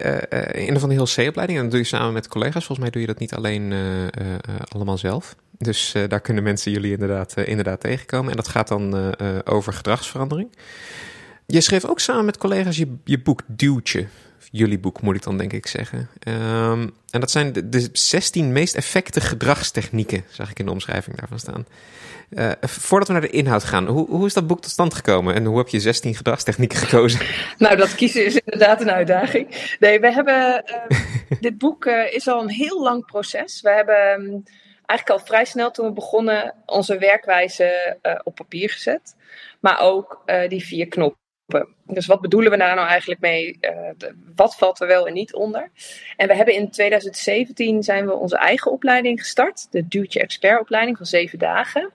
uh, 0.55 0.67
in 0.67 0.75
de 0.75 0.81
Van 0.81 0.89
de 0.89 0.95
Heel 0.95 1.05
C-opleiding 1.05 1.59
en 1.59 1.65
dat 1.65 1.71
doe 1.71 1.81
je 1.81 1.87
samen 1.87 2.13
met 2.13 2.29
collega's. 2.29 2.65
Volgens 2.65 2.79
mij 2.79 2.91
doe 2.91 3.01
je 3.01 3.07
dat 3.07 3.19
niet 3.19 3.35
alleen 3.35 3.71
uh, 3.71 3.79
allemaal 4.69 4.99
zelf. 4.99 5.37
Dus 5.59 5.95
daar 6.09 6.21
kunnen 6.21 6.43
mensen 6.43 6.73
jullie 6.73 6.93
inderdaad, 6.93 7.37
inderdaad 7.37 7.81
tegenkomen. 7.81 8.31
En 8.31 8.37
dat 8.37 8.49
gaat 8.49 8.69
dan 8.69 9.15
over 9.47 9.73
gedragsverandering. 9.73 10.57
Je 11.47 11.61
schreef 11.61 11.85
ook 11.85 12.01
samen 12.01 12.25
met 12.25 12.39
collega's 12.39 12.77
je, 12.77 12.97
je 13.05 13.19
boek 13.19 13.43
Duwtje 13.47 14.07
jullie 14.51 14.79
boek, 14.79 15.01
moet 15.01 15.17
ik 15.17 15.23
dan 15.23 15.39
denk 15.39 15.53
ik 15.53 15.67
zeggen. 15.67 16.09
Ehm, 16.19 16.89
en 17.11 17.21
dat 17.21 17.31
zijn 17.31 17.53
de, 17.53 17.69
de 17.69 17.89
16 17.93 18.53
meest 18.53 18.75
effecte 18.75 19.21
gedragstechnieken, 19.21 20.25
zag 20.31 20.51
ik 20.51 20.59
in 20.59 20.65
de 20.65 20.73
omschrijving 20.73 21.17
daarvan 21.17 21.39
staan. 21.39 21.67
Uh, 22.31 22.51
voordat 22.61 23.09
we 23.09 23.13
naar 23.13 23.23
de 23.23 23.31
inhoud 23.31 23.65
gaan, 23.65 23.87
hoe, 23.87 24.09
hoe 24.09 24.27
is 24.27 24.35
dat 24.35 24.47
boek 24.47 24.61
tot 24.61 24.71
stand 24.71 24.95
gekomen 24.95 25.35
en 25.35 25.45
hoe 25.45 25.59
heb 25.59 25.69
je 25.69 25.81
16 25.81 26.15
gedragstechnieken 26.15 26.79
gekozen? 26.87 27.21
Nou, 27.59 27.77
dat 27.77 27.95
kiezen 27.95 28.25
is 28.25 28.35
inderdaad 28.45 28.81
een 28.81 28.91
uitdaging. 28.91 29.75
Nee, 29.81 30.01
we 30.01 30.13
hebben. 30.13 30.65
Uh, 30.89 31.01
dit 31.41 31.59
boek 31.59 31.85
uh, 31.85 32.13
is 32.13 32.29
al 32.29 32.43
een 32.43 32.51
heel 32.51 32.83
lang 32.83 33.07
proces. 33.07 33.61
We 33.61 33.71
hebben 33.71 34.13
um, 34.13 34.43
eigenlijk 34.87 35.21
al 35.21 35.27
vrij 35.27 35.45
snel 35.45 35.71
toen 35.71 35.87
we 35.87 35.93
begonnen 35.93 36.55
onze 36.67 36.99
werkwijze 36.99 37.99
op 38.23 38.35
papier 38.35 38.71
gezet. 38.71 39.17
Maar 39.61 39.81
ook 39.81 40.23
die 40.49 40.65
vier 40.65 40.89
knoppen 40.89 41.20
dus 41.85 42.07
wat 42.07 42.21
bedoelen 42.21 42.51
we 42.51 42.57
daar 42.57 42.75
nou 42.75 42.89
eigenlijk 42.89 43.21
mee? 43.21 43.59
Uh, 43.61 44.09
wat 44.35 44.57
valt 44.57 44.81
er 44.81 44.87
wel 44.87 45.07
en 45.07 45.15
niet 45.15 45.35
onder? 45.35 45.71
En 46.17 46.29
we 46.29 46.35
hebben 46.35 46.55
in 46.55 46.71
2017 46.71 47.83
zijn 47.83 48.07
we 48.07 48.13
onze 48.13 48.37
eigen 48.37 48.71
opleiding 48.71 49.21
gestart. 49.21 49.67
De 49.71 49.89
Duwtje 49.89 50.21
Expert 50.21 50.61
opleiding 50.61 50.97
van 50.97 51.07
zeven 51.07 51.39
dagen. 51.39 51.91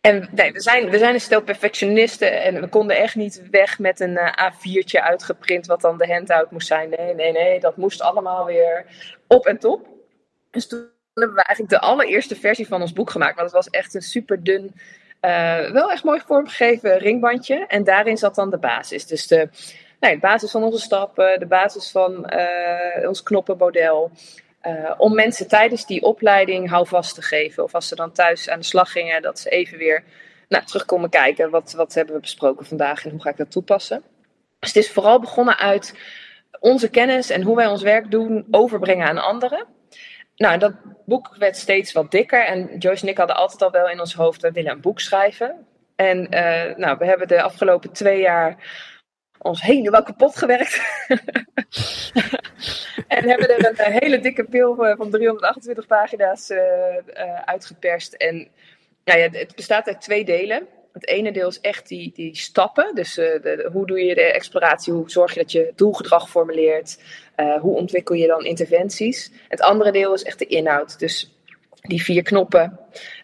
En 0.00 0.28
nee, 0.32 0.52
we, 0.52 0.60
zijn, 0.60 0.90
we 0.90 0.98
zijn 0.98 1.14
een 1.14 1.20
stel 1.20 1.42
perfectionisten 1.42 2.42
en 2.42 2.60
we 2.60 2.68
konden 2.68 2.96
echt 2.96 3.14
niet 3.14 3.42
weg 3.50 3.78
met 3.78 4.00
een 4.00 4.10
uh, 4.10 4.50
A4'tje 4.50 5.00
uitgeprint 5.00 5.66
wat 5.66 5.80
dan 5.80 5.98
de 5.98 6.12
handout 6.12 6.50
moest 6.50 6.66
zijn. 6.66 6.88
Nee, 6.88 7.14
nee, 7.14 7.32
nee, 7.32 7.60
dat 7.60 7.76
moest 7.76 8.00
allemaal 8.00 8.44
weer 8.44 8.86
op 9.26 9.46
en 9.46 9.58
top. 9.58 9.86
Dus 10.50 10.66
toen 10.66 10.90
hebben 11.14 11.36
we 11.36 11.42
eigenlijk 11.42 11.80
de 11.80 11.86
allereerste 11.86 12.36
versie 12.36 12.66
van 12.66 12.80
ons 12.80 12.92
boek 12.92 13.10
gemaakt. 13.10 13.34
Want 13.36 13.46
het 13.52 13.64
was 13.64 13.68
echt 13.68 13.94
een 13.94 14.02
super 14.02 14.44
dun 14.44 14.74
uh, 15.26 15.70
wel 15.70 15.90
echt 15.90 16.04
mooi 16.04 16.20
vormgegeven 16.26 16.98
ringbandje. 16.98 17.66
En 17.66 17.84
daarin 17.84 18.16
zat 18.16 18.34
dan 18.34 18.50
de 18.50 18.58
basis. 18.58 19.06
Dus 19.06 19.26
de, 19.26 19.48
de 19.98 20.18
basis 20.20 20.50
van 20.50 20.62
onze 20.62 20.78
stappen, 20.78 21.38
de 21.38 21.46
basis 21.46 21.90
van 21.90 22.32
uh, 22.34 23.08
ons 23.08 23.22
knoppenmodel. 23.22 24.10
Uh, 24.66 24.94
om 24.96 25.14
mensen 25.14 25.48
tijdens 25.48 25.86
die 25.86 26.02
opleiding 26.02 26.70
houvast 26.70 27.14
te 27.14 27.22
geven. 27.22 27.62
Of 27.62 27.74
als 27.74 27.88
ze 27.88 27.94
dan 27.94 28.12
thuis 28.12 28.48
aan 28.48 28.58
de 28.58 28.64
slag 28.64 28.92
gingen, 28.92 29.22
dat 29.22 29.38
ze 29.38 29.48
even 29.48 29.78
weer 29.78 30.04
nou, 30.48 30.64
terug 30.64 30.84
konden 30.84 31.10
kijken. 31.10 31.50
Wat, 31.50 31.72
wat 31.72 31.94
hebben 31.94 32.14
we 32.14 32.20
besproken 32.20 32.66
vandaag 32.66 33.04
en 33.04 33.10
hoe 33.10 33.22
ga 33.22 33.30
ik 33.30 33.36
dat 33.36 33.50
toepassen? 33.50 34.02
Dus 34.58 34.74
het 34.74 34.84
is 34.84 34.90
vooral 34.90 35.20
begonnen 35.20 35.58
uit 35.58 35.94
onze 36.60 36.88
kennis 36.88 37.30
en 37.30 37.42
hoe 37.42 37.56
wij 37.56 37.66
ons 37.66 37.82
werk 37.82 38.10
doen 38.10 38.46
overbrengen 38.50 39.08
aan 39.08 39.18
anderen. 39.18 39.66
Nou, 40.36 40.58
dat 40.58 40.72
boek 41.06 41.36
werd 41.36 41.56
steeds 41.56 41.92
wat 41.92 42.10
dikker. 42.10 42.44
En 42.46 42.78
Joyce 42.78 43.02
en 43.02 43.08
ik 43.08 43.18
hadden 43.18 43.36
altijd 43.36 43.62
al 43.62 43.70
wel 43.70 43.88
in 43.88 44.00
ons 44.00 44.14
hoofd, 44.14 44.42
we 44.42 44.52
willen 44.52 44.72
een 44.72 44.80
boek 44.80 45.00
schrijven. 45.00 45.66
En 45.96 46.18
uh, 46.18 46.76
nou, 46.76 46.98
we 46.98 47.04
hebben 47.04 47.28
de 47.28 47.42
afgelopen 47.42 47.92
twee 47.92 48.20
jaar 48.20 48.56
ons 49.38 49.62
helemaal 49.62 50.02
kapot 50.02 50.36
gewerkt. 50.36 50.80
en 53.08 53.28
hebben 53.28 53.48
er 53.48 53.66
een, 53.66 53.86
een, 53.86 54.00
hele 54.00 54.20
dikke 54.20 54.44
pil 54.44 54.74
van 54.74 55.10
328 55.10 55.86
pagina's 55.86 56.50
uitgeperst. 57.44 58.12
En 58.12 58.48
nou 59.04 59.18
ja, 59.18 59.28
het 59.30 59.54
bestaat 59.54 59.86
uit 59.86 60.00
twee 60.00 60.24
delen. 60.24 60.68
Het 60.92 61.06
ene 61.06 61.32
deel 61.32 61.48
is 61.48 61.60
echt 61.60 61.88
die, 61.88 62.12
die 62.14 62.36
stappen. 62.36 62.94
Dus 62.94 63.14
de, 63.14 63.68
hoe 63.72 63.86
doe 63.86 64.04
je 64.04 64.14
de 64.14 64.32
exploratie? 64.32 64.92
Hoe 64.92 65.10
zorg 65.10 65.34
je 65.34 65.40
dat 65.40 65.52
je 65.52 65.72
doelgedrag 65.76 66.30
formuleert? 66.30 66.98
Uh, 67.36 67.60
hoe 67.60 67.76
ontwikkel 67.76 68.14
je 68.14 68.26
dan 68.26 68.44
interventies? 68.44 69.30
Het 69.48 69.60
andere 69.60 69.92
deel 69.92 70.14
is 70.14 70.22
echt 70.22 70.38
de 70.38 70.46
inhoud. 70.46 70.98
Dus 70.98 71.36
die 71.80 72.02
vier 72.02 72.22
knoppen. 72.22 72.78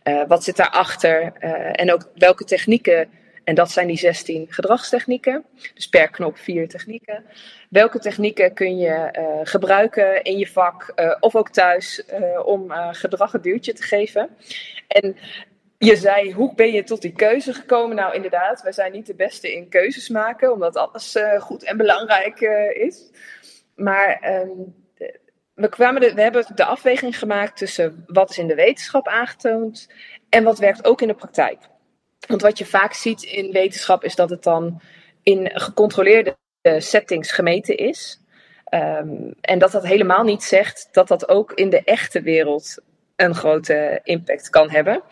Uh, 0.04 0.26
wat 0.26 0.44
zit 0.44 0.56
daarachter? 0.56 1.32
en 1.72 1.92
ook 1.92 2.10
welke 2.14 2.44
technieken 2.44 3.08
en 3.44 3.54
dat 3.54 3.70
zijn 3.70 3.86
die 3.86 3.98
16 3.98 4.46
gedragstechnieken. 4.48 5.44
Dus 5.74 5.88
per 5.88 6.08
knop 6.08 6.38
vier 6.38 6.68
technieken. 6.68 7.24
Welke 7.70 7.98
technieken 7.98 8.54
kun 8.54 8.78
je 8.78 9.10
gebruiken 9.44 10.22
in 10.22 10.38
je 10.38 10.46
vak 10.46 10.94
of 11.20 11.36
ook 11.36 11.50
thuis 11.50 12.04
om 12.44 12.70
gedrag 12.92 13.34
een 13.34 13.40
duwtje 13.40 13.72
te 13.72 13.82
geven? 13.82 14.28
En 14.88 15.16
je 15.78 15.96
zei, 15.96 16.32
hoe 16.32 16.54
ben 16.54 16.72
je 16.72 16.84
tot 16.84 17.02
die 17.02 17.12
keuze 17.12 17.54
gekomen? 17.54 17.96
Nou, 17.96 18.14
inderdaad, 18.14 18.62
wij 18.62 18.72
zijn 18.72 18.92
niet 18.92 19.06
de 19.06 19.14
beste 19.14 19.52
in 19.52 19.68
keuzes 19.68 20.08
maken, 20.08 20.52
omdat 20.52 20.76
alles 20.76 21.16
uh, 21.16 21.40
goed 21.40 21.64
en 21.64 21.76
belangrijk 21.76 22.40
uh, 22.40 22.76
is. 22.76 23.10
Maar 23.74 24.40
um, 24.42 24.74
we, 25.54 25.68
kwamen 25.68 26.00
de, 26.00 26.14
we 26.14 26.22
hebben 26.22 26.46
de 26.54 26.64
afweging 26.64 27.18
gemaakt 27.18 27.56
tussen 27.56 28.04
wat 28.06 28.30
is 28.30 28.38
in 28.38 28.46
de 28.46 28.54
wetenschap 28.54 29.08
aangetoond 29.08 29.88
en 30.28 30.44
wat 30.44 30.58
werkt 30.58 30.84
ook 30.84 31.00
in 31.00 31.08
de 31.08 31.14
praktijk. 31.14 31.58
Want 32.26 32.42
wat 32.42 32.58
je 32.58 32.66
vaak 32.66 32.92
ziet 32.92 33.22
in 33.22 33.52
wetenschap 33.52 34.04
is 34.04 34.14
dat 34.14 34.30
het 34.30 34.42
dan 34.42 34.80
in 35.22 35.50
gecontroleerde 35.52 36.36
settings 36.62 37.32
gemeten 37.32 37.76
is. 37.76 38.20
Um, 38.74 39.34
en 39.40 39.58
dat 39.58 39.72
dat 39.72 39.86
helemaal 39.86 40.24
niet 40.24 40.42
zegt 40.42 40.88
dat 40.92 41.08
dat 41.08 41.28
ook 41.28 41.52
in 41.52 41.70
de 41.70 41.84
echte 41.84 42.22
wereld 42.22 42.82
een 43.18 43.34
grote 43.34 44.00
impact 44.02 44.50
kan 44.50 44.70
hebben. 44.70 45.02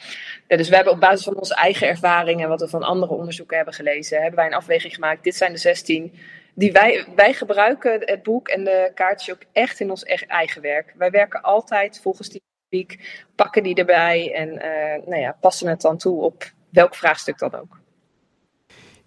dus 0.47 0.69
we 0.69 0.75
hebben 0.75 0.93
op 0.93 1.01
basis 1.01 1.25
van 1.25 1.37
onze 1.37 1.55
eigen 1.55 1.89
ervaring 1.89 2.43
en 2.43 2.49
wat 2.49 2.61
we 2.61 2.69
van 2.69 2.83
andere 2.83 3.13
onderzoeken 3.13 3.57
hebben 3.57 3.75
gelezen, 3.75 4.19
hebben 4.21 4.37
wij 4.37 4.47
een 4.47 4.55
afweging 4.55 4.95
gemaakt. 4.95 5.25
Dit 5.25 5.37
zijn 5.37 5.53
de 5.53 5.59
16 5.59 6.15
die 6.55 6.73
wij, 6.73 7.07
wij 7.17 7.33
gebruiken 7.33 8.01
het 8.05 8.23
boek 8.23 8.49
en 8.49 8.65
de 8.65 8.91
kaartjes 8.95 9.35
ook 9.35 9.43
echt 9.53 9.81
in 9.81 9.91
ons 9.91 10.05
eigen 10.27 10.63
werk. 10.63 10.95
Wij 10.97 11.11
werken 11.11 11.43
altijd 11.43 12.01
volgens 12.01 12.29
die 12.29 12.43
week, 12.69 13.25
pakken 13.35 13.63
die 13.63 13.75
erbij 13.75 14.33
en 14.35 14.49
uh, 14.49 15.07
nou 15.07 15.21
ja, 15.21 15.37
passen 15.41 15.69
het 15.69 15.81
dan 15.81 15.97
toe 15.97 16.23
op 16.23 16.45
welk 16.71 16.95
vraagstuk 16.95 17.39
dan 17.39 17.55
ook. 17.55 17.81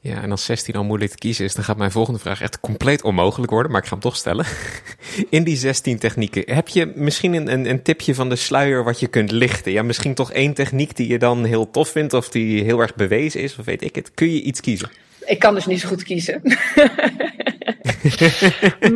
Ja, 0.02 0.22
en 0.22 0.32
als 0.32 0.46
16 0.46 0.76
al 0.76 0.84
moeilijk 0.84 1.12
te 1.12 1.18
kiezen 1.18 1.46
is, 1.46 1.54
dan 1.54 1.64
gaat 1.64 1.78
mijn 1.78 1.92
volgende 1.92 2.20
vraag 2.20 2.42
echt 2.42 2.60
compleet 2.60 3.04
onmogelijk 3.04 3.52
worden, 3.52 3.72
maar 3.72 3.82
ik 3.82 3.88
ga 3.88 3.94
hem 3.94 4.04
toch 4.04 4.16
stellen. 4.16 4.46
In 5.30 5.44
die 5.44 5.56
16 5.56 6.00
technieken, 6.00 6.56
heb 6.56 6.68
je 6.68 6.92
misschien 6.96 7.34
een, 7.34 7.70
een, 7.70 7.82
tipje 7.82 8.16
van 8.16 8.30
de 8.30 8.36
sluier 8.36 8.84
wat 8.84 9.00
je 9.00 9.08
kunt 9.08 9.32
lichten? 9.32 9.72
Ja, 9.72 9.84
misschien 9.84 10.14
toch 10.14 10.32
één 10.32 10.54
techniek 10.54 10.96
die 10.96 11.08
je 11.08 11.20
dan 11.20 11.44
heel 11.44 11.72
tof 11.72 11.90
vindt 11.90 12.14
of 12.14 12.30
die 12.30 12.64
heel 12.64 12.80
erg 12.80 12.96
bewezen 12.96 13.42
is, 13.42 13.58
of 13.58 13.66
weet 13.66 13.82
ik 13.82 13.96
het. 13.96 14.14
Kun 14.14 14.32
je 14.32 14.42
iets 14.42 14.62
kiezen? 14.62 14.90
Ik 15.26 15.40
kan 15.40 15.54
dus 15.54 15.66
niet 15.66 15.80
zo 15.80 15.88
goed 15.88 16.04
kiezen. 16.04 16.42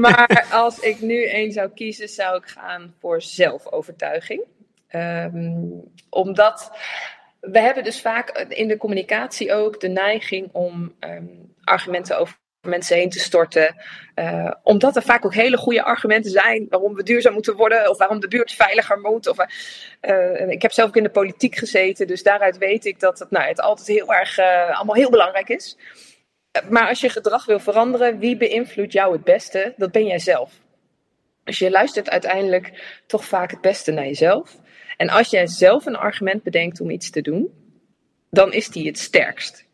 maar 0.04 0.48
als 0.52 0.80
ik 0.80 1.02
nu 1.02 1.26
één 1.26 1.52
zou 1.52 1.70
kiezen, 1.76 2.10
zou 2.10 2.38
ik 2.38 2.46
gaan 2.46 2.94
voor 3.00 3.22
zelfovertuiging. 3.22 4.44
Um, 4.96 5.84
omdat 6.10 6.72
we 7.52 7.60
hebben 7.60 7.84
dus 7.84 8.02
vaak 8.02 8.30
in 8.48 8.68
de 8.68 8.78
communicatie 8.78 9.54
ook 9.54 9.80
de 9.80 9.88
neiging 9.88 10.50
om 10.52 10.96
um, 11.00 11.54
argumenten 11.64 12.18
over 12.18 12.42
mensen 12.62 12.98
heen 12.98 13.10
te 13.10 13.20
storten. 13.20 13.76
Uh, 14.16 14.52
omdat 14.64 14.96
er 14.96 15.02
vaak 15.02 15.26
ook 15.26 15.34
hele 15.34 15.58
goede 15.58 15.84
argumenten 15.84 16.32
zijn 16.32 16.66
waarom 16.70 16.94
we 16.94 17.04
duurzaam 17.04 17.34
moeten 17.34 17.56
worden 17.56 17.90
of 17.90 17.98
waarom 17.98 18.20
de 18.20 18.28
buurt 18.28 18.54
veiliger 18.54 19.00
moet. 19.00 19.28
Of, 19.28 19.38
uh, 20.02 20.50
ik 20.50 20.62
heb 20.62 20.72
zelf 20.72 20.88
ook 20.88 20.96
in 20.96 21.04
de 21.04 21.10
politiek 21.10 21.56
gezeten, 21.56 22.08
dus 22.08 22.24
daaruit 22.24 22.58
weet 22.58 22.86
ik 22.86 23.00
dat 23.00 23.20
het, 23.20 23.32
nou, 23.32 23.48
het 23.48 23.62
altijd 23.62 23.88
heel 23.88 24.14
erg 24.14 24.40
allemaal 24.76 24.96
heel 24.96 25.10
belangrijk 25.10 25.50
is. 25.50 25.78
Maar 26.70 26.88
als 26.88 27.02
je 27.02 27.10
gedrag 27.10 27.46
wil 27.46 27.60
veranderen, 27.60 28.20
wie 28.20 28.38
beïnvloedt 28.38 28.94
jou 28.94 29.14
het 29.14 29.24
beste? 29.24 29.74
Dat 29.78 29.92
ben 29.92 30.06
jij 30.06 30.20
zelf. 30.20 30.52
Dus 31.44 31.60
je 31.60 31.72
luistert 31.72 32.10
uiteindelijk 32.10 33.02
toch 33.08 33.26
vaak 33.26 33.52
het 33.52 33.62
beste 33.62 33.92
naar 33.92 34.06
jezelf. 34.06 34.62
En 35.04 35.10
als 35.10 35.30
jij 35.30 35.48
zelf 35.48 35.86
een 35.86 35.96
argument 35.96 36.44
bedenkt 36.44 36.82
om 36.82 36.90
iets 36.90 37.10
te 37.10 37.22
doen, 37.22 37.54
dan 38.30 38.54
is 38.54 38.68
die 38.68 38.88
het 38.88 39.00
sterkst. 39.00 39.66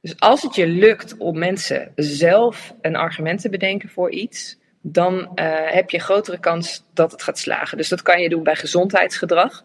Dus 0.00 0.18
als 0.18 0.42
het 0.42 0.54
je 0.54 0.66
lukt 0.66 1.16
om 1.16 1.38
mensen 1.38 1.92
zelf 1.96 2.74
een 2.80 2.96
argument 2.96 3.40
te 3.40 3.48
bedenken 3.48 3.88
voor 3.88 4.10
iets, 4.10 4.58
dan 4.80 5.14
uh, 5.14 5.24
heb 5.64 5.90
je 5.90 5.98
grotere 5.98 6.38
kans 6.38 6.84
dat 6.94 7.12
het 7.12 7.22
gaat 7.22 7.38
slagen. 7.38 7.76
Dus 7.76 7.88
dat 7.88 8.02
kan 8.02 8.20
je 8.20 8.28
doen 8.28 8.42
bij 8.42 8.56
gezondheidsgedrag. 8.56 9.64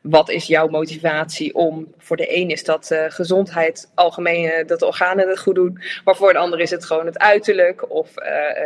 Wat 0.00 0.30
is 0.30 0.46
jouw 0.46 0.68
motivatie 0.68 1.54
om? 1.54 1.94
Voor 1.98 2.16
de 2.16 2.36
een 2.36 2.50
is 2.50 2.64
dat 2.64 2.90
uh, 2.90 3.04
gezondheid, 3.08 3.90
algemeen 3.94 4.66
dat 4.66 4.78
de 4.78 4.86
organen 4.86 5.28
het 5.28 5.38
goed 5.38 5.54
doen. 5.54 5.80
Maar 6.04 6.16
voor 6.16 6.32
de 6.32 6.38
ander 6.38 6.60
is 6.60 6.70
het 6.70 6.84
gewoon 6.84 7.06
het 7.06 7.18
uiterlijk 7.18 7.90
of 7.90 8.10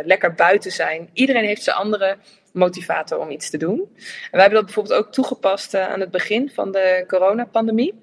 lekker 0.03 0.33
buiten 0.33 0.71
zijn. 0.71 1.09
Iedereen 1.13 1.45
heeft 1.45 1.63
zijn 1.63 1.75
andere 1.75 2.17
motivator 2.51 3.19
om 3.19 3.29
iets 3.29 3.49
te 3.49 3.57
doen. 3.57 3.79
En 3.79 4.31
wij 4.31 4.41
hebben 4.41 4.57
dat 4.57 4.65
bijvoorbeeld 4.65 4.99
ook 4.99 5.11
toegepast 5.11 5.75
aan 5.75 5.99
het 5.99 6.11
begin 6.11 6.49
van 6.49 6.71
de 6.71 7.03
coronapandemie. 7.07 7.93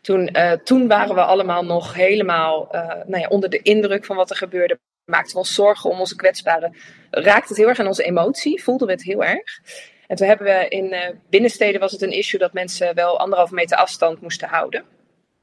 Toen, 0.00 0.28
uh, 0.36 0.52
toen 0.52 0.88
waren 0.88 1.14
we 1.14 1.20
allemaal 1.20 1.64
nog 1.64 1.94
helemaal 1.94 2.68
uh, 2.74 2.88
nou 2.88 3.18
ja, 3.18 3.28
onder 3.28 3.50
de 3.50 3.62
indruk 3.62 4.04
van 4.04 4.16
wat 4.16 4.30
er 4.30 4.36
gebeurde. 4.36 4.78
Maakten 5.04 5.32
we 5.32 5.38
ons 5.38 5.54
zorgen 5.54 5.90
om 5.90 6.00
onze 6.00 6.16
kwetsbaren. 6.16 6.76
Raakte 7.10 7.48
het 7.48 7.56
heel 7.56 7.68
erg 7.68 7.78
aan 7.78 7.86
onze 7.86 8.02
emotie, 8.02 8.62
voelden 8.62 8.86
we 8.86 8.92
het 8.92 9.02
heel 9.02 9.24
erg. 9.24 9.60
En 10.06 10.16
toen 10.16 10.26
hebben 10.26 10.46
we 10.46 10.68
in 10.68 10.94
binnensteden 11.30 11.80
was 11.80 11.92
het 11.92 12.02
een 12.02 12.12
issue 12.12 12.40
dat 12.40 12.52
mensen 12.52 12.94
wel 12.94 13.18
anderhalve 13.18 13.54
meter 13.54 13.76
afstand 13.76 14.20
moesten 14.20 14.48
houden. 14.48 14.84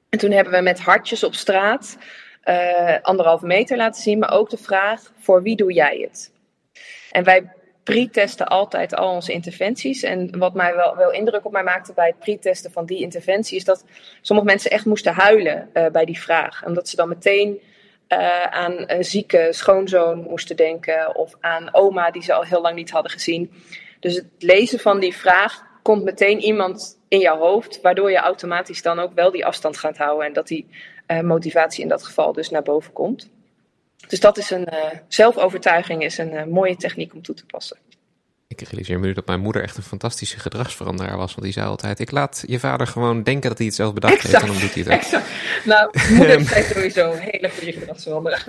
En 0.09 0.19
toen 0.19 0.31
hebben 0.31 0.53
we 0.53 0.61
met 0.61 0.79
hartjes 0.79 1.23
op 1.23 1.33
straat 1.33 1.97
anderhalve 3.01 3.45
meter 3.45 3.77
laten 3.77 4.01
zien, 4.01 4.19
maar 4.19 4.31
ook 4.31 4.49
de 4.49 4.57
vraag: 4.57 5.11
voor 5.19 5.43
wie 5.43 5.55
doe 5.55 5.73
jij 5.73 5.97
het? 6.01 6.31
En 7.11 7.23
wij 7.23 7.51
pre-testen 7.89 8.47
altijd 8.47 8.95
al 8.95 9.13
onze 9.13 9.31
interventies. 9.31 10.03
En 10.03 10.39
wat 10.39 10.53
mij 10.53 10.75
wel, 10.75 10.95
wel 10.95 11.11
indruk 11.11 11.45
op 11.45 11.51
mij 11.51 11.63
maakte 11.63 11.93
bij 11.93 12.07
het 12.07 12.19
pre-testen 12.19 12.71
van 12.71 12.85
die 12.85 13.01
interventie, 13.01 13.57
is 13.57 13.63
dat 13.63 13.85
sommige 14.21 14.47
mensen 14.47 14.71
echt 14.71 14.85
moesten 14.85 15.13
huilen 15.13 15.69
uh, 15.73 15.87
bij 15.87 16.05
die 16.05 16.19
vraag. 16.19 16.65
Omdat 16.65 16.89
ze 16.89 16.95
dan 16.95 17.07
meteen 17.07 17.59
uh, 18.09 18.43
aan 18.43 18.83
een 18.87 19.03
zieke 19.03 19.47
schoonzoon 19.49 20.23
moesten 20.29 20.55
denken 20.55 21.15
of 21.15 21.35
aan 21.39 21.73
oma 21.73 22.11
die 22.11 22.23
ze 22.23 22.33
al 22.33 22.43
heel 22.43 22.61
lang 22.61 22.75
niet 22.75 22.91
hadden 22.91 23.11
gezien. 23.11 23.51
Dus 23.99 24.15
het 24.15 24.25
lezen 24.39 24.79
van 24.79 24.99
die 24.99 25.15
vraag 25.15 25.63
komt 25.81 26.03
meteen 26.03 26.39
iemand 26.39 26.99
in 27.07 27.19
jouw 27.19 27.37
hoofd, 27.37 27.81
waardoor 27.81 28.11
je 28.11 28.17
automatisch 28.17 28.81
dan 28.81 28.99
ook 28.99 29.13
wel 29.13 29.31
die 29.31 29.45
afstand 29.45 29.77
gaat 29.77 29.97
houden 29.97 30.27
en 30.27 30.33
dat 30.33 30.47
die 30.47 30.67
uh, 31.07 31.19
motivatie 31.19 31.83
in 31.83 31.89
dat 31.89 32.03
geval 32.03 32.33
dus 32.33 32.49
naar 32.49 32.63
boven 32.63 32.93
komt. 32.93 33.29
Dus 34.07 34.19
dat 34.19 34.37
is 34.37 34.49
een 34.49 34.67
uh, 34.73 34.83
zelfovertuiging, 35.07 36.03
is 36.03 36.17
een 36.17 36.33
uh, 36.33 36.43
mooie 36.43 36.75
techniek 36.75 37.13
om 37.13 37.21
toe 37.21 37.35
te 37.35 37.45
passen. 37.45 37.77
Ik 38.47 38.61
realiseer 38.61 38.99
me 38.99 39.05
nu 39.05 39.13
dat 39.13 39.25
mijn 39.25 39.39
moeder 39.39 39.61
echt 39.61 39.77
een 39.77 39.83
fantastische 39.83 40.39
gedragsveranderaar 40.39 41.17
was. 41.17 41.31
Want 41.31 41.43
die 41.43 41.53
zei 41.53 41.67
altijd, 41.67 41.99
ik 41.99 42.11
laat 42.11 42.43
je 42.45 42.59
vader 42.59 42.87
gewoon 42.87 43.23
denken 43.23 43.49
dat 43.49 43.57
hij 43.57 43.67
het 43.67 43.75
zelf 43.75 43.93
bedacht 43.93 44.13
exact, 44.13 44.31
heeft. 44.31 44.45
En 44.45 44.51
dan 44.51 44.61
doet 44.61 44.73
hij 44.73 44.83
het 44.83 44.93
ook. 44.93 44.99
Exact. 44.99 45.27
Nou, 45.65 45.91
moeder 46.15 46.45
zijn 46.45 46.63
sowieso 46.63 47.11
een 47.11 47.19
hele 47.19 47.49
goede 47.49 47.71
gedragsveranderaar. 47.71 48.45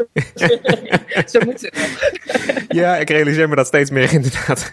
Zo 1.26 1.40
moet 1.44 1.60
het 1.60 2.66
Ja, 2.68 2.96
ik 2.96 3.10
realiseer 3.10 3.48
me 3.48 3.56
dat 3.56 3.66
steeds 3.66 3.90
meer 3.90 4.12
inderdaad. 4.12 4.72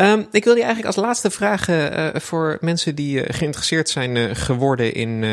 Um, 0.00 0.26
ik 0.30 0.44
wil 0.44 0.54
je 0.54 0.62
eigenlijk 0.62 0.96
als 0.96 1.04
laatste 1.04 1.30
vragen 1.30 1.92
uh, 1.92 2.20
voor 2.20 2.58
mensen 2.60 2.94
die 2.94 3.16
uh, 3.16 3.24
geïnteresseerd 3.28 3.88
zijn 3.88 4.16
uh, 4.16 4.24
geworden 4.32 4.94
in 4.94 5.24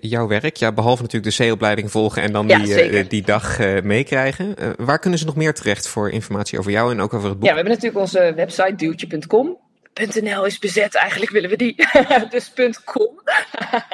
jouw 0.00 0.26
werk. 0.26 0.56
Ja, 0.56 0.72
behalve 0.72 1.02
natuurlijk 1.02 1.36
de 1.36 1.44
C-opleiding 1.44 1.90
volgen 1.90 2.22
en 2.22 2.32
dan 2.32 2.48
ja, 2.48 2.58
die, 2.58 3.06
die 3.06 3.22
dag 3.22 3.58
meekrijgen. 3.82 4.54
waar 4.76 4.98
kunnen 4.98 5.18
ze 5.18 5.24
nog 5.24 5.36
meer 5.36 5.54
terecht 5.54 5.88
voor 5.88 6.10
informatie 6.10 6.58
over 6.58 6.70
jou 6.70 6.92
en 6.92 7.00
ook 7.00 7.14
over 7.14 7.28
het 7.28 7.38
boek? 7.38 7.48
Ja, 7.48 7.54
we 7.54 7.60
hebben 7.60 7.74
natuurlijk 7.74 8.00
onze 8.00 8.32
website 8.36 8.74
duwtje.com. 8.74 9.56
.nl 10.04 10.44
is 10.44 10.58
bezet, 10.58 10.94
eigenlijk 10.94 11.32
willen 11.32 11.50
we 11.50 11.56
die. 11.56 11.74
dus 12.30 12.52
.com. 12.84 13.20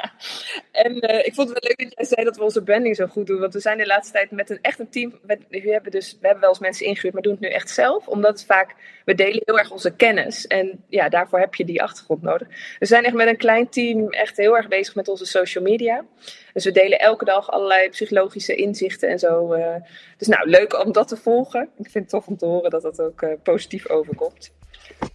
en 0.71 1.11
uh, 1.11 1.25
ik 1.25 1.33
vond 1.33 1.49
het 1.49 1.59
wel 1.59 1.73
leuk 1.77 1.77
dat 1.77 1.93
jij 1.95 2.05
zei 2.05 2.23
dat 2.23 2.37
we 2.37 2.43
onze 2.43 2.63
branding 2.63 2.95
zo 2.95 3.07
goed 3.07 3.27
doen. 3.27 3.39
Want 3.39 3.53
we 3.53 3.59
zijn 3.59 3.77
de 3.77 3.85
laatste 3.85 4.13
tijd 4.13 4.31
met 4.31 4.49
een 4.49 4.59
echt 4.61 4.79
een 4.79 4.89
team. 4.89 5.19
We, 5.25 5.37
hebben, 5.49 5.91
dus, 5.91 6.11
we 6.11 6.17
hebben 6.21 6.39
wel 6.39 6.49
eens 6.49 6.59
mensen 6.59 6.85
ingehuurd, 6.85 7.13
maar 7.13 7.23
doen 7.23 7.31
het 7.31 7.41
nu 7.41 7.47
echt 7.47 7.69
zelf. 7.69 8.07
Omdat 8.07 8.31
het 8.31 8.45
vaak, 8.45 8.75
we 9.05 9.15
delen 9.15 9.41
heel 9.45 9.57
erg 9.57 9.71
onze 9.71 9.95
kennis. 9.95 10.47
En 10.47 10.83
ja, 10.89 11.09
daarvoor 11.09 11.39
heb 11.39 11.55
je 11.55 11.65
die 11.65 11.83
achtergrond 11.83 12.21
nodig. 12.21 12.47
We 12.79 12.85
zijn 12.85 13.03
echt 13.03 13.15
met 13.15 13.27
een 13.27 13.37
klein 13.37 13.69
team 13.69 14.09
echt 14.09 14.37
heel 14.37 14.57
erg 14.57 14.67
bezig 14.67 14.95
met 14.95 15.07
onze 15.07 15.25
social 15.25 15.63
media. 15.63 16.05
Dus 16.53 16.65
we 16.65 16.71
delen 16.71 16.99
elke 16.99 17.25
dag 17.25 17.51
allerlei 17.51 17.89
psychologische 17.89 18.55
inzichten 18.55 19.09
en 19.09 19.19
zo. 19.19 19.53
Uh, 19.53 19.75
dus 20.17 20.27
nou, 20.27 20.49
leuk 20.49 20.85
om 20.85 20.91
dat 20.91 21.07
te 21.07 21.17
volgen. 21.17 21.61
Ik 21.61 21.89
vind 21.89 21.93
het 21.93 22.09
tof 22.09 22.27
om 22.27 22.37
te 22.37 22.45
horen 22.45 22.69
dat 22.69 22.81
dat 22.81 23.01
ook 23.01 23.21
uh, 23.21 23.33
positief 23.43 23.89
overkomt. 23.89 24.51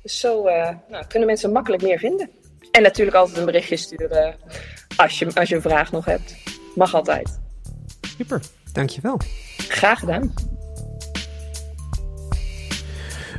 Dus 0.02 0.20
zo 0.20 0.46
uh, 0.46 0.68
nou, 0.88 1.06
kunnen 1.06 1.28
mensen 1.28 1.52
makkelijk 1.52 1.82
meer 1.82 1.98
vinden. 1.98 2.30
En 2.70 2.82
natuurlijk 2.82 3.16
altijd 3.16 3.36
een 3.36 3.44
berichtje 3.44 3.76
sturen 3.76 4.36
als 4.96 5.18
je, 5.18 5.34
als 5.34 5.48
je 5.48 5.54
een 5.54 5.62
vraag 5.62 5.92
nog 5.92 6.04
hebt. 6.04 6.34
Mag 6.74 6.94
altijd. 6.94 7.40
Super, 8.00 8.42
dankjewel. 8.72 9.20
Graag 9.56 9.98
gedaan. 9.98 10.34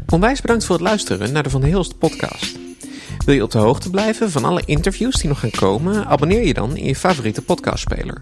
Onwijs 0.09 0.41
bedankt 0.41 0.65
voor 0.65 0.75
het 0.75 0.83
luisteren 0.83 1.31
naar 1.31 1.43
de 1.43 1.49
Van 1.49 1.61
de 1.61 1.67
Hilst 1.67 1.97
podcast. 1.97 2.57
Wil 3.25 3.35
je 3.35 3.43
op 3.43 3.51
de 3.51 3.57
hoogte 3.57 3.89
blijven 3.89 4.31
van 4.31 4.45
alle 4.45 4.61
interviews 4.65 5.15
die 5.15 5.29
nog 5.29 5.39
gaan 5.39 5.49
komen? 5.49 6.05
Abonneer 6.05 6.45
je 6.45 6.53
dan 6.53 6.77
in 6.77 6.85
je 6.85 6.95
favoriete 6.95 7.41
podcastspeler. 7.41 8.21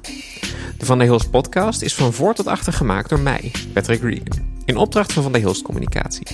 De 0.78 0.86
Van 0.86 0.98
de 0.98 1.04
Hilst 1.04 1.32
podcast 1.32 1.82
is 1.82 1.96
van 1.96 2.14
voor 2.14 2.34
tot 2.34 2.48
achter 2.48 2.74
gemaakt 2.74 3.10
door 3.10 3.20
mij, 3.20 3.52
Patrick 3.74 4.02
Regan, 4.02 4.62
in 4.66 4.78
opdracht 4.78 5.14
van 5.14 5.24
Van 5.24 5.32
de 5.32 5.40
Hilst 5.40 5.62
Communicatie. 5.62 6.26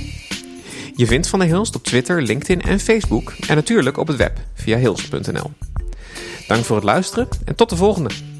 Je 0.96 1.08
vindt 1.08 1.28
Van 1.28 1.40
de 1.40 1.46
Hilst 1.46 1.76
op 1.76 1.84
Twitter, 1.84 2.22
LinkedIn 2.22 2.62
en 2.62 2.80
Facebook 2.80 3.34
en 3.48 3.56
natuurlijk 3.56 3.98
op 3.98 4.08
het 4.08 4.18
web 4.18 4.38
via 4.54 4.78
hilst.nl. 4.78 5.52
Dank 6.48 6.66
voor 6.66 6.76
het 6.76 6.86
luisteren 6.86 7.28
en 7.46 7.56
tot 7.56 7.70
de 7.70 7.76
volgende! 7.76 8.33